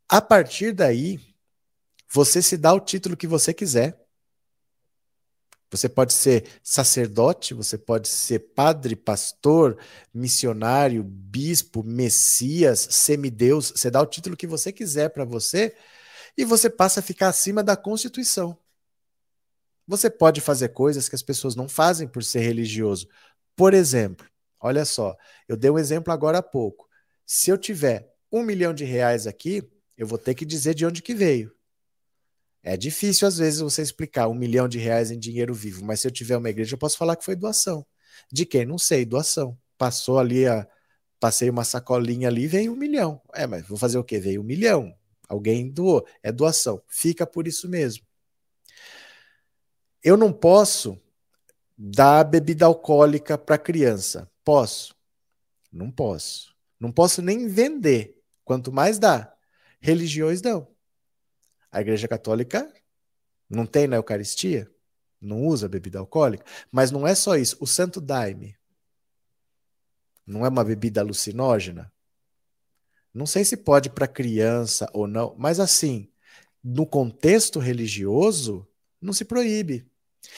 A 0.08 0.22
partir 0.22 0.72
daí, 0.72 1.20
você 2.14 2.42
se 2.42 2.58
dá 2.58 2.74
o 2.74 2.80
título 2.80 3.16
que 3.16 3.26
você 3.26 3.54
quiser. 3.54 3.98
Você 5.70 5.88
pode 5.88 6.12
ser 6.14 6.46
sacerdote, 6.62 7.54
você 7.54 7.78
pode 7.78 8.10
ser 8.10 8.40
padre, 8.54 8.94
pastor, 8.94 9.78
missionário, 10.14 11.02
bispo, 11.02 11.82
messias, 11.82 12.86
semideus. 12.92 13.72
Você 13.74 13.90
dá 13.90 14.02
o 14.02 14.06
título 14.06 14.36
que 14.36 14.46
você 14.46 14.74
quiser 14.74 15.10
para 15.10 15.24
você 15.24 15.74
e 16.38 16.44
você 16.44 16.70
passa 16.70 17.00
a 17.00 17.04
ficar 17.04 17.30
acima 17.30 17.64
da 17.64 17.78
Constituição. 17.78 18.58
Você 19.88 20.10
pode 20.10 20.42
fazer 20.42 20.70
coisas 20.70 21.08
que 21.08 21.16
as 21.16 21.24
pessoas 21.24 21.56
não 21.56 21.70
fazem 21.70 22.10
por 22.10 22.26
ser 22.26 22.42
religioso. 22.42 23.08
Por 23.56 23.74
exemplo, 23.74 24.28
olha 24.60 24.84
só, 24.84 25.16
eu 25.48 25.56
dei 25.56 25.72
um 25.72 25.80
exemplo 25.80 26.12
agora 26.12 26.40
há 26.40 26.44
pouco. 26.44 26.90
Se 27.26 27.50
eu 27.50 27.58
tiver 27.58 28.14
um 28.30 28.44
milhão 28.44 28.74
de 28.74 28.84
reais 28.84 29.28
aqui, 29.28 29.64
eu 29.98 30.06
vou 30.06 30.18
ter 30.18 30.36
que 30.36 30.46
dizer 30.46 30.74
de 30.74 30.86
onde 30.86 31.02
que 31.02 31.16
veio. 31.16 31.56
É 32.64 32.78
difícil, 32.78 33.28
às 33.28 33.38
vezes, 33.38 33.60
você 33.60 33.82
explicar 33.82 34.28
um 34.28 34.34
milhão 34.34 34.68
de 34.68 34.78
reais 34.78 35.10
em 35.10 35.18
dinheiro 35.20 35.54
vivo, 35.54 35.84
mas 35.84 36.02
se 36.02 36.08
eu 36.08 36.12
tiver 36.12 36.38
uma 36.38 36.50
igreja, 36.50 36.76
eu 36.76 36.80
posso 36.80 36.98
falar 36.98 37.16
que 37.16 37.26
foi 37.26 37.36
doação. 37.36 37.86
De 38.32 38.46
quem? 38.46 38.66
Não 38.66 38.78
sei, 38.78 39.04
doação. 39.06 39.58
Passou 39.78 40.20
ali, 40.20 40.46
a, 40.46 40.68
passei 41.20 41.50
uma 41.50 41.64
sacolinha 41.64 42.28
ali, 42.28 42.48
veio 42.48 42.74
um 42.74 42.76
milhão. 42.76 43.22
É, 43.34 43.48
mas 43.48 43.68
vou 43.68 43.78
fazer 43.78 43.98
o 43.98 44.04
quê? 44.04 44.20
Veio 44.20 44.42
um 44.42 44.44
milhão. 44.44 44.96
Alguém 45.28 45.70
doou. 45.70 46.06
É 46.22 46.32
doação. 46.32 46.82
Fica 46.88 47.26
por 47.26 47.48
isso 47.48 47.68
mesmo. 47.68 48.06
Eu 50.04 50.18
não 50.18 50.34
posso 50.34 51.00
dar 51.78 52.24
bebida 52.24 52.66
alcoólica 52.66 53.38
para 53.38 53.58
criança. 53.58 54.30
Posso? 54.44 54.96
Não 55.72 55.90
posso. 55.92 56.56
Não 56.80 56.92
posso 56.92 57.22
nem 57.22 57.48
vender. 57.48 58.20
Quanto 58.44 58.72
mais 58.72 59.00
dá. 59.00 59.34
Religiões 59.80 60.42
dão. 60.42 60.68
A 61.72 61.82
Igreja 61.82 62.08
Católica 62.08 62.72
não 63.50 63.66
tem 63.66 63.88
na 63.88 63.96
Eucaristia, 63.96 64.70
não 65.20 65.46
usa 65.46 65.70
bebida 65.70 66.00
alcoólica, 66.00 66.44
mas 66.72 66.92
não 66.92 67.08
é 67.08 67.14
só 67.14 67.36
isso. 67.36 67.58
O 67.60 67.68
Santo 67.68 68.02
Daime 68.02 68.56
não 70.26 70.46
é 70.46 70.50
uma 70.50 70.64
bebida 70.64 71.02
alucinógena? 71.02 71.92
Não 73.14 73.26
sei 73.26 73.44
se 73.44 73.58
pode 73.58 73.90
para 73.90 74.08
criança 74.08 74.90
ou 74.94 75.06
não, 75.06 75.36
mas 75.38 75.60
assim, 75.60 76.08
no 76.64 76.86
contexto 76.86 77.60
religioso, 77.60 78.68
não 79.02 79.14
se 79.14 79.26
proíbe. 79.26 79.86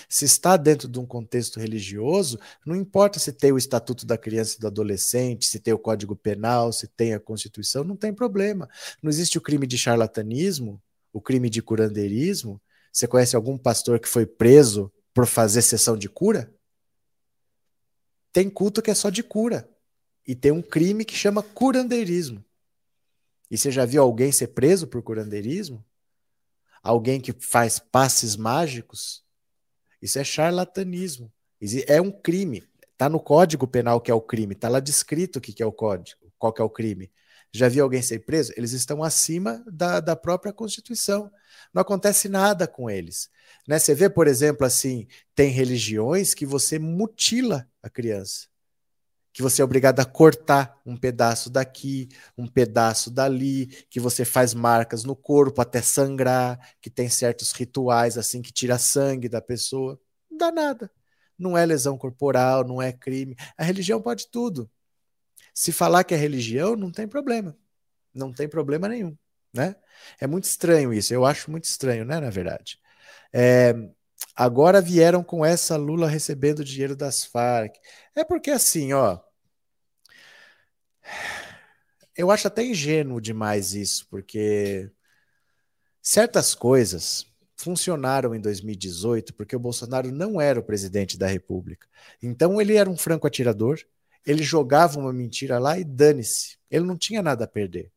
Se 0.07 0.25
está 0.25 0.55
dentro 0.57 0.87
de 0.87 0.97
um 0.97 1.05
contexto 1.05 1.59
religioso, 1.59 2.39
não 2.65 2.75
importa 2.75 3.19
se 3.19 3.31
tem 3.33 3.51
o 3.51 3.57
Estatuto 3.57 4.05
da 4.05 4.17
Criança 4.17 4.55
e 4.55 4.59
do 4.59 4.67
Adolescente, 4.67 5.45
se 5.45 5.59
tem 5.59 5.73
o 5.73 5.79
Código 5.79 6.15
Penal, 6.15 6.71
se 6.71 6.87
tem 6.87 7.13
a 7.13 7.19
Constituição, 7.19 7.83
não 7.83 7.95
tem 7.95 8.13
problema. 8.13 8.69
Não 9.01 9.09
existe 9.09 9.37
o 9.37 9.41
crime 9.41 9.67
de 9.67 9.77
charlatanismo, 9.77 10.81
o 11.13 11.21
crime 11.21 11.49
de 11.49 11.61
curandeirismo? 11.61 12.61
Você 12.91 13.07
conhece 13.07 13.35
algum 13.35 13.57
pastor 13.57 13.99
que 13.99 14.09
foi 14.09 14.25
preso 14.25 14.91
por 15.13 15.25
fazer 15.25 15.61
sessão 15.61 15.95
de 15.95 16.09
cura? 16.09 16.53
Tem 18.33 18.49
culto 18.49 18.81
que 18.81 18.91
é 18.91 18.95
só 18.95 19.09
de 19.09 19.23
cura. 19.23 19.69
E 20.27 20.35
tem 20.35 20.51
um 20.51 20.61
crime 20.61 21.05
que 21.05 21.15
chama 21.15 21.43
curandeirismo. 21.43 22.43
E 23.51 23.57
você 23.57 23.71
já 23.71 23.85
viu 23.85 24.01
alguém 24.01 24.31
ser 24.31 24.47
preso 24.47 24.87
por 24.87 25.01
curandeirismo? 25.03 25.85
Alguém 26.81 27.21
que 27.21 27.31
faz 27.31 27.77
passes 27.77 28.35
mágicos? 28.35 29.23
Isso 30.01 30.17
é 30.17 30.23
charlatanismo. 30.23 31.31
É 31.87 32.01
um 32.01 32.11
crime. 32.11 32.63
Está 32.91 33.07
no 33.07 33.19
Código 33.19 33.67
Penal 33.67 34.01
que 34.01 34.09
é 34.09 34.13
o 34.13 34.21
crime. 34.21 34.53
Está 34.53 34.69
lá 34.69 34.79
descrito 34.79 35.39
o 35.39 35.41
que 35.41 35.61
é 35.61 35.65
o 35.65 35.71
código, 35.71 36.19
qual 36.37 36.51
que 36.51 36.61
é 36.61 36.65
o 36.65 36.69
crime. 36.69 37.11
Já 37.55 37.69
viu 37.69 37.83
alguém 37.83 38.01
ser 38.01 38.19
preso? 38.19 38.51
Eles 38.57 38.71
estão 38.71 39.03
acima 39.03 39.63
da, 39.67 39.99
da 39.99 40.15
própria 40.15 40.51
Constituição. 40.51 41.31
Não 41.71 41.83
acontece 41.83 42.27
nada 42.27 42.67
com 42.67 42.89
eles. 42.89 43.29
Né? 43.67 43.77
Você 43.77 43.93
vê, 43.93 44.09
por 44.09 44.27
exemplo, 44.27 44.65
assim, 44.65 45.07
tem 45.35 45.51
religiões 45.51 46.33
que 46.33 46.47
você 46.47 46.79
mutila 46.79 47.67
a 47.81 47.89
criança. 47.89 48.47
Que 49.31 49.43
você 49.43 49.61
é 49.61 49.65
obrigado 49.65 49.99
a 49.99 50.05
cortar 50.05 50.79
um 50.83 50.97
pedaço 50.97 51.49
daqui, 51.49 52.09
um 52.35 52.47
pedaço 52.47 53.11
dali, 53.11 53.67
que 53.87 53.99
você 53.99 54.25
faz 54.25 54.55
marcas 54.55 55.03
no 55.03 55.15
corpo 55.15 55.61
até 55.61 55.81
sangrar, 55.81 56.59
que 56.81 56.89
tem 56.89 57.07
certos 57.07 57.51
rituais 57.51 58.17
assim 58.17 58.41
que 58.41 58.51
tira 58.51 58.79
sangue 58.79 59.29
da 59.29 59.41
pessoa. 59.41 59.99
Não 60.29 60.37
dá 60.39 60.51
nada. 60.51 60.91
Não 61.37 61.55
é 61.55 61.65
lesão 61.65 61.97
corporal, 61.99 62.63
não 62.63 62.81
é 62.81 62.91
crime. 62.91 63.35
A 63.55 63.63
religião 63.63 64.01
pode 64.01 64.27
tudo. 64.27 64.69
Se 65.53 65.71
falar 65.71 66.03
que 66.03 66.13
é 66.13 66.17
religião, 66.17 66.75
não 66.75 66.91
tem 66.91 67.07
problema. 67.07 67.55
Não 68.13 68.33
tem 68.33 68.47
problema 68.47 68.87
nenhum, 68.87 69.17
né? 69.53 69.75
É 70.19 70.27
muito 70.27 70.45
estranho 70.45 70.93
isso. 70.93 71.13
Eu 71.13 71.25
acho 71.25 71.51
muito 71.51 71.65
estranho, 71.65 72.05
né? 72.05 72.19
Na 72.19 72.29
verdade. 72.29 72.79
É, 73.33 73.73
agora 74.35 74.81
vieram 74.81 75.23
com 75.23 75.45
essa 75.45 75.75
Lula 75.77 76.07
recebendo 76.07 76.63
dinheiro 76.63 76.95
das 76.95 77.25
Farc. 77.25 77.75
É 78.15 78.23
porque 78.23 78.51
assim, 78.51 78.93
ó. 78.93 79.19
Eu 82.15 82.29
acho 82.31 82.47
até 82.47 82.63
ingênuo 82.63 83.19
demais 83.19 83.73
isso, 83.73 84.07
porque 84.09 84.91
certas 86.01 86.53
coisas 86.53 87.25
funcionaram 87.55 88.35
em 88.35 88.41
2018 88.41 89.33
porque 89.33 89.55
o 89.55 89.59
Bolsonaro 89.59 90.11
não 90.11 90.39
era 90.39 90.59
o 90.59 90.63
presidente 90.63 91.17
da 91.17 91.27
República. 91.27 91.87
Então 92.21 92.59
ele 92.61 92.75
era 92.75 92.89
um 92.89 92.97
franco 92.97 93.25
atirador, 93.25 93.79
ele 94.25 94.43
jogava 94.43 94.99
uma 94.99 95.11
mentira 95.11 95.59
lá 95.59 95.77
e 95.77 95.83
dane-se. 95.83 96.57
Ele 96.69 96.85
não 96.85 96.97
tinha 96.97 97.21
nada 97.21 97.43
a 97.43 97.47
perder. 97.47 97.91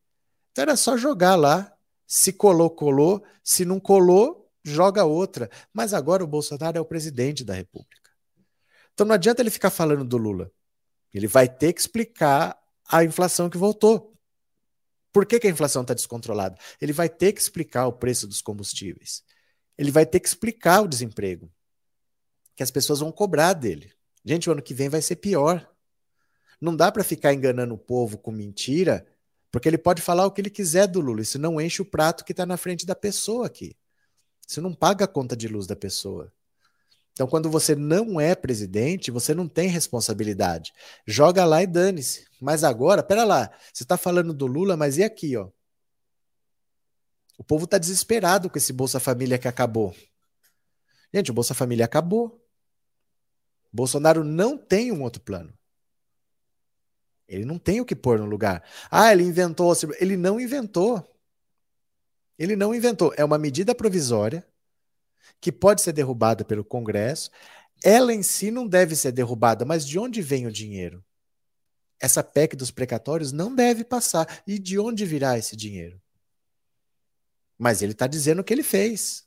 Então 0.51 0.63
era 0.63 0.75
só 0.75 0.97
jogar 0.97 1.35
lá. 1.35 1.73
Se 2.05 2.33
colou, 2.33 2.69
colou. 2.69 3.23
Se 3.43 3.63
não 3.65 3.79
colou, 3.79 4.49
joga 4.63 5.05
outra. 5.05 5.49
Mas 5.73 5.93
agora 5.93 6.23
o 6.23 6.27
Bolsonaro 6.27 6.77
é 6.77 6.81
o 6.81 6.85
presidente 6.85 7.43
da 7.43 7.53
República. 7.53 8.11
Então 8.93 9.05
não 9.05 9.15
adianta 9.15 9.41
ele 9.41 9.49
ficar 9.49 9.69
falando 9.69 10.03
do 10.03 10.17
Lula. 10.17 10.51
Ele 11.13 11.27
vai 11.27 11.47
ter 11.47 11.73
que 11.73 11.79
explicar 11.79 12.57
a 12.89 13.03
inflação 13.03 13.49
que 13.49 13.57
voltou. 13.57 14.13
Por 15.13 15.25
que, 15.25 15.39
que 15.39 15.47
a 15.47 15.51
inflação 15.51 15.81
está 15.81 15.93
descontrolada? 15.93 16.57
Ele 16.81 16.93
vai 16.93 17.09
ter 17.09 17.33
que 17.33 17.41
explicar 17.41 17.87
o 17.87 17.93
preço 17.93 18.27
dos 18.27 18.41
combustíveis. 18.41 19.23
Ele 19.77 19.91
vai 19.91 20.05
ter 20.05 20.19
que 20.19 20.27
explicar 20.27 20.81
o 20.81 20.87
desemprego. 20.87 21.51
Que 22.55 22.63
as 22.63 22.71
pessoas 22.71 22.99
vão 22.99 23.11
cobrar 23.11 23.53
dele. 23.53 23.91
Gente, 24.25 24.49
o 24.49 24.51
ano 24.51 24.61
que 24.61 24.73
vem 24.73 24.89
vai 24.89 25.01
ser 25.01 25.15
pior. 25.15 25.67
Não 26.59 26.75
dá 26.75 26.91
para 26.91 27.03
ficar 27.03 27.33
enganando 27.33 27.73
o 27.73 27.77
povo 27.77 28.17
com 28.17 28.31
mentira, 28.31 29.05
porque 29.51 29.67
ele 29.67 29.77
pode 29.77 30.01
falar 30.01 30.25
o 30.25 30.31
que 30.31 30.41
ele 30.41 30.49
quiser 30.49 30.87
do 30.87 30.99
Lula. 30.99 31.21
Isso 31.21 31.39
não 31.39 31.61
enche 31.61 31.81
o 31.81 31.85
prato 31.85 32.25
que 32.25 32.33
está 32.33 32.45
na 32.45 32.57
frente 32.57 32.85
da 32.85 32.95
pessoa 32.95 33.45
aqui. 33.47 33.75
Isso 34.47 34.61
não 34.61 34.73
paga 34.73 35.05
a 35.05 35.07
conta 35.07 35.35
de 35.35 35.47
luz 35.47 35.67
da 35.67 35.75
pessoa. 35.75 36.31
Então, 37.11 37.27
quando 37.27 37.49
você 37.49 37.75
não 37.75 38.21
é 38.21 38.35
presidente, 38.35 39.09
você 39.09 39.33
não 39.33 39.47
tem 39.47 39.67
responsabilidade. 39.67 40.71
Joga 41.05 41.43
lá 41.45 41.63
e 41.63 41.67
dane-se. 41.67 42.27
Mas 42.39 42.63
agora, 42.63 43.01
pera 43.01 43.23
lá, 43.23 43.49
você 43.73 43.83
está 43.83 43.97
falando 43.97 44.33
do 44.33 44.45
Lula, 44.45 44.77
mas 44.77 44.97
e 44.97 45.03
aqui, 45.03 45.35
ó? 45.35 45.49
O 47.37 47.43
povo 47.43 47.65
está 47.65 47.79
desesperado 47.79 48.49
com 48.49 48.57
esse 48.57 48.71
Bolsa 48.71 48.99
Família 48.99 49.39
que 49.39 49.47
acabou. 49.47 49.95
Gente, 51.13 51.31
o 51.31 51.33
Bolsa 51.33 51.55
Família 51.55 51.85
acabou. 51.85 52.39
Bolsonaro 53.73 54.23
não 54.23 54.57
tem 54.57 54.91
um 54.91 55.01
outro 55.01 55.21
plano. 55.21 55.56
Ele 57.27 57.43
não 57.43 57.59
tem 57.59 57.81
o 57.81 57.85
que 57.85 57.95
pôr 57.95 58.19
no 58.19 58.25
lugar. 58.25 58.63
Ah, 58.89 59.11
ele 59.11 59.23
inventou. 59.23 59.73
Ele 59.99 60.15
não 60.15 60.39
inventou. 60.39 61.05
Ele 62.39 62.55
não 62.55 62.73
inventou. 62.73 63.13
É 63.17 63.25
uma 63.25 63.37
medida 63.37 63.75
provisória 63.75 64.47
que 65.41 65.51
pode 65.51 65.81
ser 65.81 65.91
derrubada 65.91 66.45
pelo 66.45 66.63
Congresso. 66.63 67.29
Ela 67.83 68.13
em 68.13 68.23
si 68.23 68.49
não 68.49 68.67
deve 68.67 68.95
ser 68.95 69.11
derrubada, 69.11 69.65
mas 69.65 69.85
de 69.85 69.99
onde 69.99 70.21
vem 70.21 70.47
o 70.47 70.51
dinheiro? 70.51 71.03
Essa 71.99 72.23
PEC 72.23 72.55
dos 72.55 72.71
precatórios 72.71 73.31
não 73.31 73.53
deve 73.53 73.83
passar. 73.83 74.41
E 74.47 74.57
de 74.57 74.79
onde 74.79 75.05
virá 75.05 75.37
esse 75.37 75.55
dinheiro? 75.55 76.01
Mas 77.57 77.81
ele 77.81 77.91
está 77.91 78.07
dizendo 78.07 78.43
que 78.43 78.53
ele 78.53 78.63
fez. 78.63 79.25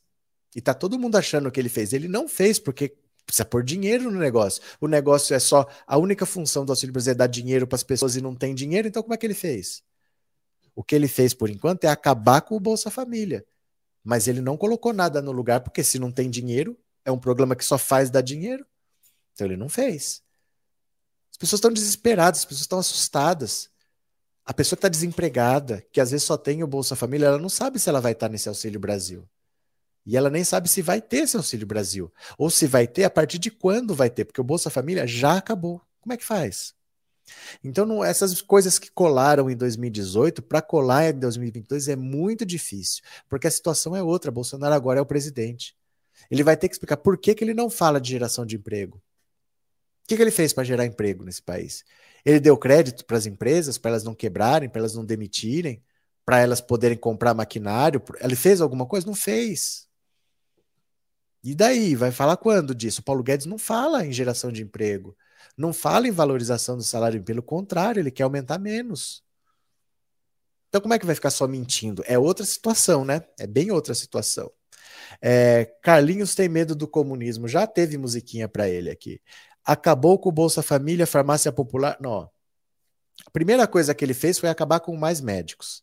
E 0.55 0.61
está 0.61 0.73
todo 0.73 0.99
mundo 0.99 1.17
achando 1.17 1.51
que 1.51 1.61
ele 1.61 1.69
fez. 1.69 1.93
Ele 1.93 2.09
não 2.09 2.29
fez, 2.29 2.59
porque 2.59 2.97
precisa 3.31 3.45
pôr 3.45 3.63
dinheiro 3.63 4.11
no 4.11 4.19
negócio. 4.19 4.63
O 4.81 4.89
negócio 4.89 5.35
é 5.35 5.39
só. 5.39 5.67
A 5.87 5.97
única 5.97 6.27
função 6.27 6.65
do 6.65 6.73
Auxílio 6.73 6.93
Brasil 6.93 7.13
é 7.13 7.15
dar 7.15 7.27
dinheiro 7.27 7.67
para 7.67 7.77
as 7.77 7.83
pessoas 7.83 8.17
e 8.17 8.21
não 8.21 8.35
tem 8.35 8.55
dinheiro, 8.55 8.89
então 8.89 9.03
como 9.03 9.15
é 9.15 9.17
que 9.17 9.27
ele 9.27 9.35
fez? 9.35 9.83
O 10.75 10.83
que 10.83 10.95
ele 10.95 11.09
fez 11.09 11.35
por 11.35 11.49
enquanto 11.51 11.85
é 11.85 11.89
acabar 11.89 12.41
com 12.43 12.57
o 12.57 12.61
Bolsa 12.61 12.91
Família. 12.91 13.45
Mas 14.03 14.29
ele 14.29 14.41
não 14.41 14.57
colocou 14.57 14.93
nada 14.93 15.21
no 15.21 15.33
lugar, 15.33 15.61
porque 15.61 15.85
se 15.85 15.99
não 15.99 16.11
tem 16.11 16.31
dinheiro, 16.31 16.79
é 17.05 17.11
um 17.11 17.19
programa 17.19 17.55
que 17.55 17.65
só 17.65 17.77
faz 17.77 18.11
dar 18.11 18.23
dinheiro. 18.23 18.67
Então 19.33 19.47
ele 19.47 19.57
não 19.57 19.69
fez. 19.69 20.23
As 21.31 21.37
pessoas 21.37 21.59
estão 21.59 21.73
desesperadas, 21.73 22.41
as 22.41 22.45
pessoas 22.45 22.63
estão 22.63 22.79
assustadas. 22.79 23.71
A 24.45 24.53
pessoa 24.53 24.77
que 24.77 24.81
está 24.81 24.89
desempregada, 24.89 25.87
que 25.93 26.01
às 26.01 26.11
vezes 26.11 26.27
só 26.27 26.37
tem 26.37 26.63
o 26.63 26.67
Bolsa 26.67 26.97
Família, 26.97 27.27
ela 27.27 27.39
não 27.39 27.49
sabe 27.49 27.79
se 27.79 27.89
ela 27.89 28.01
vai 28.01 28.13
estar 28.13 28.29
nesse 28.29 28.49
Auxílio 28.49 28.81
Brasil. 28.81 29.29
E 30.07 30.17
ela 30.17 30.31
nem 30.31 30.45
sabe 30.45 30.69
se 30.69 30.83
vai 30.83 31.01
ter 31.01 31.19
esse 31.19 31.37
Auxílio 31.37 31.67
Brasil. 31.67 32.13
Ou 32.39 32.51
se 32.51 32.67
vai 32.67 32.87
ter, 32.87 33.05
a 33.05 33.11
partir 33.11 33.39
de 33.39 33.51
quando 33.51 33.95
vai 33.95 34.11
ter, 34.11 34.25
porque 34.25 34.41
o 34.41 34.45
Bolsa 34.45 34.71
Família 34.71 35.07
já 35.07 35.37
acabou. 35.37 35.81
Como 36.01 36.13
é 36.13 36.17
que 36.17 36.25
faz? 36.25 36.75
Então, 37.63 37.87
não, 37.87 38.03
essas 38.03 38.41
coisas 38.43 38.79
que 38.79 38.91
colaram 38.91 39.51
em 39.51 39.57
2018, 39.57 40.43
para 40.43 40.63
colar 40.63 41.11
em 41.11 41.19
2022 41.19 41.89
é 41.89 41.97
muito 41.97 42.45
difícil, 42.45 43.03
porque 43.29 43.47
a 43.47 43.51
situação 43.51 43.95
é 43.95 44.03
outra. 44.03 44.31
Bolsonaro 44.31 44.75
agora 44.75 44.99
é 44.99 45.03
o 45.03 45.07
presidente. 45.07 45.77
Ele 46.31 46.43
vai 46.43 46.57
ter 46.57 46.69
que 46.69 46.75
explicar 46.75 46.97
por 46.97 47.17
que, 47.17 47.35
que 47.35 47.45
ele 47.45 47.55
não 47.55 47.71
fala 47.71 48.01
de 48.01 48.11
geração 48.11 48.45
de 48.45 48.57
emprego. 48.57 48.99
O 50.05 50.09
que, 50.09 50.17
que 50.17 50.23
ele 50.23 50.31
fez 50.31 50.53
para 50.53 50.65
gerar 50.65 50.85
emprego 50.85 51.25
nesse 51.25 51.43
país? 51.43 51.85
Ele 52.25 52.41
deu 52.41 52.57
crédito 52.57 53.05
para 53.05 53.17
as 53.17 53.27
empresas, 53.27 53.79
para 53.79 53.93
elas 53.93 54.05
não 54.05 54.15
quebrarem, 54.15 54.69
para 54.69 54.81
elas 54.81 54.95
não 54.95 55.05
demitirem, 55.05 55.83
para 56.25 56.41
elas 56.41 56.61
poderem 56.61 56.99
comprar 56.99 57.33
maquinário. 57.33 58.03
Ele 58.21 58.37
fez 58.37 58.61
alguma 58.61 58.87
coisa? 58.87 59.07
Não 59.07 59.15
fez. 59.15 59.89
E 61.43 61.55
daí? 61.55 61.95
Vai 61.95 62.13
falar 62.13 62.37
quando 62.37 62.75
disso? 62.75 63.01
O 63.01 63.05
Paulo 63.05 63.23
Guedes 63.23 63.47
não 63.47 63.59
fala 63.59 64.05
em 64.05 64.13
geração 64.13 64.53
de 64.53 64.63
emprego. 64.63 65.17
Não 65.57 65.73
fala 65.73 66.07
em 66.07 66.11
valorização 66.11 66.77
do 66.77 66.83
salário, 66.83 67.23
pelo 67.23 67.43
contrário, 67.43 68.01
ele 68.01 68.11
quer 68.11 68.25
aumentar 68.25 68.59
menos. 68.59 69.23
Então, 70.69 70.81
como 70.81 70.95
é 70.95 70.99
que 70.99 71.07
vai 71.07 71.15
ficar 71.15 71.31
só 71.31 71.49
mentindo? 71.49 72.03
É 72.07 72.19
outra 72.19 72.45
situação, 72.45 73.05
né? 73.05 73.23
É 73.39 73.47
bem 73.47 73.71
outra 73.71 73.95
situação. 73.95 74.51
É, 75.21 75.65
Carlinhos 75.83 76.35
tem 76.35 76.49
medo 76.49 76.75
do 76.75 76.87
comunismo. 76.87 77.49
Já 77.49 77.67
teve 77.67 77.99
musiquinha 77.99 78.49
para 78.49 78.69
ele 78.69 78.91
aqui. 78.91 79.21
Acabou 79.65 80.19
com 80.19 80.29
o 80.29 80.33
Bolsa 80.33 80.63
Família, 80.63 81.07
farmácia 81.07 81.51
popular. 81.51 81.97
Não. 82.01 82.31
A 83.27 83.31
primeira 83.33 83.67
coisa 83.67 83.95
que 83.95 84.05
ele 84.05 84.15
fez 84.15 84.39
foi 84.39 84.49
acabar 84.49 84.81
com 84.81 84.97
mais 84.97 85.21
médicos. 85.21 85.83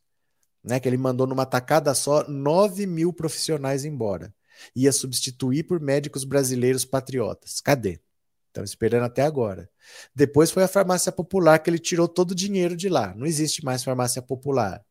Né, 0.64 0.80
que 0.80 0.90
ele 0.90 0.98
mandou 0.98 1.26
numa 1.26 1.46
tacada 1.46 1.94
só 1.94 2.28
9 2.28 2.86
mil 2.86 3.14
profissionais 3.14 3.86
embora 3.86 4.34
ia 4.76 4.92
substituir 4.92 5.64
por 5.64 5.80
médicos 5.80 6.24
brasileiros 6.24 6.86
patriotas. 6.86 7.62
Cadê? 7.62 8.00
Estão 8.48 8.64
esperando 8.64 9.04
até 9.04 9.22
agora. 9.22 9.70
Depois 10.16 10.50
foi 10.50 10.64
a 10.64 10.68
farmácia 10.68 11.12
popular 11.12 11.60
que 11.60 11.70
ele 11.70 11.78
tirou 11.78 12.08
todo 12.08 12.32
o 12.32 12.36
dinheiro 12.36 12.76
de 12.76 12.90
lá. 12.90 13.14
Não 13.16 13.26
existe 13.26 13.64
mais 13.64 13.84
farmácia 13.84 14.22
popular. 14.22 14.84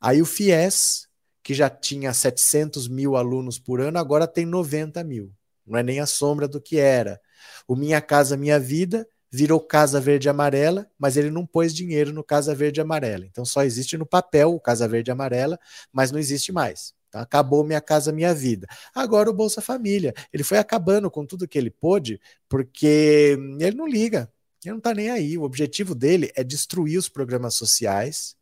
Aí 0.00 0.20
o 0.20 0.26
FIES, 0.26 1.08
que 1.42 1.54
já 1.54 1.70
tinha 1.70 2.12
700 2.12 2.86
mil 2.88 3.16
alunos 3.16 3.58
por 3.58 3.80
ano, 3.80 3.98
agora 3.98 4.26
tem 4.26 4.44
90 4.44 5.02
mil. 5.04 5.32
Não 5.66 5.78
é 5.78 5.82
nem 5.82 6.00
a 6.00 6.06
sombra 6.06 6.46
do 6.46 6.60
que 6.60 6.78
era. 6.78 7.18
O 7.66 7.74
Minha 7.74 8.00
Casa 8.00 8.36
Minha 8.36 8.60
Vida 8.60 9.06
virou 9.30 9.58
Casa 9.58 10.00
Verde 10.00 10.28
Amarela, 10.28 10.88
mas 10.98 11.16
ele 11.16 11.30
não 11.30 11.44
pôs 11.44 11.74
dinheiro 11.74 12.12
no 12.12 12.22
Casa 12.22 12.54
Verde 12.54 12.80
Amarela. 12.80 13.24
Então 13.26 13.44
só 13.44 13.64
existe 13.64 13.96
no 13.96 14.06
papel 14.06 14.54
o 14.54 14.60
Casa 14.60 14.86
Verde 14.86 15.10
Amarela, 15.10 15.58
mas 15.92 16.12
não 16.12 16.18
existe 16.18 16.52
mais. 16.52 16.94
Tá? 17.14 17.20
Acabou 17.20 17.62
Minha 17.62 17.80
Casa 17.80 18.10
Minha 18.10 18.34
Vida. 18.34 18.66
Agora 18.92 19.30
o 19.30 19.32
Bolsa 19.32 19.60
Família. 19.60 20.12
Ele 20.32 20.42
foi 20.42 20.58
acabando 20.58 21.08
com 21.08 21.24
tudo 21.24 21.46
que 21.46 21.56
ele 21.56 21.70
pôde, 21.70 22.20
porque 22.48 23.38
ele 23.60 23.76
não 23.76 23.86
liga. 23.86 24.28
Ele 24.64 24.72
não 24.72 24.78
está 24.78 24.92
nem 24.92 25.10
aí. 25.10 25.38
O 25.38 25.44
objetivo 25.44 25.94
dele 25.94 26.32
é 26.34 26.42
destruir 26.42 26.98
os 26.98 27.08
programas 27.08 27.54
sociais 27.54 28.34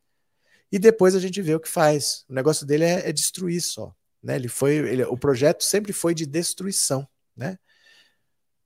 e 0.70 0.78
depois 0.78 1.14
a 1.14 1.20
gente 1.20 1.42
vê 1.42 1.54
o 1.54 1.60
que 1.60 1.68
faz. 1.68 2.24
O 2.30 2.32
negócio 2.32 2.64
dele 2.64 2.84
é, 2.84 3.10
é 3.10 3.12
destruir 3.12 3.60
só. 3.60 3.94
Né? 4.22 4.36
Ele 4.36 4.48
foi, 4.48 4.76
ele, 4.76 5.04
o 5.04 5.18
projeto 5.18 5.62
sempre 5.62 5.92
foi 5.92 6.14
de 6.14 6.24
destruição. 6.24 7.06
Né? 7.36 7.58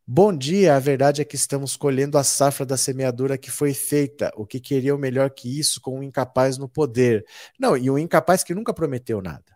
Bom 0.07 0.33
dia, 0.33 0.77
a 0.77 0.79
verdade 0.79 1.21
é 1.21 1.25
que 1.25 1.35
estamos 1.35 1.77
colhendo 1.77 2.17
a 2.17 2.23
safra 2.23 2.65
da 2.65 2.77
semeadura 2.77 3.37
que 3.37 3.51
foi 3.51 3.75
feita. 3.75 4.31
O 4.37 4.47
que 4.47 4.61
queria 4.61 4.95
o 4.95 4.99
melhor 4.99 5.31
que 5.31 5.59
isso 5.59 5.81
com 5.81 5.99
um 5.99 6.03
incapaz 6.05 6.59
no 6.59 6.69
poder? 6.69 7.27
Não, 7.59 7.77
e 7.77 7.91
um 7.91 7.99
incapaz 7.99 8.45
que 8.45 8.55
nunca 8.55 8.73
prometeu 8.73 9.21
nada. 9.21 9.56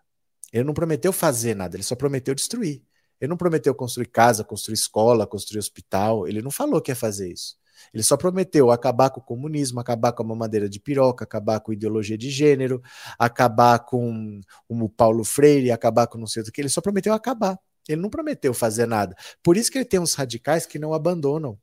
Ele 0.51 0.63
não 0.63 0.73
prometeu 0.73 1.13
fazer 1.13 1.55
nada, 1.55 1.75
ele 1.75 1.83
só 1.83 1.95
prometeu 1.95 2.35
destruir. 2.35 2.83
Ele 3.19 3.29
não 3.29 3.37
prometeu 3.37 3.73
construir 3.75 4.07
casa, 4.07 4.43
construir 4.43 4.73
escola, 4.73 5.27
construir 5.27 5.59
hospital. 5.59 6.27
Ele 6.27 6.41
não 6.41 6.49
falou 6.49 6.81
que 6.81 6.89
ia 6.89 6.95
fazer 6.95 7.31
isso. 7.31 7.55
Ele 7.93 8.03
só 8.03 8.17
prometeu 8.17 8.71
acabar 8.71 9.09
com 9.09 9.19
o 9.19 9.23
comunismo, 9.23 9.79
acabar 9.79 10.11
com 10.11 10.23
a 10.23 10.25
mamadeira 10.25 10.67
de 10.67 10.79
piroca, 10.79 11.23
acabar 11.23 11.59
com 11.59 11.71
a 11.71 11.73
ideologia 11.73 12.17
de 12.17 12.29
gênero, 12.29 12.81
acabar 13.17 13.79
com 13.79 14.41
o 14.67 14.89
Paulo 14.89 15.23
Freire, 15.23 15.71
acabar 15.71 16.07
com 16.07 16.17
não 16.17 16.27
sei 16.27 16.41
o 16.41 16.45
que. 16.45 16.61
Ele 16.61 16.69
só 16.69 16.81
prometeu 16.81 17.13
acabar. 17.13 17.59
Ele 17.87 18.01
não 18.01 18.09
prometeu 18.09 18.53
fazer 18.53 18.85
nada. 18.85 19.15
Por 19.43 19.57
isso 19.57 19.71
que 19.71 19.77
ele 19.77 19.85
tem 19.85 19.99
uns 19.99 20.13
radicais 20.13 20.65
que 20.65 20.79
não 20.79 20.93
abandonam. 20.93 21.59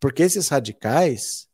Porque 0.00 0.22
esses 0.22 0.48
radicais 0.48 1.45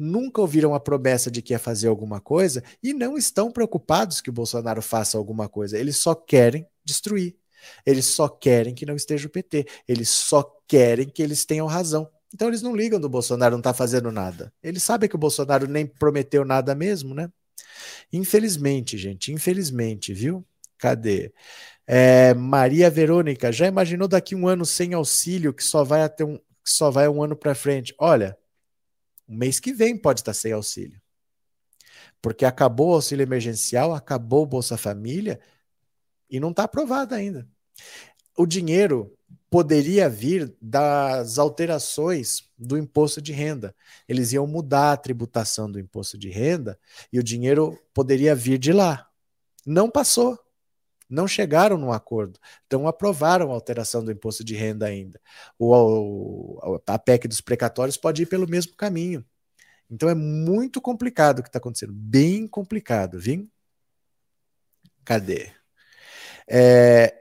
nunca 0.00 0.40
ouviram 0.40 0.74
a 0.74 0.80
promessa 0.80 1.30
de 1.30 1.42
que 1.42 1.52
ia 1.52 1.58
fazer 1.58 1.88
alguma 1.88 2.20
coisa 2.20 2.64
e 2.82 2.94
não 2.94 3.18
estão 3.18 3.52
preocupados 3.52 4.20
que 4.20 4.30
o 4.30 4.32
Bolsonaro 4.32 4.80
faça 4.80 5.18
alguma 5.18 5.48
coisa. 5.48 5.78
Eles 5.78 5.98
só 5.98 6.14
querem 6.14 6.66
destruir. 6.84 7.36
Eles 7.84 8.06
só 8.06 8.26
querem 8.26 8.74
que 8.74 8.86
não 8.86 8.96
esteja 8.96 9.26
o 9.26 9.30
PT. 9.30 9.66
Eles 9.86 10.08
só 10.08 10.42
querem 10.66 11.06
que 11.06 11.22
eles 11.22 11.44
tenham 11.44 11.66
razão. 11.66 12.08
Então 12.32 12.48
eles 12.48 12.62
não 12.62 12.74
ligam 12.74 12.98
do 12.98 13.08
Bolsonaro 13.08 13.54
não 13.54 13.62
tá 13.62 13.74
fazendo 13.74 14.10
nada. 14.10 14.52
Eles 14.62 14.82
sabem 14.82 15.08
que 15.08 15.16
o 15.16 15.18
Bolsonaro 15.18 15.66
nem 15.66 15.86
prometeu 15.86 16.44
nada 16.44 16.74
mesmo, 16.74 17.14
né? 17.14 17.30
Infelizmente, 18.12 18.96
gente, 18.96 19.32
infelizmente, 19.32 20.14
viu? 20.14 20.44
Cadê? 20.78 21.32
É, 21.86 22.32
Maria 22.34 22.88
Verônica, 22.88 23.52
já 23.52 23.66
imaginou 23.66 24.08
daqui 24.08 24.34
um 24.34 24.48
ano 24.48 24.64
sem 24.64 24.94
auxílio 24.94 25.52
que 25.52 25.62
só 25.62 25.84
vai 25.84 26.02
até 26.02 26.24
um, 26.24 26.38
que 26.38 26.70
só 26.70 26.90
vai 26.90 27.08
um 27.08 27.22
ano 27.22 27.36
para 27.36 27.54
frente? 27.54 27.94
Olha, 27.98 28.36
o 29.30 29.32
mês 29.32 29.60
que 29.60 29.72
vem 29.72 29.96
pode 29.96 30.20
estar 30.20 30.34
sem 30.34 30.50
auxílio. 30.50 31.00
Porque 32.20 32.44
acabou 32.44 32.90
o 32.90 32.94
auxílio 32.94 33.22
emergencial, 33.22 33.94
acabou 33.94 34.42
o 34.42 34.46
Bolsa 34.46 34.76
Família 34.76 35.38
e 36.28 36.40
não 36.40 36.50
está 36.50 36.64
aprovado 36.64 37.14
ainda. 37.14 37.48
O 38.36 38.44
dinheiro 38.44 39.16
poderia 39.48 40.08
vir 40.08 40.52
das 40.60 41.38
alterações 41.38 42.50
do 42.58 42.76
imposto 42.76 43.22
de 43.22 43.32
renda. 43.32 43.74
Eles 44.08 44.32
iam 44.32 44.48
mudar 44.48 44.92
a 44.92 44.96
tributação 44.96 45.70
do 45.70 45.78
imposto 45.78 46.18
de 46.18 46.28
renda 46.28 46.76
e 47.12 47.18
o 47.20 47.22
dinheiro 47.22 47.78
poderia 47.94 48.34
vir 48.34 48.58
de 48.58 48.72
lá. 48.72 49.08
Não 49.64 49.88
passou. 49.88 50.36
Não 51.10 51.26
chegaram 51.26 51.76
num 51.76 51.92
acordo. 51.92 52.38
Então 52.66 52.86
aprovaram 52.86 53.50
a 53.50 53.54
alteração 53.54 54.04
do 54.04 54.12
imposto 54.12 54.44
de 54.44 54.54
renda 54.54 54.86
ainda. 54.86 55.20
O, 55.58 56.58
o 56.74 56.80
a 56.86 56.98
PEC 56.98 57.26
dos 57.26 57.40
precatórios 57.40 57.96
pode 57.96 58.22
ir 58.22 58.26
pelo 58.26 58.48
mesmo 58.48 58.74
caminho. 58.76 59.24
Então 59.90 60.08
é 60.08 60.14
muito 60.14 60.80
complicado 60.80 61.40
o 61.40 61.42
que 61.42 61.48
está 61.48 61.58
acontecendo. 61.58 61.92
Bem 61.92 62.46
complicado, 62.46 63.18
viu? 63.18 63.50
Cadê? 65.04 65.50
É, 66.48 67.20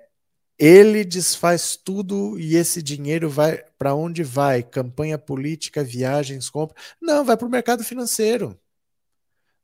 ele 0.58 1.06
desfaz 1.06 1.76
tudo 1.78 2.38
e 2.40 2.56
esse 2.56 2.84
dinheiro 2.84 3.30
vai 3.30 3.64
para 3.78 3.96
onde 3.96 4.24
vai? 4.24 4.62
Campanha 4.62 5.18
política, 5.18 5.84
viagens, 5.84 6.50
compra? 6.50 6.76
Não, 7.02 7.24
vai 7.26 7.38
para 7.38 7.48
o 7.48 7.50
mercado 7.50 7.84
financeiro. 7.84 8.60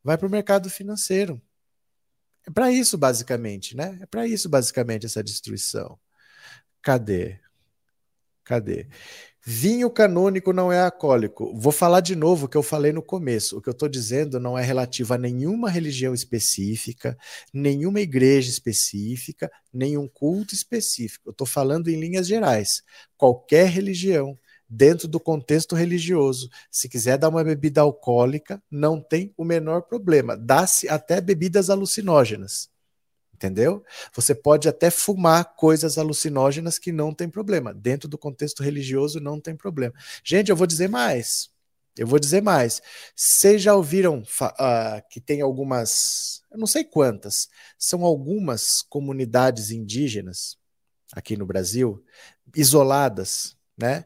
Vai 0.04 0.18
para 0.18 0.28
o 0.28 0.32
mercado 0.32 0.70
financeiro. 0.70 1.42
É 2.48 2.52
para 2.52 2.72
isso, 2.72 2.98
basicamente, 2.98 3.76
né? 3.76 3.98
É 4.02 4.06
para 4.06 4.28
isso, 4.28 4.48
basicamente, 4.48 5.06
essa 5.06 5.24
destruição. 5.24 5.98
Cadê? 6.82 7.40
Cadê? 8.44 8.88
Vinho 9.48 9.92
canônico 9.92 10.52
não 10.52 10.72
é 10.72 10.82
alcoólico. 10.82 11.54
Vou 11.56 11.72
falar 11.72 12.02
de 12.02 12.16
novo 12.16 12.46
o 12.46 12.50
que 12.50 12.58
eu 12.58 12.64
falei 12.64 12.92
no 12.92 13.02
começo. 13.04 13.58
O 13.58 13.62
que 13.62 13.70
eu 13.70 13.74
estou 13.74 13.88
dizendo 13.88 14.40
não 14.40 14.58
é 14.58 14.64
relativo 14.64 15.14
a 15.14 15.18
nenhuma 15.20 15.70
religião 15.70 16.16
específica, 16.16 17.16
nenhuma 17.54 18.02
igreja 18.02 18.50
específica, 18.50 19.52
nenhum 19.72 20.08
culto 20.08 20.56
específico. 20.56 21.30
Eu 21.30 21.32
estou 21.32 21.46
falando 21.46 21.90
em 21.90 22.00
linhas 22.00 22.28
gerais. 22.28 22.82
Qualquer 23.18 23.68
religião, 23.70 24.38
dentro 24.68 25.08
do 25.08 25.20
contexto 25.20 25.76
religioso, 25.76 26.50
se 26.72 26.90
quiser 26.90 27.18
dar 27.18 27.30
uma 27.30 27.44
bebida 27.44 27.82
alcoólica, 27.82 28.62
não 28.70 29.00
tem 29.02 29.34
o 29.38 29.44
menor 29.44 29.84
problema. 29.84 30.36
Dá-se 30.36 30.90
até 30.90 31.22
bebidas 31.22 31.70
alucinógenas 31.70 32.70
entendeu? 33.36 33.84
Você 34.14 34.34
pode 34.34 34.68
até 34.68 34.90
fumar 34.90 35.56
coisas 35.56 35.98
alucinógenas 35.98 36.80
que 36.80 36.92
não 36.92 37.14
tem 37.14 37.30
problema. 37.30 37.74
Dentro 37.74 38.08
do 38.08 38.18
contexto 38.18 38.64
religioso 38.64 39.20
não 39.20 39.40
tem 39.40 39.56
problema. 39.56 39.94
Gente, 40.24 40.50
eu 40.50 40.56
vou 40.56 40.66
dizer 40.66 40.88
mais. 40.88 41.50
Eu 41.98 42.08
vou 42.08 42.20
dizer 42.20 42.42
mais. 42.42 42.82
Vocês 43.16 43.62
já 43.62 43.76
ouviram 43.76 44.20
uh, 44.22 45.02
que 45.10 45.22
tem 45.22 45.42
algumas, 45.42 46.42
eu 46.52 46.58
não 46.58 46.68
sei 46.68 46.84
quantas, 46.84 47.48
são 47.78 48.04
algumas 48.04 48.82
comunidades 48.82 49.70
indígenas 49.70 50.58
aqui 51.14 51.38
no 51.38 51.46
Brasil, 51.46 52.04
isoladas, 52.56 53.56
né? 53.78 54.06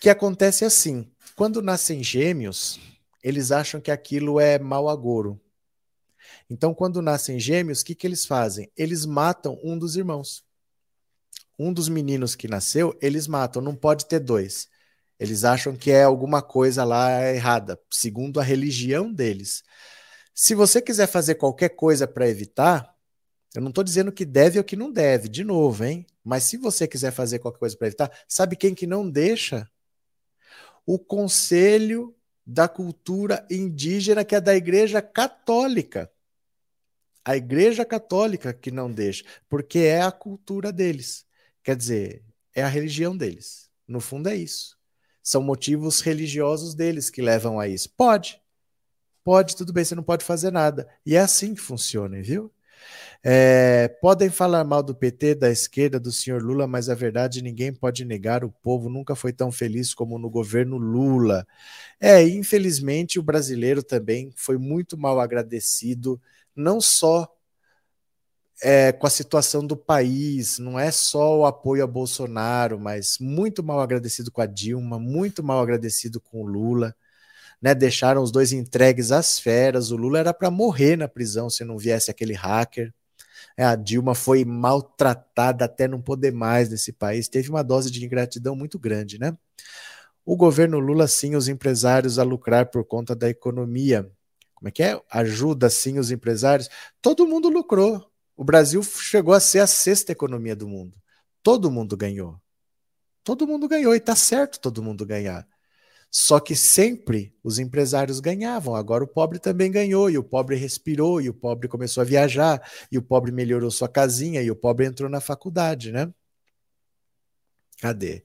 Que 0.00 0.08
acontece 0.08 0.64
assim: 0.64 1.06
quando 1.36 1.60
nascem 1.60 2.02
gêmeos, 2.02 2.80
eles 3.22 3.52
acham 3.52 3.82
que 3.82 3.90
aquilo 3.90 4.40
é 4.40 4.58
mau 4.58 4.88
agouro. 4.88 5.38
Então, 6.48 6.74
quando 6.74 7.02
nascem 7.02 7.38
gêmeos, 7.38 7.82
o 7.82 7.84
que, 7.84 7.94
que 7.94 8.06
eles 8.06 8.24
fazem? 8.24 8.72
Eles 8.74 9.04
matam 9.04 9.60
um 9.62 9.78
dos 9.78 9.96
irmãos. 9.96 10.42
Um 11.58 11.70
dos 11.70 11.90
meninos 11.90 12.34
que 12.34 12.48
nasceu, 12.48 12.96
eles 13.02 13.26
matam, 13.26 13.60
não 13.60 13.74
pode 13.74 14.06
ter 14.06 14.20
dois. 14.20 14.68
Eles 15.18 15.44
acham 15.44 15.76
que 15.76 15.90
é 15.90 16.02
alguma 16.02 16.40
coisa 16.40 16.82
lá 16.82 17.22
errada, 17.30 17.78
segundo 17.90 18.40
a 18.40 18.42
religião 18.42 19.12
deles. 19.12 19.62
Se 20.34 20.54
você 20.54 20.80
quiser 20.80 21.08
fazer 21.08 21.34
qualquer 21.34 21.68
coisa 21.70 22.06
para 22.08 22.26
evitar, 22.26 22.94
eu 23.54 23.60
não 23.60 23.68
estou 23.68 23.84
dizendo 23.84 24.10
que 24.10 24.24
deve 24.24 24.56
ou 24.56 24.64
que 24.64 24.76
não 24.76 24.90
deve, 24.90 25.28
de 25.28 25.44
novo, 25.44 25.84
hein? 25.84 26.06
Mas 26.24 26.44
se 26.44 26.56
você 26.56 26.88
quiser 26.88 27.10
fazer 27.10 27.38
qualquer 27.38 27.58
coisa 27.58 27.76
para 27.76 27.88
evitar, 27.88 28.10
sabe 28.26 28.56
quem 28.56 28.74
que 28.74 28.86
não 28.86 29.08
deixa? 29.10 29.68
O 30.90 30.98
Conselho 30.98 32.16
da 32.44 32.66
Cultura 32.68 33.46
Indígena, 33.50 34.24
que 34.24 34.34
é 34.34 34.40
da 34.40 34.56
Igreja 34.56 35.00
Católica 35.00 36.10
a 37.24 37.36
Igreja 37.36 37.84
Católica 37.84 38.52
que 38.52 38.70
não 38.70 38.90
deixa, 38.90 39.24
porque 39.48 39.78
é 39.80 40.02
a 40.02 40.10
cultura 40.10 40.72
deles. 40.72 41.24
Quer 41.62 41.76
dizer, 41.76 42.24
é 42.54 42.62
a 42.62 42.68
religião 42.68 43.16
deles. 43.16 43.70
No 43.86 44.00
fundo 44.00 44.28
é 44.28 44.34
isso. 44.34 44.76
São 45.22 45.42
motivos 45.42 46.00
religiosos 46.00 46.74
deles 46.74 47.10
que 47.10 47.20
levam 47.20 47.60
a 47.60 47.68
isso. 47.68 47.90
Pode. 47.90 48.40
Pode, 49.22 49.54
tudo 49.54 49.72
bem, 49.72 49.84
você 49.84 49.94
não 49.94 50.02
pode 50.02 50.24
fazer 50.24 50.50
nada. 50.50 50.88
E 51.04 51.14
é 51.14 51.20
assim 51.20 51.54
que 51.54 51.60
funciona, 51.60 52.20
viu? 52.22 52.52
É, 53.22 53.88
podem 54.00 54.30
falar 54.30 54.64
mal 54.64 54.82
do 54.82 54.94
PT, 54.94 55.34
da 55.34 55.50
esquerda, 55.50 56.00
do 56.00 56.10
senhor 56.10 56.42
Lula, 56.42 56.66
mas 56.66 56.88
a 56.88 56.94
verdade 56.94 57.42
ninguém 57.42 57.72
pode 57.72 58.04
negar. 58.04 58.44
O 58.44 58.50
povo 58.50 58.88
nunca 58.88 59.14
foi 59.14 59.32
tão 59.32 59.52
feliz 59.52 59.92
como 59.94 60.18
no 60.18 60.30
governo 60.30 60.78
Lula. 60.78 61.46
É, 62.00 62.22
infelizmente 62.26 63.18
o 63.18 63.22
brasileiro 63.22 63.82
também 63.82 64.32
foi 64.36 64.58
muito 64.58 64.96
mal 64.96 65.20
agradecido 65.20 66.20
não 66.56 66.80
só 66.80 67.28
é, 68.62 68.92
com 68.92 69.06
a 69.06 69.10
situação 69.10 69.66
do 69.66 69.76
país, 69.76 70.58
não 70.58 70.78
é 70.78 70.90
só 70.90 71.38
o 71.38 71.46
apoio 71.46 71.82
a 71.82 71.86
Bolsonaro, 71.86 72.78
mas 72.78 73.16
muito 73.18 73.62
mal 73.62 73.80
agradecido 73.80 74.30
com 74.30 74.40
a 74.42 74.46
Dilma, 74.46 74.98
muito 74.98 75.42
mal 75.42 75.60
agradecido 75.60 76.20
com 76.20 76.42
o 76.42 76.46
Lula. 76.46 76.94
Né, 77.60 77.74
deixaram 77.74 78.22
os 78.22 78.30
dois 78.30 78.52
entregues 78.52 79.12
às 79.12 79.38
feras. 79.38 79.90
O 79.90 79.96
Lula 79.96 80.18
era 80.18 80.32
para 80.32 80.50
morrer 80.50 80.96
na 80.96 81.06
prisão 81.06 81.50
se 81.50 81.64
não 81.64 81.76
viesse 81.76 82.10
aquele 82.10 82.32
hacker. 82.32 82.92
É, 83.56 83.64
a 83.64 83.76
Dilma 83.76 84.14
foi 84.14 84.44
maltratada 84.44 85.66
até 85.66 85.86
não 85.86 86.00
poder 86.00 86.32
mais 86.32 86.70
nesse 86.70 86.92
país. 86.92 87.28
Teve 87.28 87.50
uma 87.50 87.62
dose 87.62 87.90
de 87.90 88.04
ingratidão 88.04 88.56
muito 88.56 88.78
grande, 88.78 89.18
né? 89.18 89.36
O 90.24 90.36
governo 90.36 90.78
Lula, 90.78 91.06
sim, 91.06 91.36
os 91.36 91.48
empresários 91.48 92.18
a 92.18 92.22
lucrar 92.22 92.70
por 92.70 92.84
conta 92.84 93.14
da 93.14 93.28
economia 93.28 94.10
como 94.60 94.68
é 94.68 94.70
que 94.70 94.82
é? 94.82 95.00
Ajuda 95.10 95.70
sim 95.70 95.98
os 95.98 96.10
empresários. 96.10 96.68
Todo 97.00 97.26
mundo 97.26 97.48
lucrou. 97.48 98.06
O 98.36 98.44
Brasil 98.44 98.82
chegou 98.82 99.32
a 99.32 99.40
ser 99.40 99.60
a 99.60 99.66
sexta 99.66 100.12
economia 100.12 100.54
do 100.54 100.68
mundo. 100.68 101.00
Todo 101.42 101.70
mundo 101.70 101.96
ganhou. 101.96 102.38
Todo 103.24 103.46
mundo 103.46 103.66
ganhou 103.66 103.94
e 103.94 103.96
está 103.96 104.14
certo 104.14 104.60
todo 104.60 104.82
mundo 104.82 105.06
ganhar. 105.06 105.48
Só 106.10 106.40
que 106.40 106.56
sempre 106.56 107.32
os 107.42 107.58
empresários 107.58 108.18
ganhavam. 108.18 108.74
Agora 108.74 109.04
o 109.04 109.06
pobre 109.06 109.38
também 109.38 109.70
ganhou, 109.70 110.10
e 110.10 110.18
o 110.18 110.24
pobre 110.24 110.56
respirou, 110.56 111.20
e 111.20 111.28
o 111.28 111.34
pobre 111.34 111.68
começou 111.68 112.00
a 112.00 112.04
viajar, 112.04 112.60
e 112.90 112.98
o 112.98 113.02
pobre 113.02 113.30
melhorou 113.30 113.70
sua 113.70 113.88
casinha, 113.88 114.42
e 114.42 114.50
o 114.50 114.56
pobre 114.56 114.86
entrou 114.86 115.08
na 115.08 115.20
faculdade, 115.20 115.92
né? 115.92 116.12
Cadê? 117.80 118.22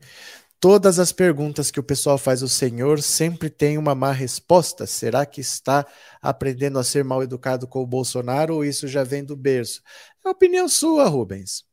Todas 0.59 0.97
as 0.97 1.11
perguntas 1.11 1.69
que 1.69 1.79
o 1.79 1.83
pessoal 1.83 2.17
faz 2.17 2.41
ao 2.41 2.47
Senhor 2.47 3.01
sempre 3.01 3.49
tem 3.51 3.77
uma 3.77 3.93
má 3.93 4.11
resposta. 4.11 4.87
Será 4.87 5.25
que 5.25 5.39
está 5.39 5.85
aprendendo 6.21 6.79
a 6.79 6.83
ser 6.83 7.03
mal 7.03 7.21
educado 7.21 7.67
com 7.67 7.83
o 7.83 7.87
Bolsonaro 7.87 8.55
ou 8.55 8.65
isso 8.65 8.87
já 8.87 9.03
vem 9.03 9.23
do 9.23 9.35
berço? 9.35 9.81
É 10.25 10.29
opinião 10.29 10.67
sua, 10.67 11.07
Rubens. 11.07 11.63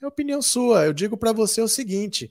É 0.00 0.06
opinião 0.06 0.40
sua. 0.40 0.86
Eu 0.86 0.94
digo 0.94 1.16
para 1.16 1.32
você 1.32 1.60
o 1.60 1.68
seguinte: 1.68 2.30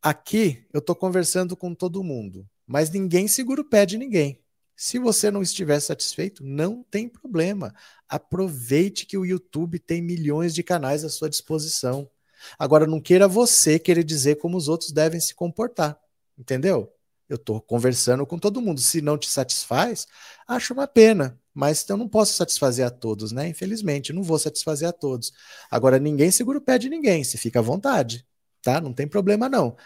aqui 0.00 0.66
eu 0.72 0.78
estou 0.78 0.96
conversando 0.96 1.56
com 1.56 1.74
todo 1.74 2.02
mundo, 2.02 2.48
mas 2.68 2.90
ninguém 2.90 3.26
segura 3.26 3.62
o 3.62 3.64
pé 3.64 3.86
de 3.86 3.96
ninguém. 3.96 4.38
Se 4.76 4.98
você 4.98 5.30
não 5.30 5.42
estiver 5.42 5.80
satisfeito, 5.80 6.44
não 6.44 6.84
tem 6.88 7.08
problema. 7.08 7.74
Aproveite 8.08 9.06
que 9.06 9.18
o 9.18 9.24
YouTube 9.24 9.78
tem 9.78 10.00
milhões 10.00 10.54
de 10.54 10.62
canais 10.62 11.02
à 11.02 11.08
sua 11.08 11.28
disposição. 11.28 12.08
Agora, 12.56 12.86
não 12.86 13.00
queira 13.00 13.26
você 13.26 13.78
querer 13.78 14.04
dizer 14.04 14.36
como 14.36 14.56
os 14.56 14.68
outros 14.68 14.92
devem 14.92 15.18
se 15.18 15.34
comportar, 15.34 15.98
entendeu? 16.38 16.92
Eu 17.28 17.34
estou 17.36 17.60
conversando 17.60 18.24
com 18.24 18.38
todo 18.38 18.62
mundo. 18.62 18.80
Se 18.80 19.02
não 19.02 19.18
te 19.18 19.28
satisfaz, 19.28 20.06
acho 20.46 20.72
uma 20.72 20.86
pena, 20.86 21.38
mas 21.52 21.84
eu 21.88 21.96
não 21.96 22.08
posso 22.08 22.34
satisfazer 22.34 22.86
a 22.86 22.90
todos, 22.90 23.32
né? 23.32 23.48
Infelizmente, 23.48 24.12
não 24.12 24.22
vou 24.22 24.38
satisfazer 24.38 24.88
a 24.88 24.92
todos. 24.92 25.32
Agora, 25.70 25.98
ninguém 25.98 26.30
segura 26.30 26.58
o 26.58 26.62
pé 26.62 26.78
de 26.78 26.88
ninguém, 26.88 27.24
se 27.24 27.36
fica 27.36 27.58
à 27.58 27.62
vontade, 27.62 28.24
tá? 28.62 28.80
Não 28.80 28.92
tem 28.92 29.08
problema, 29.08 29.48
não. 29.48 29.76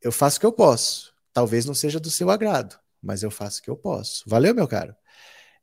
Eu 0.00 0.10
faço 0.10 0.38
o 0.38 0.40
que 0.40 0.46
eu 0.46 0.52
posso. 0.52 1.11
Talvez 1.32 1.64
não 1.64 1.74
seja 1.74 1.98
do 1.98 2.10
seu 2.10 2.30
agrado, 2.30 2.78
mas 3.02 3.22
eu 3.22 3.30
faço 3.30 3.60
o 3.60 3.62
que 3.62 3.70
eu 3.70 3.76
posso. 3.76 4.22
Valeu, 4.26 4.54
meu 4.54 4.68
caro? 4.68 4.94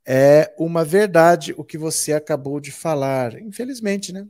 É 0.06 0.54
uma 0.58 0.84
verdade 0.84 1.54
o 1.58 1.64
que 1.64 1.78
você 1.78 2.14
acabou 2.14 2.60
de 2.60 2.72
falar. 2.72 3.40
Infelizmente, 3.40 4.12
né? 4.12 4.28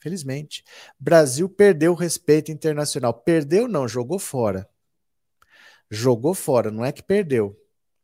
Felizmente. 0.00 0.64
Brasil 0.98 1.48
perdeu 1.48 1.92
o 1.92 1.96
respeito 1.96 2.50
internacional. 2.50 3.14
Perdeu, 3.14 3.68
não, 3.68 3.86
jogou 3.86 4.18
fora. 4.18 4.68
Jogou 5.88 6.34
fora, 6.34 6.70
não 6.70 6.84
é 6.84 6.90
que 6.90 7.02
perdeu. 7.02 7.56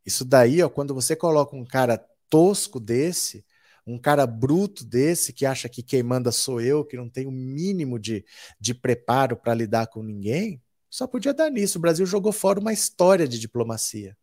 Isso 0.07 0.25
daí, 0.25 0.63
ó, 0.63 0.69
quando 0.69 0.95
você 0.95 1.17
coloca 1.17 1.57
um 1.57 1.65
cara 1.65 1.99
tosco 2.31 2.79
desse, 2.79 3.45
um 3.87 3.99
cara 3.99 4.27
bruto 4.27 4.85
desse, 4.85 5.33
que 5.33 5.45
acha 5.45 5.69
que 5.69 5.83
quem 5.83 6.03
manda 6.03 6.31
sou 6.31 6.61
eu, 6.61 6.85
que 6.85 6.97
não 6.97 7.09
tem 7.09 7.27
o 7.27 7.33
mínimo 7.33 7.99
de, 7.99 8.25
de 8.61 8.75
preparo 8.75 9.37
para 9.37 9.55
lidar 9.55 9.87
com 9.89 10.03
ninguém, 10.03 10.63
só 10.91 11.07
podia 11.07 11.35
dar 11.35 11.51
nisso. 11.51 11.79
O 11.79 11.81
Brasil 11.81 12.07
jogou 12.07 12.33
fora 12.33 12.61
uma 12.61 12.73
história 12.73 13.29
de 13.29 13.39
diplomacia, 13.39 14.17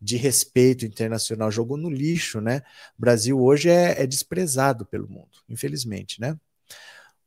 de 0.00 0.16
respeito 0.16 0.84
internacional, 0.84 1.50
jogou 1.50 1.76
no 1.76 1.90
lixo, 1.90 2.40
né? 2.40 2.62
O 2.96 3.00
Brasil 3.00 3.40
hoje 3.40 3.68
é, 3.68 4.02
é 4.02 4.06
desprezado 4.06 4.86
pelo 4.86 5.08
mundo, 5.08 5.38
infelizmente, 5.48 6.20
né? 6.20 6.38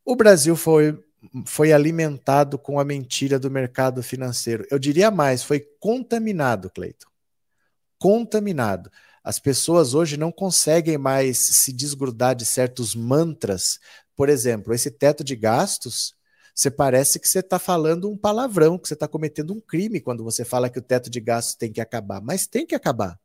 O 0.05 0.15
Brasil 0.15 0.55
foi 0.55 0.97
foi 1.45 1.73
alimentado 1.73 2.57
com 2.57 2.79
a 2.79 2.85
mentira 2.85 3.39
do 3.39 3.49
mercado 3.49 4.03
financeiro. 4.03 4.65
Eu 4.69 4.77
diria 4.77 5.09
mais, 5.09 5.43
foi 5.43 5.59
contaminado, 5.79 6.69
Cleiton. 6.69 7.09
Contaminado. 7.97 8.91
As 9.23 9.39
pessoas 9.39 9.93
hoje 9.93 10.15
não 10.15 10.31
conseguem 10.31 10.97
mais 10.97 11.61
se 11.63 11.73
desgrudar 11.73 12.35
de 12.35 12.45
certos 12.45 12.95
mantras. 12.95 13.79
Por 14.15 14.29
exemplo, 14.29 14.73
esse 14.73 14.91
teto 14.91 15.23
de 15.23 15.35
gastos, 15.35 16.15
você 16.57 16.71
parece 16.71 17.19
que 17.19 17.27
você 17.27 17.37
está 17.37 17.59
falando 17.59 18.09
um 18.09 18.17
palavrão, 18.17 18.79
que 18.79 18.87
você 18.87 18.95
está 18.95 19.07
cometendo 19.07 19.53
um 19.53 19.61
crime 19.61 20.01
quando 20.01 20.23
você 20.23 20.43
fala 20.43 20.71
que 20.71 20.79
o 20.79 20.81
teto 20.81 21.07
de 21.07 21.19
gastos 21.19 21.53
tem 21.53 21.71
que 21.71 21.79
acabar. 21.79 22.19
Mas 22.19 22.47
tem 22.47 22.65
que 22.65 22.73
acabar. 22.73 23.19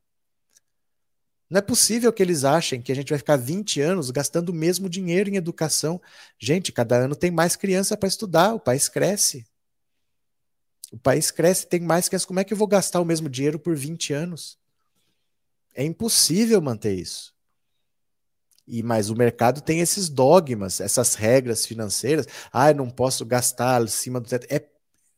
Não 1.48 1.58
é 1.58 1.62
possível 1.62 2.12
que 2.12 2.22
eles 2.22 2.44
achem 2.44 2.82
que 2.82 2.92
a 2.92 2.94
gente 2.94 3.08
vai 3.08 3.16
ficar 3.16 3.36
20 3.36 3.80
anos 3.80 4.10
gastando 4.10 4.50
o 4.50 4.54
mesmo 4.54 4.86
dinheiro 4.86 5.30
em 5.30 5.36
educação. 5.36 5.98
Gente, 6.38 6.70
cada 6.72 6.94
ano 6.96 7.16
tem 7.16 7.30
mais 7.30 7.56
criança 7.56 7.96
para 7.96 8.06
estudar, 8.06 8.52
o 8.52 8.60
país 8.60 8.86
cresce. 8.86 9.46
O 10.92 10.98
país 10.98 11.30
cresce, 11.30 11.66
tem 11.66 11.80
mais 11.80 12.10
crianças. 12.10 12.26
Como 12.26 12.38
é 12.38 12.44
que 12.44 12.52
eu 12.52 12.58
vou 12.58 12.68
gastar 12.68 13.00
o 13.00 13.04
mesmo 13.04 13.30
dinheiro 13.30 13.58
por 13.58 13.74
20 13.74 14.12
anos? 14.12 14.58
É 15.74 15.82
impossível 15.82 16.60
manter 16.60 16.92
isso. 16.92 17.31
E 18.66 18.82
mas 18.82 19.10
o 19.10 19.16
mercado 19.16 19.60
tem 19.60 19.80
esses 19.80 20.08
dogmas, 20.08 20.80
essas 20.80 21.14
regras 21.14 21.66
financeiras. 21.66 22.26
Ah, 22.52 22.70
eu 22.70 22.76
não 22.76 22.88
posso 22.90 23.24
gastar 23.26 23.82
acima 23.82 24.20
do 24.20 24.28
teto. 24.28 24.46
É, 24.50 24.64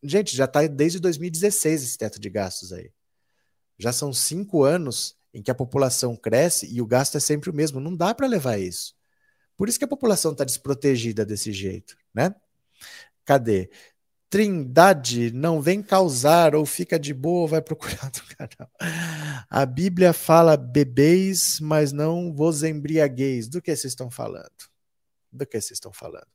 gente, 0.03 0.37
já 0.37 0.47
está 0.47 0.67
desde 0.67 0.99
2016 0.99 1.83
esse 1.83 1.99
teto 1.99 2.19
de 2.19 2.31
gastos 2.31 2.73
aí. 2.73 2.91
Já 3.79 3.93
são 3.93 4.13
cinco 4.13 4.63
anos 4.63 5.17
em 5.33 5.43
que 5.43 5.51
a 5.51 5.55
população 5.55 6.17
cresce 6.17 6.67
e 6.73 6.81
o 6.81 6.87
gasto 6.87 7.17
é 7.17 7.21
sempre 7.21 7.51
o 7.51 7.55
mesmo. 7.55 7.81
Não 7.81 7.95
dá 7.95 8.15
para 8.15 8.27
levar 8.27 8.59
isso. 8.59 8.95
Por 9.57 9.69
isso 9.69 9.79
que 9.79 9.85
a 9.85 9.89
população 9.89 10.33
está 10.33 10.45
desprotegida 10.45 11.25
desse 11.25 11.53
jeito, 11.53 11.97
né? 12.15 12.35
Cadê? 13.25 13.71
Trindade 14.35 15.31
não 15.31 15.61
vem 15.61 15.81
causar 15.81 16.57
ou 16.57 16.67
fica 16.67 16.99
de 16.99 17.15
boa 17.15 17.47
vai 17.47 17.63
procurar 17.63 18.11
do 18.11 18.21
canal. 18.37 18.69
A 19.49 19.65
Bíblia 19.65 20.13
fala 20.13 20.57
bebeis, 20.57 21.61
mas 21.61 21.93
não 21.93 22.35
vos 22.35 22.65
embriagueis. 22.65 23.47
Do 23.47 23.63
que 23.63 23.71
vocês 23.71 23.93
estão 23.93 24.11
falando? 24.11 24.51
Do 25.31 25.47
que 25.47 25.61
vocês 25.61 25.77
estão 25.77 25.93
falando? 25.93 26.27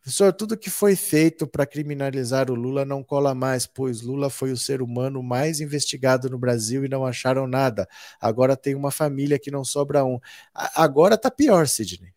Professor, 0.00 0.32
tudo 0.32 0.56
que 0.56 0.70
foi 0.70 0.96
feito 0.96 1.46
para 1.46 1.66
criminalizar 1.66 2.50
o 2.50 2.54
Lula 2.54 2.86
não 2.86 3.04
cola 3.04 3.34
mais, 3.34 3.66
pois 3.66 4.00
Lula 4.00 4.30
foi 4.30 4.50
o 4.50 4.56
ser 4.56 4.80
humano 4.80 5.22
mais 5.22 5.60
investigado 5.60 6.30
no 6.30 6.38
Brasil 6.38 6.86
e 6.86 6.88
não 6.88 7.04
acharam 7.04 7.46
nada. 7.46 7.86
Agora 8.18 8.56
tem 8.56 8.74
uma 8.74 8.90
família 8.90 9.38
que 9.38 9.50
não 9.50 9.62
sobra 9.62 10.02
um. 10.06 10.18
Agora 10.54 11.18
tá 11.18 11.30
pior, 11.30 11.68
Sidney. 11.68 12.14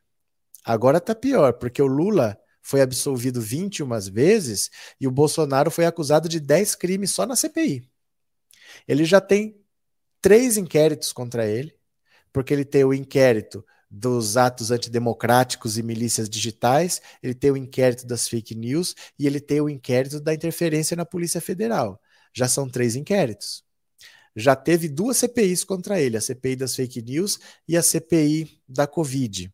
Agora 0.63 1.01
tá 1.01 1.13
pior, 1.13 1.51
porque 1.55 1.81
o 1.81 1.87
Lula 1.87 2.39
foi 2.61 2.81
absolvido 2.81 3.41
21 3.41 3.87
vezes 4.11 4.69
e 4.99 5.07
o 5.07 5.11
Bolsonaro 5.11 5.71
foi 5.71 5.85
acusado 5.85 6.27
de 6.27 6.39
10 6.39 6.75
crimes 6.75 7.11
só 7.11 7.25
na 7.25 7.35
CPI. 7.35 7.83
Ele 8.87 9.05
já 9.05 9.21
tem 9.21 9.59
três 10.21 10.57
inquéritos 10.57 11.11
contra 11.11 11.47
ele, 11.47 11.73
porque 12.31 12.53
ele 12.53 12.65
tem 12.65 12.83
o 12.83 12.93
inquérito 12.93 13.65
dos 13.89 14.37
atos 14.37 14.69
antidemocráticos 14.69 15.77
e 15.77 15.83
milícias 15.83 16.29
digitais, 16.29 17.01
ele 17.23 17.33
tem 17.33 17.49
o 17.49 17.57
inquérito 17.57 18.05
das 18.05 18.27
fake 18.27 18.53
news 18.53 18.95
e 19.17 19.25
ele 19.25 19.39
tem 19.39 19.61
o 19.61 19.69
inquérito 19.69 20.19
da 20.19 20.33
interferência 20.33 20.95
na 20.95 21.05
Polícia 21.05 21.41
Federal. 21.41 21.99
Já 22.31 22.47
são 22.47 22.69
três 22.69 22.95
inquéritos. 22.95 23.63
Já 24.35 24.55
teve 24.55 24.87
duas 24.87 25.17
CPIs 25.17 25.63
contra 25.63 25.99
ele, 25.99 26.17
a 26.17 26.21
CPI 26.21 26.55
das 26.55 26.75
fake 26.75 27.01
news 27.01 27.39
e 27.67 27.75
a 27.75 27.81
CPI 27.81 28.61
da 28.67 28.85
Covid. 28.85 29.51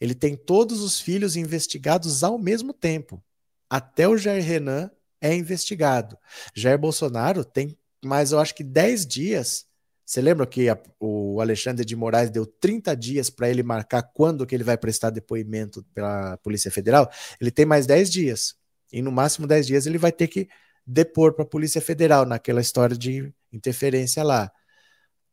Ele 0.00 0.14
tem 0.14 0.36
todos 0.36 0.82
os 0.82 1.00
filhos 1.00 1.36
investigados 1.36 2.22
ao 2.24 2.38
mesmo 2.38 2.72
tempo. 2.72 3.22
Até 3.68 4.08
o 4.08 4.16
Jair 4.16 4.44
Renan 4.44 4.90
é 5.20 5.34
investigado. 5.34 6.18
Jair 6.54 6.78
Bolsonaro 6.78 7.44
tem 7.44 7.76
mais, 8.04 8.32
eu 8.32 8.38
acho 8.38 8.54
que 8.54 8.62
10 8.62 9.06
dias 9.06 9.66
você 10.04 10.20
lembra 10.20 10.46
que 10.46 10.68
a, 10.68 10.78
o 11.00 11.40
Alexandre 11.40 11.84
de 11.84 11.96
Moraes 11.96 12.28
deu 12.28 12.44
30 12.44 12.94
dias 12.94 13.30
para 13.30 13.48
ele 13.48 13.62
marcar 13.62 14.02
quando 14.02 14.46
que 14.46 14.54
ele 14.54 14.64
vai 14.64 14.76
prestar 14.76 15.10
depoimento 15.10 15.82
pela 15.94 16.36
Polícia 16.38 16.70
Federal? 16.70 17.10
Ele 17.40 17.50
tem 17.50 17.64
mais 17.64 17.86
10 17.86 18.10
dias. 18.10 18.54
E 18.92 19.00
no 19.00 19.10
máximo 19.10 19.46
10 19.46 19.66
dias 19.66 19.86
ele 19.86 19.96
vai 19.96 20.12
ter 20.12 20.28
que 20.28 20.48
depor 20.86 21.32
para 21.32 21.44
a 21.44 21.48
Polícia 21.48 21.80
Federal 21.80 22.26
naquela 22.26 22.60
história 22.60 22.96
de 22.96 23.32
interferência 23.50 24.22
lá. 24.22 24.52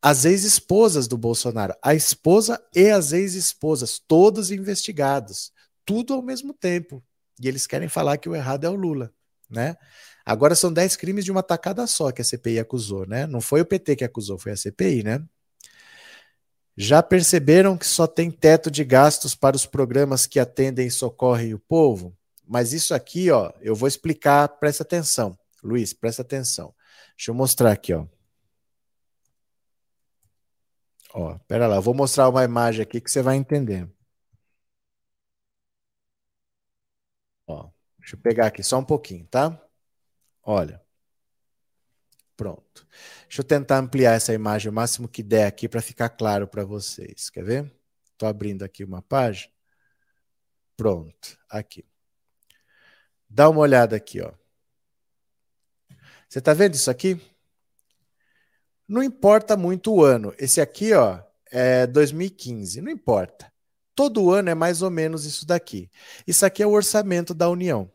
As 0.02 0.26
ex-esposas 0.26 1.08
do 1.08 1.18
Bolsonaro, 1.18 1.76
a 1.82 1.94
esposa 1.94 2.60
e 2.74 2.90
as 2.90 3.12
ex-esposas, 3.12 4.00
todos 4.00 4.50
investigados, 4.50 5.52
tudo 5.86 6.14
ao 6.14 6.24
mesmo 6.24 6.54
tempo. 6.54 7.04
E 7.40 7.48
eles 7.48 7.68
querem 7.68 7.88
falar 7.88 8.18
que 8.18 8.28
o 8.28 8.36
errado 8.36 8.66
é 8.66 8.70
o 8.70 8.76
Lula, 8.76 9.14
né? 9.50 9.78
Agora 10.26 10.56
são 10.56 10.74
10 10.74 10.96
crimes 10.96 11.26
de 11.26 11.32
uma 11.32 11.44
tacada 11.44 11.86
só 11.86 12.12
que 12.12 12.22
a 12.22 12.26
CPI 12.26 12.60
acusou, 12.60 13.06
né? 13.06 13.28
Não 13.28 13.42
foi 13.42 13.62
o 13.62 13.66
PT 13.66 13.96
que 13.98 14.04
acusou, 14.04 14.38
foi 14.38 14.52
a 14.52 14.58
CPI, 14.58 15.04
né? 15.04 15.24
Já 16.76 17.04
perceberam 17.04 17.78
que 17.78 17.86
só 17.86 18.08
tem 18.08 18.32
teto 18.32 18.72
de 18.72 18.84
gastos 18.84 19.36
para 19.36 19.56
os 19.56 19.66
programas 19.66 20.26
que 20.26 20.40
atendem 20.40 20.88
e 20.88 20.92
socorrem 20.92 21.54
o 21.54 21.60
povo? 21.60 22.16
Mas 22.48 22.74
isso 22.74 22.94
aqui, 22.94 23.30
ó, 23.30 23.52
eu 23.62 23.76
vou 23.76 23.88
explicar, 23.88 24.48
presta 24.48 24.84
atenção. 24.84 25.38
Luiz, 25.64 25.94
presta 25.94 26.22
atenção. 26.22 26.74
Deixa 27.16 27.30
eu 27.30 27.36
mostrar 27.36 27.72
aqui, 27.72 27.94
ó. 27.94 28.06
Ó, 31.14 31.38
pera 31.48 31.68
lá, 31.68 31.76
eu 31.78 31.82
vou 31.82 31.94
mostrar 31.94 32.28
uma 32.30 32.44
imagem 32.44 32.82
aqui 32.84 33.00
que 33.02 33.10
você 33.12 33.22
vai 33.22 33.36
entender. 33.38 33.88
Ó, 37.48 37.70
deixa 38.00 38.16
eu 38.16 38.20
pegar 38.20 38.48
aqui 38.48 38.64
só 38.64 38.80
um 38.80 38.86
pouquinho, 38.86 39.26
tá? 39.28 39.60
Olha. 40.44 40.82
Pronto. 42.36 42.88
Deixa 43.24 43.42
eu 43.42 43.46
tentar 43.46 43.78
ampliar 43.78 44.14
essa 44.14 44.34
imagem 44.34 44.72
o 44.72 44.74
máximo 44.74 45.08
que 45.08 45.22
der 45.22 45.46
aqui 45.48 45.70
para 45.70 45.82
ficar 45.82 46.10
claro 46.10 46.48
para 46.48 46.66
vocês. 46.66 47.30
Quer 47.30 47.44
ver? 47.44 47.72
Estou 48.14 48.28
abrindo 48.28 48.64
aqui 48.64 48.84
uma 48.84 49.02
página. 49.02 49.52
Pronto, 50.76 51.38
aqui. 51.50 51.86
Dá 53.30 53.50
uma 53.50 53.62
olhada 53.62 53.96
aqui, 53.96 54.22
ó. 54.22 54.34
Você 56.28 56.40
está 56.40 56.54
vendo 56.54 56.76
isso 56.76 56.90
aqui? 56.90 57.20
Não 58.92 59.02
importa 59.02 59.56
muito 59.56 59.94
o 59.94 60.04
ano. 60.04 60.34
Esse 60.38 60.60
aqui, 60.60 60.94
ó, 60.94 61.20
é 61.52 61.88
2015. 61.88 62.82
Não 62.82 62.92
importa. 62.92 63.52
Todo 63.96 64.32
ano 64.32 64.50
é 64.50 64.56
mais 64.56 64.82
ou 64.82 64.92
menos 64.92 65.26
isso 65.26 65.46
daqui. 65.46 65.90
Isso 66.28 66.46
aqui 66.46 66.62
é 66.62 66.68
o 66.68 66.72
orçamento 66.72 67.34
da 67.34 67.50
União 67.50 67.90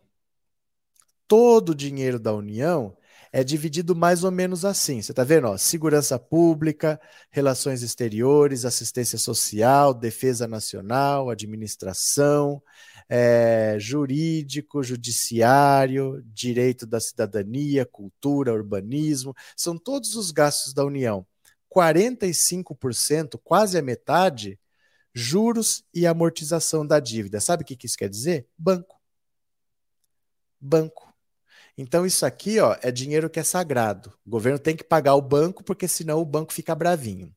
todo 1.27 1.71
o 1.71 1.75
dinheiro 1.75 2.19
da 2.19 2.33
União 2.33 2.97
é 3.33 3.45
dividido 3.45 3.95
mais 3.95 4.25
ou 4.25 4.31
menos 4.31 4.65
assim. 4.65 5.03
Você 5.03 5.13
está 5.13 5.23
vendo? 5.23 5.49
Ó, 5.49 5.57
segurança 5.59 6.19
pública, 6.19 6.99
relações 7.31 7.83
exteriores, 7.83 8.65
assistência 8.65 9.19
social, 9.19 9.93
defesa 9.93 10.47
nacional, 10.47 11.29
administração, 11.29 12.63
é, 13.09 13.77
jurídico, 13.79 14.83
judiciário, 14.83 16.23
direito 16.27 16.87
da 16.87 17.01
cidadania, 17.01 17.87
cultura, 17.87 18.53
urbanismo. 18.53 19.35
São 19.57 19.79
todos 19.79 20.17
os 20.17 20.31
gastos 20.31 20.73
da 20.73 20.85
União. 20.85 21.27
45%, 21.69 23.39
quase 23.43 23.79
a 23.79 23.83
metade, 23.83 24.59
juros 25.15 25.85
e 25.95 26.07
amortização 26.07 26.87
da 26.87 27.01
dívida. 27.01 27.41
Sabe 27.41 27.63
o 27.63 27.67
que 27.67 27.87
isso 27.87 27.97
quer 27.97 28.09
dizer? 28.09 28.47
Banco. 28.57 29.01
Banco. 30.61 31.15
Então, 31.79 32.07
isso 32.07 32.25
aqui 32.25 32.59
ó, 32.59 32.77
é 32.83 32.91
dinheiro 32.91 33.29
que 33.29 33.39
é 33.39 33.43
sagrado. 33.45 34.13
O 34.25 34.31
governo 34.31 34.59
tem 34.59 34.75
que 34.75 34.85
pagar 34.85 35.15
o 35.15 35.23
banco, 35.23 35.63
porque 35.63 35.87
senão 35.87 36.21
o 36.21 36.25
banco 36.25 36.53
fica 36.53 36.75
bravinho. 36.75 37.35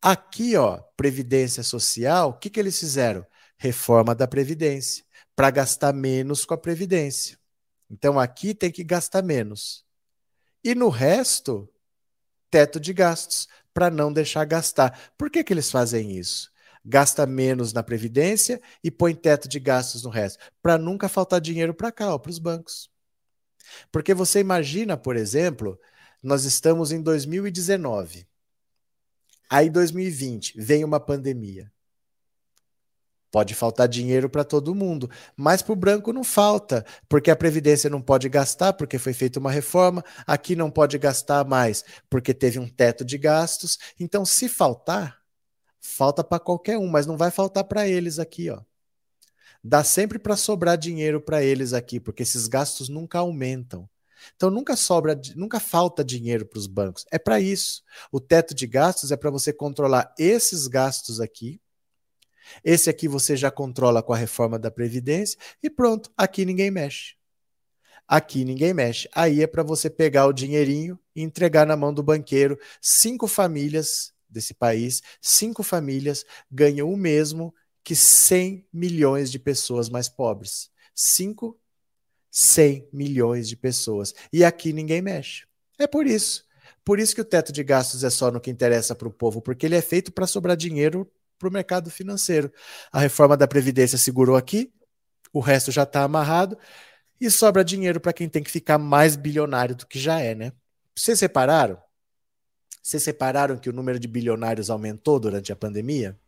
Aqui, 0.00 0.54
ó, 0.56 0.78
Previdência 0.96 1.62
Social, 1.62 2.30
o 2.30 2.34
que, 2.34 2.50
que 2.50 2.60
eles 2.60 2.78
fizeram? 2.78 3.26
Reforma 3.64 4.14
da 4.14 4.28
Previdência, 4.28 5.02
para 5.34 5.50
gastar 5.50 5.94
menos 5.94 6.44
com 6.44 6.52
a 6.52 6.58
Previdência. 6.58 7.38
Então, 7.90 8.20
aqui 8.20 8.54
tem 8.54 8.70
que 8.70 8.84
gastar 8.84 9.22
menos. 9.22 9.86
E 10.62 10.74
no 10.74 10.90
resto, 10.90 11.66
teto 12.50 12.78
de 12.78 12.92
gastos, 12.92 13.48
para 13.72 13.90
não 13.90 14.12
deixar 14.12 14.44
gastar. 14.44 15.14
Por 15.16 15.30
que, 15.30 15.42
que 15.42 15.50
eles 15.50 15.70
fazem 15.70 16.14
isso? 16.18 16.52
Gasta 16.84 17.24
menos 17.24 17.72
na 17.72 17.82
Previdência 17.82 18.60
e 18.82 18.90
põe 18.90 19.14
teto 19.14 19.48
de 19.48 19.58
gastos 19.58 20.02
no 20.02 20.10
resto, 20.10 20.44
para 20.60 20.76
nunca 20.76 21.08
faltar 21.08 21.40
dinheiro 21.40 21.72
para 21.72 21.90
cá, 21.90 22.18
para 22.18 22.30
os 22.30 22.38
bancos. 22.38 22.90
Porque 23.90 24.12
você 24.12 24.40
imagina, 24.40 24.94
por 24.94 25.16
exemplo, 25.16 25.80
nós 26.22 26.44
estamos 26.44 26.92
em 26.92 27.00
2019. 27.00 28.26
Aí 29.48 29.70
2020 29.70 30.60
vem 30.60 30.84
uma 30.84 31.00
pandemia. 31.00 31.72
Pode 33.34 33.52
faltar 33.52 33.88
dinheiro 33.88 34.30
para 34.30 34.44
todo 34.44 34.76
mundo, 34.76 35.10
mas 35.36 35.60
para 35.60 35.72
o 35.72 35.76
branco 35.76 36.12
não 36.12 36.22
falta, 36.22 36.86
porque 37.08 37.32
a 37.32 37.34
Previdência 37.34 37.90
não 37.90 38.00
pode 38.00 38.28
gastar, 38.28 38.74
porque 38.74 38.96
foi 38.96 39.12
feita 39.12 39.40
uma 39.40 39.50
reforma, 39.50 40.04
aqui 40.24 40.54
não 40.54 40.70
pode 40.70 40.96
gastar 40.98 41.44
mais, 41.44 41.84
porque 42.08 42.32
teve 42.32 42.60
um 42.60 42.68
teto 42.68 43.04
de 43.04 43.18
gastos. 43.18 43.76
Então, 43.98 44.24
se 44.24 44.48
faltar, 44.48 45.18
falta 45.80 46.22
para 46.22 46.38
qualquer 46.38 46.78
um, 46.78 46.86
mas 46.86 47.06
não 47.06 47.16
vai 47.16 47.32
faltar 47.32 47.64
para 47.64 47.88
eles 47.88 48.20
aqui, 48.20 48.50
ó. 48.50 48.60
Dá 49.64 49.82
sempre 49.82 50.20
para 50.20 50.36
sobrar 50.36 50.78
dinheiro 50.78 51.20
para 51.20 51.42
eles 51.42 51.72
aqui, 51.72 51.98
porque 51.98 52.22
esses 52.22 52.46
gastos 52.46 52.88
nunca 52.88 53.18
aumentam. 53.18 53.90
Então 54.36 54.48
nunca 54.48 54.76
sobra, 54.76 55.20
nunca 55.34 55.58
falta 55.58 56.04
dinheiro 56.04 56.46
para 56.46 56.60
os 56.60 56.68
bancos. 56.68 57.04
É 57.10 57.18
para 57.18 57.40
isso. 57.40 57.82
O 58.12 58.20
teto 58.20 58.54
de 58.54 58.64
gastos 58.68 59.10
é 59.10 59.16
para 59.16 59.28
você 59.28 59.52
controlar 59.52 60.14
esses 60.16 60.68
gastos 60.68 61.20
aqui. 61.20 61.60
Esse 62.64 62.90
aqui 62.90 63.08
você 63.08 63.36
já 63.36 63.50
controla 63.50 64.02
com 64.02 64.12
a 64.12 64.16
reforma 64.16 64.58
da 64.58 64.70
previdência 64.70 65.38
e 65.62 65.70
pronto, 65.70 66.10
aqui 66.16 66.44
ninguém 66.44 66.70
mexe. 66.70 67.14
Aqui 68.06 68.44
ninguém 68.44 68.74
mexe. 68.74 69.08
Aí 69.14 69.42
é 69.42 69.46
para 69.46 69.62
você 69.62 69.88
pegar 69.88 70.26
o 70.26 70.32
dinheirinho 70.32 70.98
e 71.16 71.22
entregar 71.22 71.66
na 71.66 71.76
mão 71.76 71.92
do 71.92 72.02
banqueiro. 72.02 72.58
Cinco 72.80 73.26
famílias 73.26 74.12
desse 74.28 74.52
país, 74.52 75.00
cinco 75.20 75.62
famílias 75.62 76.24
ganham 76.50 76.92
o 76.92 76.96
mesmo 76.96 77.54
que 77.82 77.94
100 77.94 78.66
milhões 78.72 79.30
de 79.30 79.38
pessoas 79.38 79.88
mais 79.88 80.08
pobres. 80.08 80.70
Cinco 80.94 81.58
100 82.30 82.88
milhões 82.92 83.48
de 83.48 83.56
pessoas. 83.56 84.12
E 84.32 84.44
aqui 84.44 84.72
ninguém 84.72 85.00
mexe. 85.00 85.46
É 85.78 85.86
por 85.86 86.06
isso. 86.06 86.44
Por 86.84 86.98
isso 86.98 87.14
que 87.14 87.20
o 87.20 87.24
teto 87.24 87.52
de 87.52 87.62
gastos 87.62 88.04
é 88.04 88.10
só 88.10 88.30
no 88.30 88.40
que 88.40 88.50
interessa 88.50 88.94
para 88.94 89.08
o 89.08 89.12
povo, 89.12 89.40
porque 89.40 89.64
ele 89.64 89.76
é 89.76 89.80
feito 89.80 90.12
para 90.12 90.26
sobrar 90.26 90.56
dinheiro 90.56 91.10
para 91.38 91.48
o 91.48 91.52
mercado 91.52 91.90
financeiro. 91.90 92.52
A 92.92 93.00
reforma 93.00 93.36
da 93.36 93.46
Previdência 93.46 93.98
segurou 93.98 94.36
aqui, 94.36 94.72
o 95.32 95.40
resto 95.40 95.70
já 95.70 95.82
está 95.82 96.02
amarrado, 96.02 96.56
e 97.20 97.30
sobra 97.30 97.64
dinheiro 97.64 98.00
para 98.00 98.12
quem 98.12 98.28
tem 98.28 98.42
que 98.42 98.50
ficar 98.50 98.78
mais 98.78 99.16
bilionário 99.16 99.74
do 99.74 99.86
que 99.86 99.98
já 99.98 100.20
é, 100.20 100.34
né? 100.34 100.52
Vocês 100.94 101.18
separaram? 101.18 101.78
Vocês 102.82 103.02
separaram 103.02 103.56
que 103.56 103.70
o 103.70 103.72
número 103.72 103.98
de 103.98 104.06
bilionários 104.06 104.70
aumentou 104.70 105.18
durante 105.18 105.52
a 105.52 105.56
pandemia? 105.56 106.18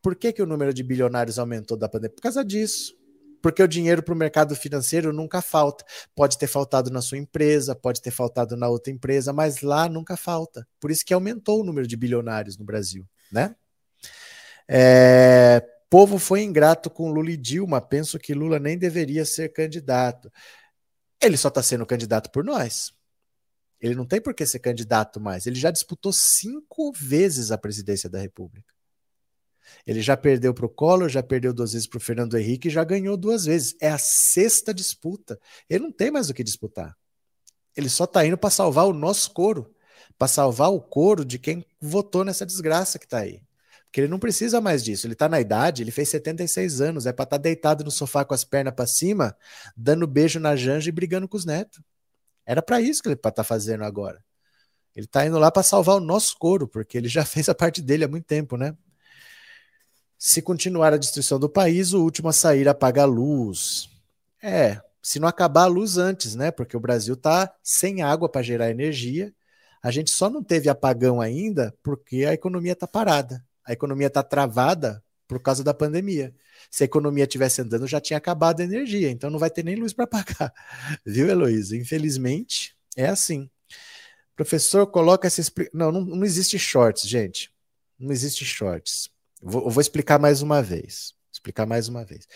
Por 0.00 0.14
que, 0.14 0.32
que 0.32 0.42
o 0.42 0.46
número 0.46 0.72
de 0.72 0.82
bilionários 0.82 1.38
aumentou 1.38 1.76
da 1.76 1.88
pandemia? 1.88 2.14
Por 2.14 2.22
causa 2.22 2.44
disso 2.44 2.96
porque 3.42 3.62
o 3.62 3.68
dinheiro 3.68 4.02
para 4.02 4.14
o 4.14 4.16
mercado 4.16 4.54
financeiro 4.54 5.12
nunca 5.12 5.42
falta. 5.42 5.84
Pode 6.14 6.38
ter 6.38 6.46
faltado 6.46 6.90
na 6.90 7.02
sua 7.02 7.18
empresa, 7.18 7.74
pode 7.74 8.00
ter 8.00 8.12
faltado 8.12 8.56
na 8.56 8.68
outra 8.68 8.92
empresa, 8.92 9.32
mas 9.32 9.60
lá 9.60 9.88
nunca 9.88 10.16
falta. 10.16 10.66
Por 10.80 10.90
isso 10.90 11.04
que 11.04 11.12
aumentou 11.12 11.60
o 11.60 11.64
número 11.64 11.86
de 11.86 11.96
bilionários 11.96 12.56
no 12.56 12.64
Brasil, 12.64 13.04
né? 13.30 13.56
É, 14.74 15.62
povo 15.90 16.18
foi 16.18 16.42
ingrato 16.42 16.88
com 16.88 17.12
Lula 17.12 17.30
e 17.30 17.36
Dilma. 17.36 17.78
Penso 17.78 18.18
que 18.18 18.32
Lula 18.32 18.58
nem 18.58 18.78
deveria 18.78 19.26
ser 19.26 19.50
candidato. 19.50 20.32
Ele 21.20 21.36
só 21.36 21.48
está 21.48 21.62
sendo 21.62 21.84
candidato 21.84 22.30
por 22.30 22.42
nós. 22.42 22.94
Ele 23.78 23.94
não 23.94 24.06
tem 24.06 24.18
por 24.18 24.32
que 24.32 24.46
ser 24.46 24.60
candidato 24.60 25.20
mais. 25.20 25.44
Ele 25.46 25.56
já 25.56 25.70
disputou 25.70 26.10
cinco 26.10 26.90
vezes 26.92 27.50
a 27.50 27.58
presidência 27.58 28.08
da 28.08 28.18
República. 28.18 28.72
Ele 29.86 30.00
já 30.00 30.16
perdeu 30.16 30.54
para 30.54 30.64
o 30.64 30.70
Collor, 30.70 31.10
já 31.10 31.22
perdeu 31.22 31.52
duas 31.52 31.74
vezes 31.74 31.86
para 31.86 31.98
o 31.98 32.00
Fernando 32.00 32.38
Henrique 32.38 32.68
e 32.68 32.70
já 32.70 32.82
ganhou 32.82 33.14
duas 33.14 33.44
vezes. 33.44 33.76
É 33.78 33.90
a 33.90 33.98
sexta 33.98 34.72
disputa. 34.72 35.38
Ele 35.68 35.84
não 35.84 35.92
tem 35.92 36.10
mais 36.10 36.30
o 36.30 36.34
que 36.34 36.42
disputar. 36.42 36.96
Ele 37.76 37.90
só 37.90 38.04
está 38.04 38.24
indo 38.24 38.38
para 38.38 38.48
salvar 38.48 38.86
o 38.86 38.94
nosso 38.94 39.30
coro, 39.32 39.74
para 40.16 40.28
salvar 40.28 40.70
o 40.70 40.80
coro 40.80 41.22
de 41.22 41.38
quem 41.38 41.66
votou 41.78 42.24
nessa 42.24 42.46
desgraça 42.46 42.98
que 42.98 43.04
está 43.04 43.18
aí. 43.18 43.42
Porque 43.92 44.00
ele 44.00 44.08
não 44.08 44.18
precisa 44.18 44.58
mais 44.58 44.82
disso. 44.82 45.06
Ele 45.06 45.12
está 45.12 45.28
na 45.28 45.38
idade, 45.38 45.82
ele 45.82 45.90
fez 45.90 46.08
76 46.08 46.80
anos, 46.80 47.04
é 47.04 47.12
para 47.12 47.24
estar 47.24 47.36
tá 47.36 47.42
deitado 47.42 47.84
no 47.84 47.90
sofá 47.90 48.24
com 48.24 48.32
as 48.32 48.42
pernas 48.42 48.72
para 48.72 48.86
cima, 48.86 49.36
dando 49.76 50.06
beijo 50.06 50.40
na 50.40 50.56
Janja 50.56 50.88
e 50.88 50.92
brigando 50.92 51.28
com 51.28 51.36
os 51.36 51.44
netos. 51.44 51.78
Era 52.46 52.62
para 52.62 52.80
isso 52.80 53.02
que 53.02 53.08
ele 53.08 53.16
está 53.22 53.44
fazendo 53.44 53.84
agora. 53.84 54.24
Ele 54.96 55.04
está 55.04 55.26
indo 55.26 55.38
lá 55.38 55.50
para 55.50 55.62
salvar 55.62 55.96
o 55.96 56.00
nosso 56.00 56.38
coro, 56.38 56.66
porque 56.66 56.96
ele 56.96 57.06
já 57.06 57.22
fez 57.26 57.50
a 57.50 57.54
parte 57.54 57.82
dele 57.82 58.04
há 58.04 58.08
muito 58.08 58.24
tempo, 58.24 58.56
né? 58.56 58.74
Se 60.16 60.40
continuar 60.40 60.94
a 60.94 60.96
destruição 60.96 61.38
do 61.38 61.50
país, 61.50 61.92
o 61.92 62.02
último 62.02 62.30
a 62.30 62.32
sair 62.32 62.66
apaga 62.66 63.02
a 63.02 63.06
luz. 63.06 63.90
É, 64.42 64.80
se 65.02 65.20
não 65.20 65.28
acabar 65.28 65.64
a 65.64 65.66
luz 65.66 65.98
antes, 65.98 66.34
né? 66.34 66.50
Porque 66.50 66.78
o 66.78 66.80
Brasil 66.80 67.12
está 67.12 67.54
sem 67.62 68.00
água 68.00 68.26
para 68.26 68.40
gerar 68.40 68.70
energia. 68.70 69.34
A 69.82 69.90
gente 69.90 70.10
só 70.10 70.30
não 70.30 70.42
teve 70.42 70.70
apagão 70.70 71.20
ainda 71.20 71.74
porque 71.82 72.24
a 72.24 72.32
economia 72.32 72.72
está 72.72 72.88
parada. 72.88 73.44
A 73.64 73.72
economia 73.72 74.08
está 74.08 74.22
travada 74.22 75.02
por 75.26 75.40
causa 75.40 75.64
da 75.64 75.72
pandemia. 75.72 76.34
Se 76.70 76.84
a 76.84 76.86
economia 76.86 77.24
estivesse 77.24 77.62
andando, 77.62 77.86
já 77.86 78.00
tinha 78.00 78.16
acabado 78.16 78.60
a 78.60 78.64
energia, 78.64 79.10
então 79.10 79.30
não 79.30 79.38
vai 79.38 79.50
ter 79.50 79.64
nem 79.64 79.76
luz 79.76 79.92
para 79.92 80.06
pagar. 80.06 80.52
Viu, 81.06 81.28
Heloísa? 81.28 81.76
Infelizmente, 81.76 82.76
é 82.96 83.06
assim. 83.06 83.50
Professor, 84.36 84.86
coloca 84.86 85.26
essa. 85.26 85.42
Não, 85.72 85.92
não, 85.92 86.00
não 86.02 86.24
existe 86.24 86.58
shorts, 86.58 87.08
gente. 87.08 87.52
Não 87.98 88.12
existe 88.12 88.44
shorts. 88.44 89.10
Vou, 89.40 89.70
vou 89.70 89.80
explicar 89.80 90.18
mais 90.18 90.42
uma 90.42 90.62
vez. 90.62 91.14
Explicar 91.32 91.66
mais 91.66 91.88
uma 91.88 92.04
vez. 92.04 92.26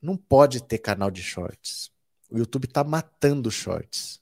Não 0.00 0.16
pode 0.16 0.62
ter 0.62 0.78
canal 0.78 1.10
de 1.10 1.22
shorts. 1.22 1.90
O 2.30 2.38
YouTube 2.38 2.64
está 2.64 2.82
matando 2.82 3.50
shorts. 3.50 4.20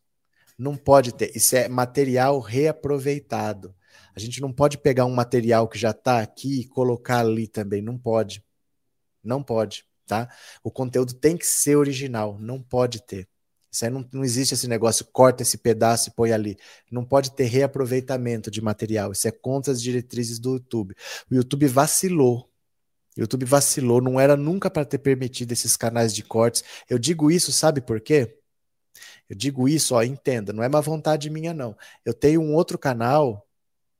Não 0.58 0.76
pode 0.76 1.14
ter. 1.14 1.36
Isso 1.36 1.56
é 1.56 1.68
material 1.68 2.38
reaproveitado. 2.40 3.74
A 4.14 4.20
gente 4.20 4.40
não 4.40 4.52
pode 4.52 4.78
pegar 4.78 5.04
um 5.04 5.14
material 5.14 5.68
que 5.68 5.78
já 5.78 5.90
está 5.90 6.20
aqui 6.20 6.60
e 6.60 6.68
colocar 6.68 7.20
ali 7.20 7.46
também. 7.48 7.80
Não 7.80 7.98
pode. 7.98 8.44
Não 9.22 9.42
pode, 9.42 9.84
tá? 10.06 10.28
O 10.62 10.70
conteúdo 10.70 11.14
tem 11.14 11.36
que 11.36 11.46
ser 11.46 11.76
original. 11.76 12.38
Não 12.38 12.60
pode 12.60 13.02
ter. 13.02 13.28
Isso 13.70 13.86
aí 13.86 13.90
não, 13.90 14.06
não 14.12 14.22
existe 14.22 14.52
esse 14.52 14.68
negócio, 14.68 15.06
corta 15.06 15.42
esse 15.42 15.56
pedaço 15.56 16.10
e 16.10 16.12
põe 16.12 16.30
ali. 16.30 16.58
Não 16.90 17.04
pode 17.04 17.32
ter 17.32 17.44
reaproveitamento 17.44 18.50
de 18.50 18.60
material. 18.60 19.12
Isso 19.12 19.26
é 19.26 19.30
contra 19.30 19.72
as 19.72 19.80
diretrizes 19.80 20.38
do 20.38 20.54
YouTube. 20.54 20.94
O 21.30 21.34
YouTube 21.34 21.66
vacilou. 21.68 22.50
O 23.16 23.20
YouTube 23.20 23.44
vacilou, 23.46 24.00
não 24.00 24.18
era 24.20 24.36
nunca 24.36 24.70
para 24.70 24.84
ter 24.84 24.98
permitido 24.98 25.52
esses 25.52 25.76
canais 25.76 26.14
de 26.14 26.22
cortes. 26.22 26.64
Eu 26.88 26.98
digo 26.98 27.30
isso, 27.30 27.52
sabe 27.52 27.80
por 27.80 28.00
quê? 28.00 28.38
Eu 29.28 29.36
digo 29.36 29.68
isso, 29.68 29.94
ó, 29.94 30.02
entenda, 30.02 30.52
não 30.52 30.62
é 30.62 30.68
uma 30.68 30.80
vontade 30.80 31.30
minha, 31.30 31.54
não. 31.54 31.76
Eu 32.04 32.14
tenho 32.14 32.40
um 32.40 32.54
outro 32.54 32.78
canal 32.78 33.46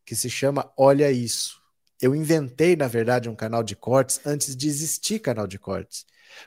que 0.04 0.14
se 0.16 0.28
chama 0.28 0.72
Olha 0.76 1.10
Isso. 1.10 1.60
Eu 2.00 2.16
inventei, 2.16 2.74
na 2.74 2.88
verdade, 2.88 3.28
um 3.28 3.34
canal 3.34 3.62
de 3.62 3.76
cortes 3.76 4.20
antes 4.26 4.56
de 4.56 4.66
existir 4.68 5.20
canal 5.20 5.46
de 5.46 5.58
cortes. 5.58 6.04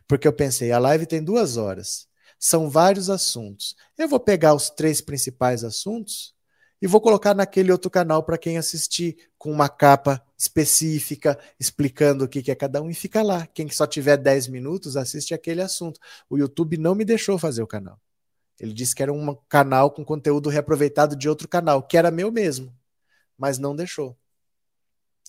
Porque 0.07 0.27
eu 0.27 0.33
pensei, 0.33 0.71
a 0.71 0.79
live 0.79 1.05
tem 1.05 1.23
duas 1.23 1.55
horas. 1.55 2.07
São 2.37 2.69
vários 2.69 3.09
assuntos. 3.09 3.75
Eu 3.97 4.07
vou 4.07 4.19
pegar 4.19 4.53
os 4.53 4.69
três 4.69 4.99
principais 4.99 5.63
assuntos 5.63 6.35
e 6.81 6.87
vou 6.87 6.99
colocar 6.99 7.33
naquele 7.33 7.71
outro 7.71 7.89
canal 7.89 8.21
para 8.21 8.37
quem 8.37 8.57
assistir, 8.57 9.17
com 9.37 9.51
uma 9.51 9.69
capa 9.69 10.21
específica, 10.37 11.39
explicando 11.59 12.25
o 12.25 12.27
que, 12.27 12.51
é 12.51 12.55
cada 12.55 12.81
um, 12.81 12.89
e 12.89 12.93
fica 12.93 13.21
lá. 13.21 13.47
Quem 13.47 13.69
só 13.69 13.87
tiver 13.87 14.17
10 14.17 14.49
minutos, 14.49 14.97
assiste 14.97 15.33
aquele 15.33 15.61
assunto. 15.61 15.99
O 16.29 16.37
YouTube 16.37 16.77
não 16.77 16.93
me 16.93 17.05
deixou 17.05 17.39
fazer 17.39 17.63
o 17.63 17.67
canal. 17.67 17.99
Ele 18.59 18.73
disse 18.73 18.93
que 18.93 19.01
era 19.01 19.11
um 19.11 19.35
canal 19.49 19.91
com 19.91 20.03
conteúdo 20.03 20.49
reaproveitado 20.49 21.15
de 21.15 21.29
outro 21.29 21.47
canal, 21.47 21.81
que 21.81 21.97
era 21.97 22.11
meu 22.11 22.31
mesmo, 22.31 22.73
mas 23.37 23.57
não 23.57 23.75
deixou. 23.75 24.17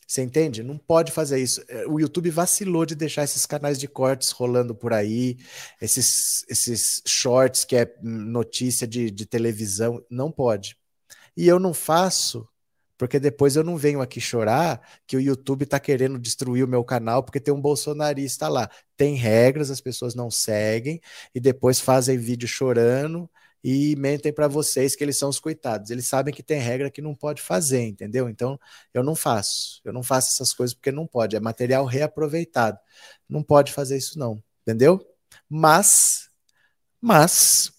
Você 0.06 0.22
entende? 0.22 0.62
Não 0.62 0.78
pode 0.78 1.10
fazer 1.10 1.40
isso. 1.40 1.62
É, 1.68 1.84
o 1.86 1.98
YouTube 1.98 2.30
vacilou 2.30 2.86
de 2.86 2.94
deixar 2.94 3.24
esses 3.24 3.44
canais 3.44 3.78
de 3.78 3.88
cortes 3.88 4.30
rolando 4.30 4.74
por 4.74 4.92
aí, 4.92 5.36
esses, 5.80 6.44
esses 6.48 7.02
shorts 7.04 7.64
que 7.64 7.74
é 7.74 7.92
notícia 8.00 8.86
de, 8.86 9.10
de 9.10 9.26
televisão. 9.26 10.00
Não 10.08 10.30
pode. 10.30 10.76
E 11.36 11.48
eu 11.48 11.58
não 11.58 11.74
faço 11.74 12.48
porque 12.98 13.20
depois 13.20 13.56
eu 13.56 13.64
não 13.64 13.76
venho 13.76 14.00
aqui 14.00 14.20
chorar 14.20 14.80
que 15.06 15.16
o 15.16 15.20
YouTube 15.20 15.64
está 15.64 15.78
querendo 15.78 16.18
destruir 16.18 16.64
o 16.64 16.68
meu 16.68 16.82
canal 16.82 17.22
porque 17.22 17.40
tem 17.40 17.52
um 17.52 17.60
bolsonarista 17.60 18.48
lá. 18.48 18.70
Tem 18.96 19.14
regras, 19.14 19.70
as 19.70 19.80
pessoas 19.80 20.14
não 20.14 20.30
seguem 20.30 21.00
e 21.34 21.40
depois 21.40 21.80
fazem 21.80 22.16
vídeo 22.16 22.48
chorando 22.48 23.28
e 23.68 23.96
mentem 23.96 24.32
para 24.32 24.46
vocês 24.46 24.94
que 24.94 25.02
eles 25.02 25.18
são 25.18 25.28
os 25.28 25.40
coitados. 25.40 25.90
Eles 25.90 26.06
sabem 26.06 26.32
que 26.32 26.40
tem 26.40 26.60
regra 26.60 26.88
que 26.88 27.02
não 27.02 27.16
pode 27.16 27.42
fazer, 27.42 27.82
entendeu? 27.82 28.28
Então 28.28 28.56
eu 28.94 29.02
não 29.02 29.16
faço. 29.16 29.80
Eu 29.84 29.92
não 29.92 30.04
faço 30.04 30.28
essas 30.28 30.52
coisas 30.52 30.72
porque 30.72 30.92
não 30.92 31.04
pode. 31.04 31.34
É 31.34 31.40
material 31.40 31.84
reaproveitado. 31.84 32.78
Não 33.28 33.42
pode 33.42 33.72
fazer 33.72 33.96
isso 33.96 34.20
não, 34.20 34.40
entendeu? 34.62 35.04
Mas, 35.50 36.30
mas, 37.00 37.72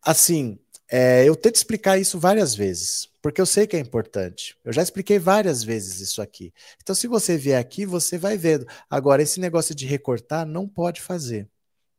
assim, 0.00 0.56
é, 0.88 1.24
eu 1.28 1.34
tento 1.34 1.56
explicar 1.56 1.98
isso 1.98 2.16
várias 2.16 2.54
vezes, 2.54 3.08
porque 3.20 3.40
eu 3.40 3.46
sei 3.46 3.66
que 3.66 3.76
é 3.76 3.80
importante. 3.80 4.56
Eu 4.64 4.72
já 4.72 4.82
expliquei 4.82 5.18
várias 5.18 5.64
vezes 5.64 5.98
isso 6.00 6.22
aqui. 6.22 6.54
Então, 6.80 6.94
se 6.94 7.08
você 7.08 7.36
vier 7.36 7.60
aqui, 7.60 7.84
você 7.84 8.18
vai 8.18 8.38
vendo. 8.38 8.64
Agora, 8.88 9.20
esse 9.20 9.40
negócio 9.40 9.74
de 9.74 9.84
recortar 9.84 10.46
não 10.46 10.68
pode 10.68 11.00
fazer. 11.00 11.48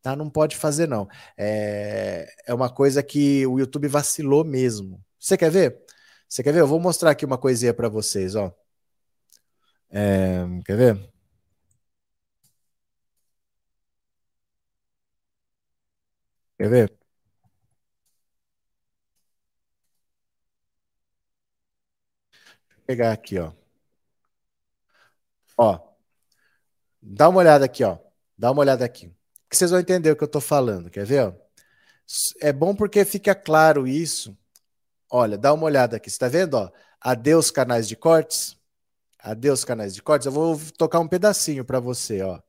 Tá? 0.01 0.15
Não 0.15 0.29
pode 0.29 0.55
fazer, 0.55 0.87
não. 0.87 1.07
É, 1.37 2.27
é 2.47 2.53
uma 2.53 2.69
coisa 2.69 3.03
que 3.03 3.45
o 3.47 3.59
YouTube 3.59 3.87
vacilou 3.87 4.43
mesmo. 4.45 5.03
Você 5.19 5.37
quer 5.37 5.51
ver? 5.51 5.77
Você 6.27 6.43
quer 6.43 6.53
ver? 6.53 6.61
Eu 6.61 6.67
vou 6.67 6.79
mostrar 6.79 7.11
aqui 7.11 7.25
uma 7.25 7.37
coisinha 7.37 7.73
para 7.73 7.89
vocês, 7.89 8.35
ó. 8.35 8.53
É, 9.91 10.45
quer 10.65 10.77
ver? 10.77 11.09
Quer 16.57 16.69
ver? 16.69 16.99
Pegar 22.85 23.13
aqui, 23.13 23.39
ó. 23.39 23.53
Ó. 25.57 25.69
Dá 27.01 27.27
uma 27.29 27.39
olhada 27.39 27.65
aqui, 27.65 27.83
ó. 27.83 27.97
Dá 28.37 28.51
uma 28.51 28.61
olhada 28.61 28.85
aqui. 28.85 29.13
Que 29.49 29.57
vocês 29.57 29.71
vão 29.71 29.79
entender 29.79 30.11
o 30.11 30.15
que 30.15 30.23
eu 30.23 30.27
estou 30.27 30.41
falando. 30.41 30.89
Quer 30.89 31.05
ver? 31.05 31.35
É 32.41 32.53
bom 32.53 32.75
porque 32.75 33.03
fica 33.03 33.33
claro 33.33 33.87
isso. 33.87 34.37
Olha, 35.11 35.37
dá 35.37 35.53
uma 35.53 35.65
olhada 35.65 35.97
aqui. 35.97 36.09
Você 36.09 36.15
está 36.15 36.27
vendo? 36.27 36.53
Ó? 36.55 36.71
Adeus 37.01 37.49
canais 37.49 37.87
de 37.87 37.95
cortes. 37.95 38.57
Adeus 39.17 39.65
canais 39.65 39.93
de 39.93 40.01
cortes. 40.01 40.25
Eu 40.25 40.31
vou 40.31 40.59
tocar 40.77 40.99
um 40.99 41.07
pedacinho 41.07 41.65
para 41.65 41.79
você, 41.79 42.21
ó. 42.21 42.39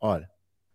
Olha. 0.00 0.30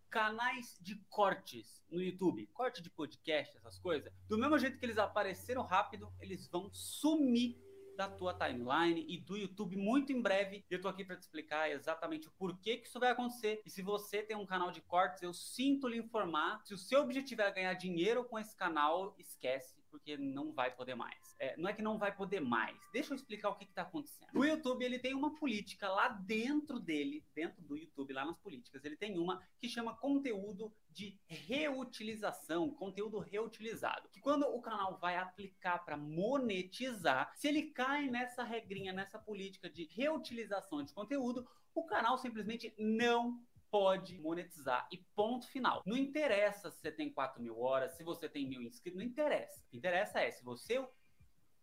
Canais 0.09 0.77
de 0.79 0.95
cortes 1.09 1.83
no 1.89 2.01
YouTube, 2.01 2.45
corte 2.47 2.81
de 2.81 2.89
podcast, 2.89 3.55
essas 3.57 3.79
coisas. 3.79 4.11
Do 4.27 4.37
mesmo 4.37 4.57
jeito 4.57 4.77
que 4.77 4.85
eles 4.85 4.97
apareceram 4.97 5.63
rápido, 5.63 6.11
eles 6.19 6.47
vão 6.47 6.69
sumir 6.71 7.57
da 7.97 8.07
tua 8.07 8.33
timeline 8.33 9.03
e 9.09 9.17
do 9.17 9.35
YouTube 9.35 9.75
muito 9.75 10.13
em 10.13 10.21
breve. 10.21 10.63
Eu 10.69 10.79
tô 10.79 10.87
aqui 10.87 11.03
para 11.03 11.17
te 11.17 11.23
explicar 11.23 11.69
exatamente 11.71 12.27
o 12.27 12.31
porquê 12.31 12.77
que 12.77 12.87
isso 12.87 12.99
vai 12.99 13.09
acontecer. 13.09 13.61
E 13.65 13.69
se 13.69 13.81
você 13.81 14.21
tem 14.21 14.37
um 14.37 14.45
canal 14.45 14.71
de 14.71 14.81
cortes, 14.81 15.23
eu 15.23 15.33
sinto 15.33 15.87
lhe 15.87 15.97
informar. 15.97 16.61
Se 16.63 16.73
o 16.73 16.77
seu 16.77 17.01
objetivo 17.01 17.41
é 17.41 17.51
ganhar 17.51 17.73
dinheiro 17.73 18.23
com 18.23 18.37
esse 18.37 18.55
canal, 18.55 19.15
esquece 19.17 19.76
porque 19.89 20.17
não 20.17 20.51
vai 20.51 20.75
poder 20.75 20.95
mais. 20.95 21.35
É, 21.39 21.55
não 21.57 21.69
é 21.69 21.73
que 21.73 21.81
não 21.81 21.97
vai 21.97 22.15
poder 22.15 22.39
mais. 22.39 22.77
Deixa 22.91 23.13
eu 23.13 23.15
explicar 23.15 23.49
o 23.49 23.55
que 23.55 23.65
está 23.65 23.81
acontecendo. 23.81 24.29
O 24.33 24.45
YouTube 24.45 24.83
ele 24.83 24.99
tem 24.99 25.13
uma 25.13 25.35
política 25.35 25.89
lá 25.89 26.09
dentro 26.09 26.79
dele, 26.79 27.25
dentro 27.33 27.61
do 27.61 27.77
YouTube, 27.77 28.13
lá 28.13 28.25
nas 28.25 28.37
políticas, 28.37 28.83
ele 28.83 28.95
tem 28.95 29.17
uma 29.17 29.41
que 29.59 29.69
chama 29.69 29.95
conteúdo 29.95 30.73
de 30.89 31.17
reutilização, 31.27 32.71
conteúdo 32.71 33.19
reutilizado. 33.19 34.09
Que 34.09 34.19
quando 34.19 34.43
o 34.43 34.61
canal 34.61 34.97
vai 34.97 35.17
aplicar 35.17 35.79
para 35.85 35.95
monetizar, 35.95 37.31
se 37.35 37.47
ele 37.47 37.71
cai 37.71 38.09
nessa 38.09 38.43
regrinha, 38.43 38.91
nessa 38.91 39.19
política 39.19 39.69
de 39.69 39.85
reutilização 39.85 40.83
de 40.83 40.93
conteúdo, 40.93 41.47
o 41.73 41.83
canal 41.85 42.17
simplesmente 42.17 42.73
não 42.77 43.39
pode 43.77 44.17
monetizar. 44.17 44.87
E 44.91 44.97
ponto 45.15 45.47
final. 45.47 45.83
Não 45.85 45.95
interessa 45.95 46.71
se 46.71 46.81
você 46.81 46.91
tem 46.91 47.13
4 47.13 47.41
mil 47.41 47.61
horas, 47.61 47.95
se 47.95 48.03
você 48.03 48.27
tem 48.27 48.49
mil 48.49 48.61
inscritos, 48.63 48.97
não 48.99 49.05
interessa. 49.05 49.59
O 49.59 49.69
que 49.69 49.77
interessa 49.77 50.19
é 50.19 50.31
se 50.31 50.43
você 50.43 50.83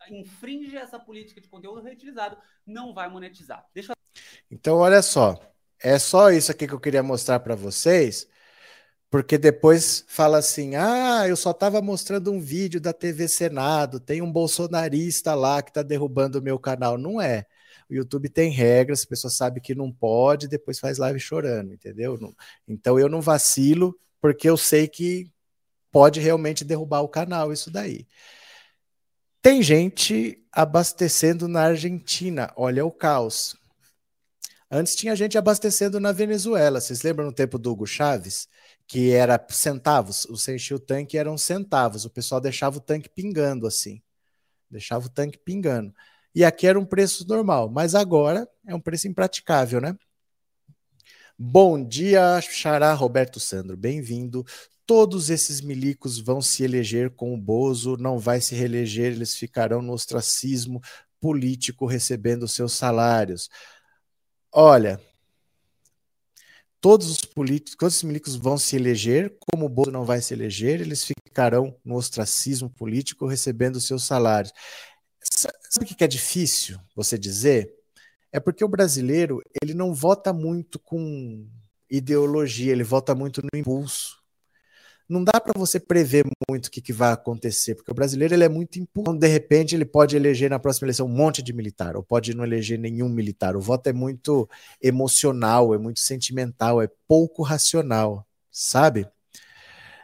infringe 0.09 0.77
essa 0.77 0.99
política 0.99 1.41
de 1.41 1.49
conteúdo 1.49 1.83
reutilizado, 1.83 2.37
não 2.65 2.95
vai 2.95 3.09
monetizar. 3.11 3.67
Deixa 3.75 3.93
eu... 3.93 3.97
Então, 4.49 4.77
olha 4.77 5.03
só. 5.03 5.37
É 5.83 5.99
só 5.99 6.31
isso 6.31 6.53
aqui 6.53 6.69
que 6.69 6.73
eu 6.73 6.81
queria 6.81 7.03
mostrar 7.03 7.41
para 7.41 7.57
vocês, 7.57 8.29
porque 9.11 9.37
depois 9.37 10.05
fala 10.07 10.39
assim: 10.39 10.77
ah, 10.77 11.27
eu 11.27 11.37
só 11.37 11.51
estava 11.51 11.83
mostrando 11.83 12.31
um 12.31 12.41
vídeo 12.41 12.81
da 12.81 12.93
TV 12.93 13.27
Senado, 13.27 13.99
tem 13.99 14.23
um 14.23 14.31
bolsonarista 14.31 15.35
lá 15.35 15.61
que 15.62 15.71
está 15.71 15.83
derrubando 15.83 16.39
o 16.39 16.43
meu 16.43 16.61
canal. 16.61 16.97
Não 16.97 17.21
é. 17.21 17.45
O 17.91 17.95
YouTube 17.95 18.28
tem 18.28 18.51
regras, 18.51 19.03
a 19.05 19.07
pessoa 19.07 19.30
sabe 19.30 19.61
que 19.61 19.74
não 19.74 19.93
pode, 19.93 20.49
depois 20.49 20.78
faz 20.78 20.99
live 20.99 21.20
chorando, 21.20 21.72
entendeu? 21.72 22.18
Então 22.66 22.99
eu 22.99 23.09
não 23.09 23.20
vacilo, 23.20 23.99
porque 24.20 24.49
eu 24.49 24.57
sei 24.57 24.89
que 24.89 25.30
pode 25.93 26.18
realmente 26.20 26.64
derrubar 26.64 27.03
o 27.03 27.09
canal, 27.09 27.53
isso 27.53 27.70
daí. 27.70 28.07
Tem 29.41 29.62
gente 29.62 30.43
abastecendo 30.51 31.47
na 31.47 31.62
Argentina, 31.64 32.53
olha 32.57 32.85
o 32.85 32.91
caos. 32.91 33.55
Antes 34.70 34.97
tinha 34.97 35.14
gente 35.14 35.39
abastecendo 35.39 36.01
na 36.01 36.11
Venezuela. 36.11 36.80
Vocês 36.80 37.03
lembram 37.03 37.26
no 37.26 37.32
tempo 37.32 37.59
do 37.59 37.70
Hugo 37.70 37.87
Chaves? 37.87 38.49
Que 38.87 39.12
era 39.12 39.39
centavos. 39.51 40.26
Você 40.28 40.57
enchia 40.57 40.76
o 40.76 40.80
tanque 40.80 41.16
eram 41.16 41.39
centavos. 41.39 42.05
O 42.05 42.11
pessoal 42.11 42.41
deixava 42.41 42.78
o 42.78 42.80
tanque 42.80 43.09
pingando 43.09 43.66
assim. 43.66 44.03
Deixava 44.68 45.07
o 45.07 45.09
tanque 45.09 45.39
pingando. 45.39 45.95
E 46.35 46.45
aqui 46.45 46.66
era 46.66 46.78
um 46.78 46.85
preço 46.85 47.26
normal, 47.28 47.70
mas 47.70 47.95
agora 47.95 48.49
é 48.66 48.74
um 48.74 48.80
preço 48.80 49.07
impraticável, 49.07 49.80
né? 49.80 49.97
Bom 51.39 51.82
dia, 51.87 52.41
Xará 52.41 52.93
Roberto 52.93 53.39
Sandro, 53.39 53.76
bem-vindo. 53.76 54.45
Todos 54.85 55.30
esses 55.30 55.61
milicos 55.61 56.18
vão 56.18 56.43
se 56.43 56.64
eleger 56.64 57.11
com 57.11 57.32
o 57.32 57.41
Bozo, 57.41 57.97
não 57.97 58.18
vai 58.18 58.41
se 58.41 58.55
reeleger, 58.55 59.12
eles 59.12 59.37
ficarão 59.37 59.80
no 59.80 59.93
ostracismo 59.93 60.80
político 61.20 61.87
recebendo 61.87 62.49
seus 62.49 62.72
salários. 62.72 63.49
Olha, 64.53 65.01
todos 66.80 67.09
os 67.11 67.18
políticos, 67.18 67.76
todos 67.78 67.97
os 67.97 68.03
milicos 68.03 68.35
vão 68.35 68.59
se 68.59 68.76
eleger, 68.76 69.37
como 69.39 69.66
o 69.66 69.68
Bozo 69.68 69.91
não 69.91 70.05
vai 70.05 70.20
se 70.20 70.35
eleger, 70.35 70.80
eles 70.80 71.05
ficarão 71.05 71.76
no 71.85 71.95
ostracismo 71.95 72.68
político 72.70 73.26
recebendo 73.26 73.80
seus 73.80 74.05
salários. 74.05 74.53
Sabe 75.31 75.85
o 75.85 75.97
que 75.97 76.05
é 76.05 76.09
difícil 76.09 76.79
você 76.95 77.18
dizer? 77.18 77.75
É 78.33 78.41
porque 78.41 78.64
o 78.64 78.68
brasileiro 78.68 79.41
ele 79.62 79.75
não 79.75 79.95
vota 79.95 80.33
muito 80.33 80.79
com 80.79 81.47
ideologia, 81.91 82.72
ele 82.72 82.85
vota 82.85 83.14
muito 83.14 83.41
no 83.43 83.59
impulso. 83.59 84.22
Não 85.09 85.22
dá 85.22 85.39
para 85.39 85.53
você 85.59 85.79
prever 85.79 86.25
muito 86.49 86.66
o 86.66 86.70
que, 86.70 86.81
que, 86.81 86.93
vai 86.93 87.12
acontecer, 87.12 87.75
porque 87.75 87.91
o 87.91 87.95
brasileiro 87.95 88.35
ele 88.35 88.45
é 88.45 88.49
muito 88.49 88.79
impulso. 88.79 89.18
De 89.18 89.29
repente, 89.29 89.75
ele 89.75 89.85
pode 89.85 90.16
eleger 90.16 90.49
na 90.49 90.59
próxima 90.59 90.87
eleição 90.87 91.07
um 91.07 91.11
monte 91.11 91.43
de 91.43 91.53
militar, 91.53 91.95
ou 91.95 92.03
pode 92.03 92.35
não 92.35 92.43
eleger 92.43 92.79
nenhum 92.79 93.09
militar. 93.09 93.55
O 93.55 93.61
voto 93.61 93.87
é 93.89 93.93
muito 93.93 94.49
emocional, 94.83 95.75
é 95.75 95.79
muito 95.79 96.01
sentimental, 96.01 96.81
é 96.81 96.89
pouco 97.07 97.43
racional, 97.43 98.27
sabe? 98.51 99.07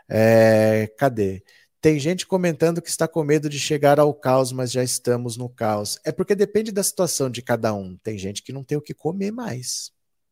É, 0.08 0.92
cadê? 0.98 1.42
Tem 1.80 1.98
gente 1.98 2.26
comentando 2.26 2.82
que 2.82 2.90
está 2.90 3.08
com 3.08 3.24
medo 3.24 3.48
de 3.48 3.58
chegar 3.58 3.98
ao 3.98 4.12
caos, 4.12 4.52
mas 4.52 4.70
já 4.70 4.84
estamos 4.84 5.36
no 5.36 5.48
caos. 5.48 5.98
É 6.04 6.12
porque 6.12 6.34
depende 6.34 6.70
da 6.70 6.82
situação 6.82 7.30
de 7.30 7.40
cada 7.40 7.72
um. 7.72 7.96
Tem 7.96 8.18
gente 8.18 8.42
que 8.42 8.52
não 8.52 8.62
tem 8.62 8.76
o 8.76 8.82
que 8.82 8.92
comer 8.92 9.30
mais 9.30 9.90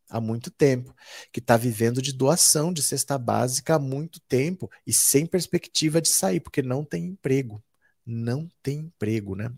há 0.09 0.19
muito 0.19 0.49
tempo, 0.49 0.93
que 1.31 1.39
está 1.39 1.55
vivendo 1.55 2.01
de 2.01 2.11
doação 2.11 2.73
de 2.73 2.81
cesta 2.81 3.17
básica 3.17 3.75
há 3.75 3.79
muito 3.79 4.19
tempo 4.21 4.69
e 4.85 4.91
sem 4.91 5.25
perspectiva 5.25 6.01
de 6.01 6.09
sair, 6.09 6.39
porque 6.39 6.61
não 6.61 6.83
tem 6.83 7.05
emprego. 7.05 7.63
Não 8.05 8.49
tem 8.63 8.79
emprego, 8.79 9.35
né? 9.35 9.51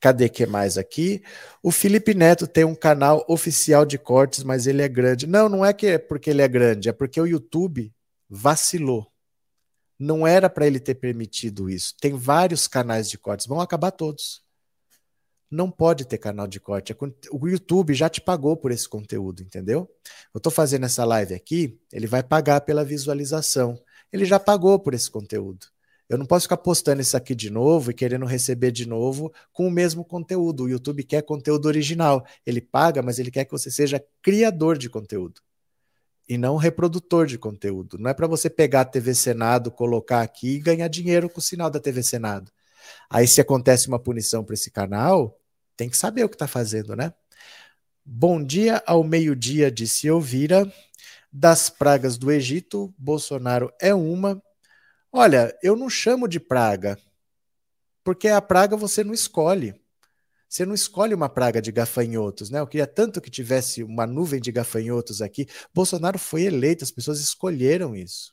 Cadê 0.00 0.28
que 0.28 0.46
mais 0.46 0.78
aqui? 0.78 1.22
O 1.62 1.70
Felipe 1.72 2.14
Neto 2.14 2.46
tem 2.46 2.64
um 2.64 2.74
canal 2.74 3.24
oficial 3.28 3.84
de 3.84 3.98
cortes, 3.98 4.44
mas 4.44 4.66
ele 4.66 4.82
é 4.82 4.88
grande. 4.88 5.26
Não, 5.26 5.48
não 5.48 5.64
é 5.64 5.72
que 5.72 5.86
é 5.86 5.98
porque 5.98 6.30
ele 6.30 6.42
é 6.42 6.48
grande, 6.48 6.88
é 6.88 6.92
porque 6.92 7.20
o 7.20 7.26
YouTube 7.26 7.92
vacilou. 8.28 9.13
Não 9.98 10.26
era 10.26 10.50
para 10.50 10.66
ele 10.66 10.80
ter 10.80 10.94
permitido 10.96 11.70
isso. 11.70 11.94
Tem 12.00 12.14
vários 12.14 12.66
canais 12.66 13.08
de 13.08 13.16
cortes, 13.18 13.46
vão 13.46 13.60
acabar 13.60 13.90
todos. 13.90 14.42
Não 15.50 15.70
pode 15.70 16.04
ter 16.04 16.18
canal 16.18 16.48
de 16.48 16.58
corte. 16.58 16.92
É 16.92 16.96
o 17.30 17.46
YouTube 17.46 17.94
já 17.94 18.08
te 18.08 18.20
pagou 18.20 18.56
por 18.56 18.72
esse 18.72 18.88
conteúdo, 18.88 19.42
entendeu? 19.42 19.88
Eu 20.34 20.38
estou 20.38 20.50
fazendo 20.50 20.84
essa 20.84 21.04
live 21.04 21.34
aqui, 21.34 21.78
ele 21.92 22.06
vai 22.06 22.22
pagar 22.22 22.62
pela 22.62 22.84
visualização. 22.84 23.78
Ele 24.12 24.24
já 24.24 24.40
pagou 24.40 24.78
por 24.80 24.94
esse 24.94 25.10
conteúdo. 25.10 25.66
Eu 26.08 26.18
não 26.18 26.26
posso 26.26 26.44
ficar 26.44 26.58
postando 26.58 27.00
isso 27.00 27.16
aqui 27.16 27.34
de 27.34 27.50
novo 27.50 27.90
e 27.90 27.94
querendo 27.94 28.26
receber 28.26 28.70
de 28.72 28.86
novo 28.86 29.32
com 29.52 29.66
o 29.66 29.70
mesmo 29.70 30.04
conteúdo. 30.04 30.64
O 30.64 30.68
YouTube 30.68 31.02
quer 31.04 31.22
conteúdo 31.22 31.66
original. 31.66 32.24
Ele 32.44 32.60
paga, 32.60 33.00
mas 33.00 33.18
ele 33.18 33.30
quer 33.30 33.44
que 33.44 33.52
você 33.52 33.70
seja 33.70 34.04
criador 34.20 34.76
de 34.76 34.90
conteúdo 34.90 35.40
e 36.28 36.38
não 36.38 36.56
reprodutor 36.56 37.26
de 37.26 37.38
conteúdo. 37.38 37.98
Não 37.98 38.10
é 38.10 38.14
para 38.14 38.26
você 38.26 38.48
pegar 38.48 38.82
a 38.82 38.84
TV 38.84 39.14
Senado, 39.14 39.70
colocar 39.70 40.22
aqui 40.22 40.56
e 40.56 40.60
ganhar 40.60 40.88
dinheiro 40.88 41.28
com 41.28 41.40
o 41.40 41.42
sinal 41.42 41.70
da 41.70 41.80
TV 41.80 42.02
Senado. 42.02 42.50
Aí, 43.08 43.26
se 43.26 43.40
acontece 43.40 43.88
uma 43.88 43.98
punição 43.98 44.44
para 44.44 44.54
esse 44.54 44.70
canal, 44.70 45.38
tem 45.76 45.88
que 45.88 45.96
saber 45.96 46.24
o 46.24 46.28
que 46.28 46.34
está 46.34 46.46
fazendo, 46.46 46.96
né? 46.96 47.12
Bom 48.04 48.42
dia 48.42 48.82
ao 48.86 49.02
meio-dia, 49.02 49.70
disse 49.70 50.06
Elvira. 50.06 50.70
Das 51.32 51.68
pragas 51.68 52.16
do 52.16 52.30
Egito, 52.30 52.94
Bolsonaro 52.96 53.72
é 53.80 53.94
uma. 53.94 54.40
Olha, 55.10 55.56
eu 55.62 55.74
não 55.74 55.90
chamo 55.90 56.28
de 56.28 56.38
praga, 56.38 56.98
porque 58.04 58.28
a 58.28 58.40
praga 58.40 58.76
você 58.76 59.02
não 59.02 59.12
escolhe. 59.12 59.74
Você 60.54 60.64
não 60.64 60.72
escolhe 60.72 61.12
uma 61.12 61.28
praga 61.28 61.60
de 61.60 61.72
gafanhotos, 61.72 62.48
né? 62.48 62.60
Eu 62.60 62.66
queria 62.68 62.86
tanto 62.86 63.20
que 63.20 63.28
tivesse 63.28 63.82
uma 63.82 64.06
nuvem 64.06 64.40
de 64.40 64.52
gafanhotos 64.52 65.20
aqui. 65.20 65.48
Bolsonaro 65.74 66.16
foi 66.16 66.44
eleito, 66.44 66.84
as 66.84 66.92
pessoas 66.92 67.18
escolheram 67.18 67.96
isso. 67.96 68.32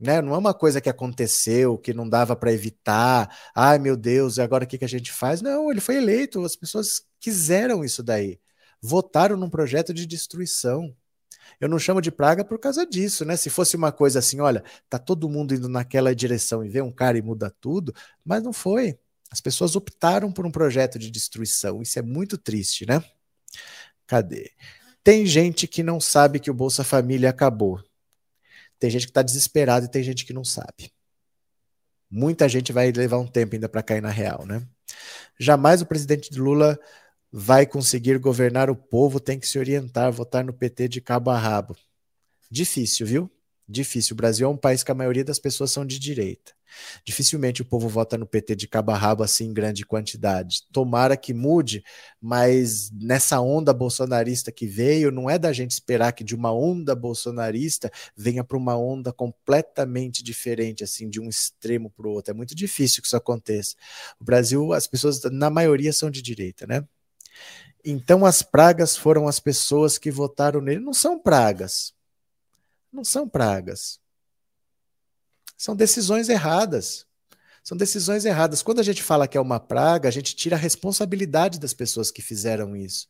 Né? 0.00 0.20
Não 0.20 0.34
é 0.34 0.38
uma 0.38 0.52
coisa 0.52 0.80
que 0.80 0.88
aconteceu, 0.88 1.78
que 1.78 1.94
não 1.94 2.08
dava 2.08 2.34
para 2.34 2.52
evitar. 2.52 3.32
Ai, 3.54 3.78
meu 3.78 3.96
Deus, 3.96 4.40
agora 4.40 4.64
o 4.64 4.66
que, 4.66 4.78
que 4.78 4.84
a 4.84 4.88
gente 4.88 5.12
faz? 5.12 5.40
Não, 5.40 5.70
ele 5.70 5.80
foi 5.80 5.94
eleito, 5.94 6.44
as 6.44 6.56
pessoas 6.56 7.04
quiseram 7.20 7.84
isso 7.84 8.02
daí. 8.02 8.40
Votaram 8.82 9.36
num 9.36 9.48
projeto 9.48 9.94
de 9.94 10.04
destruição. 10.04 10.92
Eu 11.60 11.68
não 11.68 11.78
chamo 11.78 12.00
de 12.00 12.10
praga 12.10 12.44
por 12.44 12.58
causa 12.58 12.84
disso, 12.84 13.24
né? 13.24 13.36
Se 13.36 13.48
fosse 13.48 13.76
uma 13.76 13.92
coisa 13.92 14.18
assim, 14.18 14.40
olha, 14.40 14.64
tá 14.88 14.98
todo 14.98 15.28
mundo 15.28 15.54
indo 15.54 15.68
naquela 15.68 16.12
direção 16.12 16.64
e 16.64 16.68
vê 16.68 16.82
um 16.82 16.90
cara 16.90 17.16
e 17.16 17.22
muda 17.22 17.48
tudo, 17.60 17.94
mas 18.24 18.42
não 18.42 18.52
foi. 18.52 18.98
As 19.30 19.40
pessoas 19.40 19.76
optaram 19.76 20.32
por 20.32 20.44
um 20.44 20.50
projeto 20.50 20.98
de 20.98 21.10
destruição. 21.10 21.80
Isso 21.80 21.98
é 21.98 22.02
muito 22.02 22.36
triste, 22.36 22.84
né? 22.84 23.02
Cadê? 24.06 24.50
Tem 25.04 25.24
gente 25.24 25.66
que 25.68 25.82
não 25.82 26.00
sabe 26.00 26.40
que 26.40 26.50
o 26.50 26.54
Bolsa 26.54 26.82
Família 26.82 27.30
acabou. 27.30 27.82
Tem 28.78 28.90
gente 28.90 29.06
que 29.06 29.10
está 29.10 29.22
desesperada 29.22 29.86
e 29.86 29.90
tem 29.90 30.02
gente 30.02 30.24
que 30.24 30.32
não 30.32 30.44
sabe. 30.44 30.92
Muita 32.10 32.48
gente 32.48 32.72
vai 32.72 32.90
levar 32.90 33.18
um 33.18 33.26
tempo 33.26 33.54
ainda 33.54 33.68
para 33.68 33.82
cair 33.82 34.02
na 34.02 34.10
real, 34.10 34.44
né? 34.44 34.66
Jamais 35.38 35.80
o 35.80 35.86
presidente 35.86 36.36
Lula 36.36 36.78
vai 37.30 37.64
conseguir 37.64 38.18
governar 38.18 38.68
o 38.68 38.74
povo, 38.74 39.20
tem 39.20 39.38
que 39.38 39.46
se 39.46 39.58
orientar, 39.58 40.10
votar 40.10 40.44
no 40.44 40.52
PT 40.52 40.88
de 40.88 41.00
cabo 41.00 41.30
a 41.30 41.38
rabo. 41.38 41.76
Difícil, 42.50 43.06
viu? 43.06 43.30
Difícil. 43.70 44.14
O 44.14 44.16
Brasil 44.16 44.46
é 44.46 44.50
um 44.50 44.56
país 44.56 44.82
que 44.82 44.90
a 44.90 44.94
maioria 44.94 45.24
das 45.24 45.38
pessoas 45.38 45.70
são 45.70 45.86
de 45.86 45.98
direita. 45.98 46.52
Dificilmente 47.04 47.62
o 47.62 47.64
povo 47.64 47.88
vota 47.88 48.18
no 48.18 48.26
PT 48.26 48.56
de 48.56 48.68
cabo 48.68 48.90
a 48.90 48.96
rabo 48.96 49.22
assim 49.22 49.46
em 49.46 49.52
grande 49.52 49.84
quantidade. 49.84 50.62
Tomara 50.72 51.16
que 51.16 51.32
mude, 51.32 51.84
mas 52.20 52.90
nessa 52.92 53.40
onda 53.40 53.72
bolsonarista 53.72 54.50
que 54.50 54.66
veio, 54.66 55.12
não 55.12 55.30
é 55.30 55.38
da 55.38 55.52
gente 55.52 55.70
esperar 55.70 56.12
que 56.12 56.24
de 56.24 56.34
uma 56.34 56.52
onda 56.52 56.94
bolsonarista 56.94 57.90
venha 58.16 58.42
para 58.42 58.56
uma 58.56 58.76
onda 58.76 59.12
completamente 59.12 60.22
diferente, 60.22 60.82
assim, 60.82 61.08
de 61.08 61.20
um 61.20 61.28
extremo 61.28 61.90
para 61.90 62.08
o 62.08 62.10
outro. 62.10 62.32
É 62.32 62.34
muito 62.34 62.54
difícil 62.54 63.00
que 63.02 63.06
isso 63.06 63.16
aconteça. 63.16 63.74
O 64.20 64.24
Brasil, 64.24 64.72
as 64.72 64.86
pessoas, 64.86 65.22
na 65.30 65.48
maioria, 65.50 65.92
são 65.92 66.10
de 66.10 66.22
direita, 66.22 66.66
né? 66.66 66.84
Então 67.84 68.26
as 68.26 68.42
pragas 68.42 68.96
foram 68.96 69.26
as 69.26 69.40
pessoas 69.40 69.96
que 69.96 70.10
votaram 70.10 70.60
nele. 70.60 70.80
Não 70.80 70.92
são 70.92 71.18
pragas. 71.18 71.94
Não 72.92 73.04
são 73.04 73.28
pragas. 73.28 74.00
São 75.56 75.76
decisões 75.76 76.28
erradas. 76.28 77.06
São 77.62 77.76
decisões 77.76 78.24
erradas. 78.24 78.62
Quando 78.62 78.80
a 78.80 78.82
gente 78.82 79.02
fala 79.02 79.28
que 79.28 79.36
é 79.36 79.40
uma 79.40 79.60
praga, 79.60 80.08
a 80.08 80.12
gente 80.12 80.34
tira 80.34 80.56
a 80.56 80.58
responsabilidade 80.58 81.60
das 81.60 81.74
pessoas 81.74 82.10
que 82.10 82.22
fizeram 82.22 82.74
isso. 82.74 83.08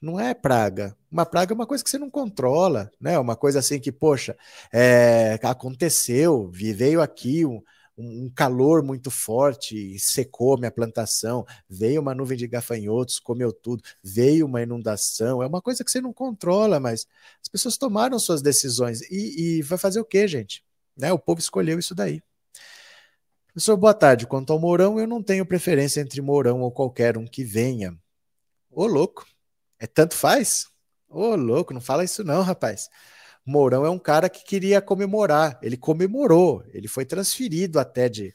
Não 0.00 0.18
é 0.18 0.32
praga. 0.32 0.96
Uma 1.10 1.26
praga 1.26 1.52
é 1.52 1.54
uma 1.54 1.66
coisa 1.66 1.84
que 1.84 1.90
você 1.90 1.98
não 1.98 2.08
controla, 2.08 2.90
né? 2.98 3.18
Uma 3.18 3.36
coisa 3.36 3.58
assim 3.58 3.78
que, 3.78 3.92
poxa, 3.92 4.36
é, 4.72 5.38
aconteceu, 5.42 6.48
veio 6.50 7.02
aqui 7.02 7.44
um, 7.44 7.62
um 8.00 8.30
calor 8.30 8.82
muito 8.82 9.10
forte, 9.10 9.98
secou 9.98 10.58
minha 10.58 10.70
plantação, 10.70 11.44
veio 11.68 12.00
uma 12.00 12.14
nuvem 12.14 12.36
de 12.36 12.46
gafanhotos, 12.46 13.18
comeu 13.18 13.52
tudo, 13.52 13.82
veio 14.02 14.46
uma 14.46 14.62
inundação. 14.62 15.42
É 15.42 15.46
uma 15.46 15.60
coisa 15.60 15.84
que 15.84 15.90
você 15.90 16.00
não 16.00 16.12
controla, 16.12 16.80
mas 16.80 17.06
as 17.42 17.48
pessoas 17.48 17.76
tomaram 17.76 18.18
suas 18.18 18.42
decisões. 18.42 19.00
E, 19.10 19.58
e 19.58 19.62
vai 19.62 19.78
fazer 19.78 20.00
o 20.00 20.04
quê, 20.04 20.26
gente? 20.26 20.64
Né? 20.96 21.12
O 21.12 21.18
povo 21.18 21.40
escolheu 21.40 21.78
isso 21.78 21.94
daí. 21.94 22.22
Professor, 23.52 23.76
boa 23.76 23.94
tarde. 23.94 24.26
Quanto 24.26 24.52
ao 24.52 24.58
Mourão, 24.58 24.98
eu 24.98 25.06
não 25.06 25.22
tenho 25.22 25.44
preferência 25.44 26.00
entre 26.00 26.20
Mourão 26.20 26.60
ou 26.60 26.70
qualquer 26.70 27.18
um 27.18 27.26
que 27.26 27.44
venha. 27.44 27.96
Ô, 28.70 28.86
louco. 28.86 29.26
É 29.78 29.86
tanto 29.86 30.14
faz? 30.14 30.68
Ô, 31.08 31.34
louco, 31.34 31.74
não 31.74 31.80
fala 31.80 32.04
isso 32.04 32.22
não, 32.22 32.42
rapaz. 32.42 32.88
Mourão 33.44 33.84
é 33.84 33.90
um 33.90 33.98
cara 33.98 34.28
que 34.28 34.44
queria 34.44 34.80
comemorar. 34.80 35.58
Ele 35.62 35.76
comemorou. 35.76 36.64
Ele 36.72 36.88
foi 36.88 37.04
transferido 37.04 37.78
até 37.78 38.08
de, 38.08 38.34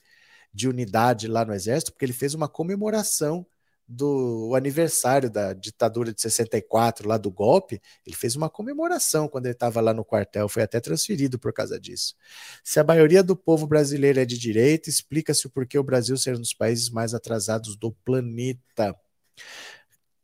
de 0.54 0.68
unidade 0.68 1.28
lá 1.28 1.46
no 1.46 1.54
Exército, 1.54 1.92
porque 1.92 2.06
ele 2.06 2.14
fez 2.14 2.34
uma 2.34 2.48
comemoração 2.48 3.46
do 3.88 4.54
aniversário 4.56 5.30
da 5.30 5.54
ditadura 5.54 6.12
de 6.12 6.20
64, 6.22 7.08
lá 7.08 7.18
do 7.18 7.30
golpe, 7.30 7.80
ele 8.06 8.16
fez 8.16 8.36
uma 8.36 8.50
comemoração 8.50 9.28
quando 9.28 9.46
ele 9.46 9.54
estava 9.54 9.80
lá 9.80 9.94
no 9.94 10.04
quartel, 10.04 10.50
foi 10.50 10.64
até 10.64 10.80
transferido 10.80 11.38
por 11.38 11.54
causa 11.54 11.80
disso. 11.80 12.16
Se 12.64 12.80
a 12.80 12.84
maioria 12.84 13.22
do 13.24 13.36
povo 13.36 13.68
brasileiro 13.68 14.20
é 14.20 14.26
de 14.26 14.38
direita, 14.38 14.90
explica-se 14.90 15.46
o 15.46 15.50
porquê 15.50 15.78
o 15.78 15.84
Brasil 15.84 16.18
ser 16.18 16.36
um 16.36 16.40
dos 16.40 16.54
países 16.54 16.90
mais 16.90 17.14
atrasados 17.14 17.76
do 17.76 17.92
planeta. 18.04 18.96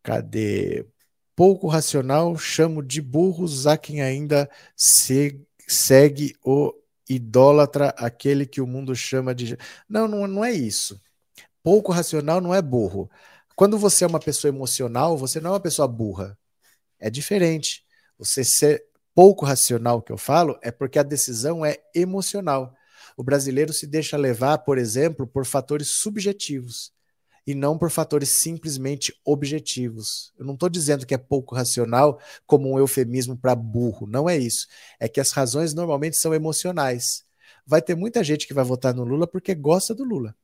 Cadê? 0.04 0.86
Pouco 1.36 1.68
racional, 1.68 2.38
chamo 2.38 2.84
de 2.84 3.02
burros 3.02 3.66
a 3.66 3.78
quem 3.78 4.02
ainda 4.02 4.50
se, 4.76 5.42
segue 5.68 6.36
o 6.44 6.74
idólatra, 7.10 7.90
aquele 7.98 8.46
que 8.46 8.62
o 8.62 8.68
mundo 8.68 8.96
chama 8.96 9.34
de. 9.34 9.58
Não, 9.88 10.08
não, 10.08 10.28
não 10.28 10.46
é 10.46 10.52
isso. 10.52 11.02
Pouco 11.64 11.92
racional 11.92 12.42
não 12.42 12.54
é 12.54 12.62
burro. 12.62 13.10
Quando 13.56 13.78
você 13.78 14.04
é 14.04 14.08
uma 14.08 14.20
pessoa 14.20 14.50
emocional, 14.50 15.18
você 15.18 15.40
não 15.40 15.52
é 15.52 15.54
uma 15.54 15.60
pessoa 15.60 15.88
burra. 15.88 16.38
É 17.00 17.10
diferente. 17.10 17.86
Você 18.18 18.44
ser 18.44 18.84
pouco 19.16 19.46
racional, 19.46 20.02
que 20.02 20.12
eu 20.12 20.18
falo, 20.18 20.58
é 20.62 20.72
porque 20.72 21.00
a 21.00 21.04
decisão 21.04 21.66
é 21.66 21.78
emocional. 21.94 22.74
O 23.18 23.24
brasileiro 23.24 23.74
se 23.74 23.88
deixa 23.88 24.18
levar, 24.18 24.60
por 24.60 24.78
exemplo, 24.78 25.28
por 25.28 25.46
fatores 25.46 25.90
subjetivos 25.90 26.92
e 27.52 27.56
não 27.56 27.78
por 27.78 27.90
fatores 27.90 28.30
simplesmente 28.30 29.14
objetivos. 29.26 30.34
Eu 30.38 30.46
não 30.46 30.54
estou 30.54 30.70
dizendo 30.70 31.06
que 31.06 31.14
é 31.14 31.18
pouco 31.18 31.56
racional 31.56 32.20
como 32.46 32.72
um 32.72 32.80
eufemismo 32.80 33.38
para 33.38 33.56
burro, 33.56 34.08
não 34.08 34.30
é 34.30 34.38
isso. 34.38 34.68
É 35.00 35.08
que 35.08 35.20
as 35.20 35.32
razões 35.32 35.74
normalmente 35.74 36.18
são 36.18 36.34
emocionais. 36.34 37.24
Vai 37.66 37.82
ter 37.82 37.96
muita 37.96 38.24
gente 38.24 38.48
que 38.48 38.54
vai 38.54 38.64
votar 38.64 38.94
no 38.94 39.04
Lula 39.04 39.28
porque 39.28 39.54
gosta 39.54 39.94
do 39.94 40.04
Lula 40.04 40.36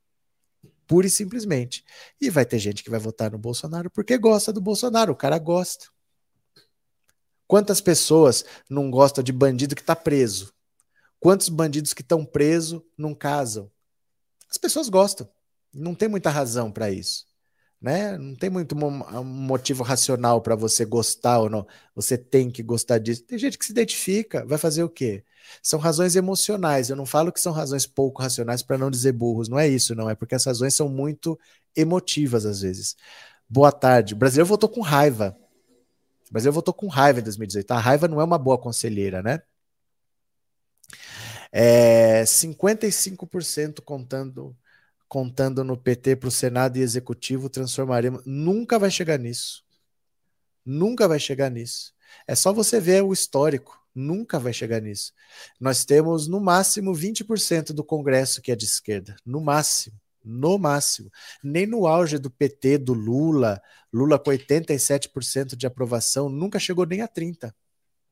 pura 0.88 1.06
e 1.06 1.10
simplesmente. 1.10 1.84
E 2.20 2.30
vai 2.30 2.46
ter 2.46 2.58
gente 2.58 2.82
que 2.82 2.90
vai 2.90 3.00
votar 3.00 3.32
no 3.32 3.38
Bolsonaro 3.38 3.92
porque 3.92 4.18
gosta 4.18 4.54
do 4.54 4.62
Bolsonaro, 4.62 5.12
o 5.12 5.16
cara 5.16 5.38
gosta. 5.38 5.88
Quantas 7.46 7.80
pessoas 7.80 8.44
não 8.70 8.90
gostam 8.90 9.24
de 9.24 9.32
bandido 9.32 9.76
que 9.76 9.82
está 9.82 9.96
preso? 9.96 10.54
Quantos 11.20 11.50
bandidos 11.50 11.94
que 11.94 12.02
estão 12.02 12.26
presos 12.26 12.82
não 12.98 13.14
casam? 13.14 13.70
As 14.50 14.58
pessoas 14.58 14.90
gostam. 14.90 15.30
Não 15.78 15.96
tem 15.96 16.10
muita 16.10 16.30
razão 16.30 16.72
para 16.72 16.92
isso 16.92 17.28
né? 17.82 18.18
Não 18.18 18.36
tem 18.36 18.50
muito 18.50 18.76
motivo 18.76 19.84
racional 19.84 20.42
para 20.42 20.56
você 20.56 20.84
gostar 20.84 21.40
ou 21.40 21.50
não. 21.50 21.68
Você 21.96 22.18
tem 22.18 22.50
que 22.50 22.64
gostar 22.64 22.98
disso. 22.98 23.24
Tem 23.24 23.38
gente 23.38 23.58
que 23.58 23.66
se 23.66 23.72
identifica, 23.72 24.46
vai 24.46 24.58
fazer 24.58 24.84
o 24.84 24.90
quê? 24.90 25.24
São 25.62 25.80
razões 25.80 26.16
emocionais. 26.16 26.90
Eu 26.90 26.96
não 26.96 27.06
falo 27.06 27.32
que 27.32 27.40
são 27.40 27.54
razões 27.54 27.86
pouco 27.86 28.22
racionais 28.22 28.64
para 28.64 28.78
não 28.78 28.90
dizer 28.90 29.12
burros. 29.14 29.48
Não 29.48 29.60
é 29.60 29.68
isso, 29.68 29.96
não. 29.96 30.10
É 30.10 30.16
porque 30.16 30.36
as 30.36 30.46
razões 30.46 30.76
são 30.76 30.90
muito 30.90 31.40
emotivas 31.76 32.46
às 32.46 32.62
vezes. 32.62 32.96
Boa 33.48 33.72
tarde. 33.72 34.14
O 34.14 34.18
brasileiro 34.18 34.48
votou 34.48 34.70
com 34.70 34.82
raiva. 34.82 35.38
O 36.30 36.34
brasileiro 36.34 36.56
votou 36.56 36.74
com 36.74 36.88
raiva 36.88 37.20
em 37.20 37.24
2018. 37.24 37.72
A 37.72 37.80
raiva 37.80 38.08
não 38.08 38.20
é 38.20 38.24
uma 38.24 38.38
boa 38.38 38.58
conselheira, 38.58 39.22
né? 39.22 39.42
É, 41.52 42.24
55% 42.26 43.82
contando 43.82 44.56
contando 45.08 45.64
no 45.64 45.78
PT 45.78 46.18
para 46.18 46.28
o 46.28 46.32
Senado 46.32 46.78
e 46.78 46.82
Executivo, 46.82 47.50
transformaremos. 47.50 48.22
Nunca 48.26 48.78
vai 48.78 48.92
chegar 48.92 49.18
nisso. 49.18 49.64
Nunca 50.66 51.08
vai 51.08 51.20
chegar 51.20 51.50
nisso. 51.50 51.94
É 52.28 52.36
só 52.36 52.52
você 52.52 52.80
ver 52.80 53.04
o 53.04 53.14
histórico. 53.14 53.82
Nunca 53.96 54.38
vai 54.38 54.54
chegar 54.54 54.82
nisso. 54.82 55.14
Nós 55.60 55.84
temos 55.84 56.28
no 56.28 56.40
máximo 56.40 56.94
20% 56.94 57.74
do 57.74 57.84
Congresso 57.84 58.42
que 58.42 58.52
é 58.52 58.56
de 58.56 58.66
esquerda. 58.66 59.16
No 59.26 59.42
máximo. 59.42 60.00
No 60.24 60.58
máximo. 60.58 61.10
Nem 61.44 61.66
no 61.66 61.88
auge 61.88 62.20
do 62.20 62.30
PT, 62.30 62.80
do 62.80 62.94
Lula, 62.94 63.62
Lula 63.92 64.20
com 64.20 64.30
87% 64.30 65.56
de 65.56 65.66
aprovação, 65.66 66.30
nunca 66.30 66.60
chegou 66.60 66.86
nem 66.86 67.02
a 67.02 67.08
30%. 67.08 67.54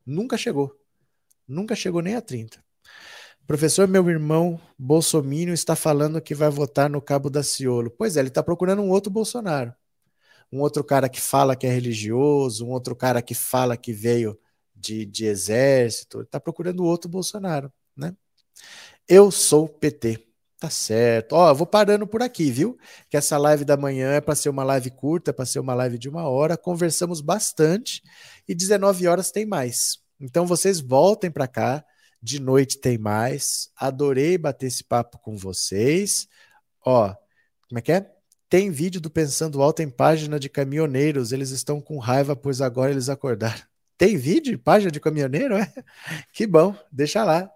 Nunca 0.05 0.38
chegou. 0.38 0.80
Nunca 1.47 1.76
chegou 1.76 2.01
nem 2.01 2.15
a 2.15 2.22
30%. 2.22 2.59
Professor, 3.47 3.88
meu 3.88 4.09
irmão 4.09 4.59
Bolsonaro 4.77 5.51
está 5.51 5.76
falando 5.76 6.19
que 6.19 6.34
vai 6.34 6.49
votar 6.49 6.89
no 6.89 6.99
Cabo 6.99 7.30
da 7.30 7.43
Ciolo. 7.43 7.91
Pois 7.91 8.17
é, 8.17 8.19
ele 8.19 8.30
está 8.30 8.41
procurando 8.41 8.81
um 8.81 8.89
outro 8.89 9.11
Bolsonaro. 9.11 9.72
Um 10.51 10.61
outro 10.61 10.84
cara 10.84 11.07
que 11.07 11.22
fala 11.22 11.55
que 11.55 11.67
é 11.67 11.69
religioso, 11.69 12.65
um 12.65 12.72
outro 12.72 12.95
cara 12.95 13.22
que 13.22 13.35
fala 13.35 13.77
que 13.77 13.93
veio 13.93 14.39
de, 14.76 15.05
de 15.05 15.26
exército. 15.26 16.17
Ele 16.17 16.26
está 16.26 16.39
procurando 16.39 16.84
outro 16.84 17.07
Bolsonaro, 17.07 17.72
né? 17.95 18.15
Eu 19.07 19.30
sou 19.30 19.67
PT. 19.69 20.26
Tá 20.59 20.69
certo. 20.72 21.34
Ó, 21.34 21.53
vou 21.53 21.67
parando 21.67 22.07
por 22.07 22.23
aqui, 22.23 22.49
viu? 22.49 22.76
Que 23.09 23.17
essa 23.17 23.38
live 23.38 23.63
da 23.63 23.77
manhã 23.77 24.13
é 24.13 24.22
para 24.22 24.34
ser 24.34 24.49
uma 24.49 24.63
live 24.63 24.89
curta, 24.89 25.30
é 25.30 25.34
para 25.34 25.45
ser 25.45 25.59
uma 25.59 25.76
live 25.76 25.99
de 25.99 26.09
uma 26.09 26.27
hora. 26.27 26.57
Conversamos 26.57 27.22
bastante 27.22 28.01
e 28.47 28.55
19 28.55 29.07
horas 29.07 29.31
tem 29.31 29.45
mais. 29.45 29.99
Então 30.19 30.47
vocês 30.47 30.80
voltem 30.80 31.30
para 31.30 31.47
cá 31.47 31.85
de 32.26 32.41
noite 32.41 32.80
tem 32.80 32.97
mais. 32.97 33.69
Adorei 33.77 34.35
bater 34.35 34.65
esse 34.65 34.84
papo 34.84 35.19
com 35.19 35.38
vocês. 35.38 36.27
Ó, 36.84 37.14
como 37.69 37.77
é 37.77 37.81
que 37.84 37.91
é? 37.91 38.11
Tem 38.49 38.72
vídeo 38.72 38.99
do 38.99 39.11
Pensando 39.11 39.61
Alto 39.61 39.84
em 39.84 39.89
página 39.89 40.39
de 40.39 40.49
caminhoneiros. 40.49 41.31
Eles 41.31 41.52
estão 41.52 41.80
com 41.80 41.99
raiva, 41.99 42.35
pois 42.35 42.61
agora 42.61 42.91
eles 42.91 43.10
acordaram. 43.10 43.61
Tem 43.95 44.18
vídeo? 44.18 44.57
Página 44.57 44.91
de 44.91 44.99
caminhoneiro? 44.99 45.56
É? 45.56 45.72
Que 46.34 46.47
bom, 46.47 46.76
deixa 46.91 47.23
lá. 47.23 47.49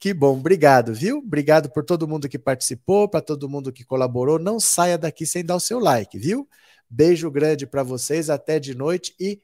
Que 0.00 0.12
bom, 0.12 0.36
obrigado, 0.36 0.92
viu? 0.92 1.18
Obrigado 1.18 1.70
por 1.70 1.84
todo 1.84 2.08
mundo 2.08 2.28
que 2.28 2.38
participou, 2.38 3.08
para 3.08 3.22
todo 3.22 3.48
mundo 3.48 3.72
que 3.72 3.84
colaborou. 3.84 4.38
Não 4.38 4.58
saia 4.58 4.98
daqui 4.98 5.24
sem 5.24 5.44
dar 5.44 5.56
o 5.56 5.60
seu 5.60 5.78
like, 5.78 6.18
viu? 6.18 6.48
Beijo 6.90 7.30
grande 7.30 7.66
para 7.66 7.82
vocês, 7.84 8.28
até 8.28 8.58
de 8.58 8.74
noite 8.74 9.14
e 9.18 9.40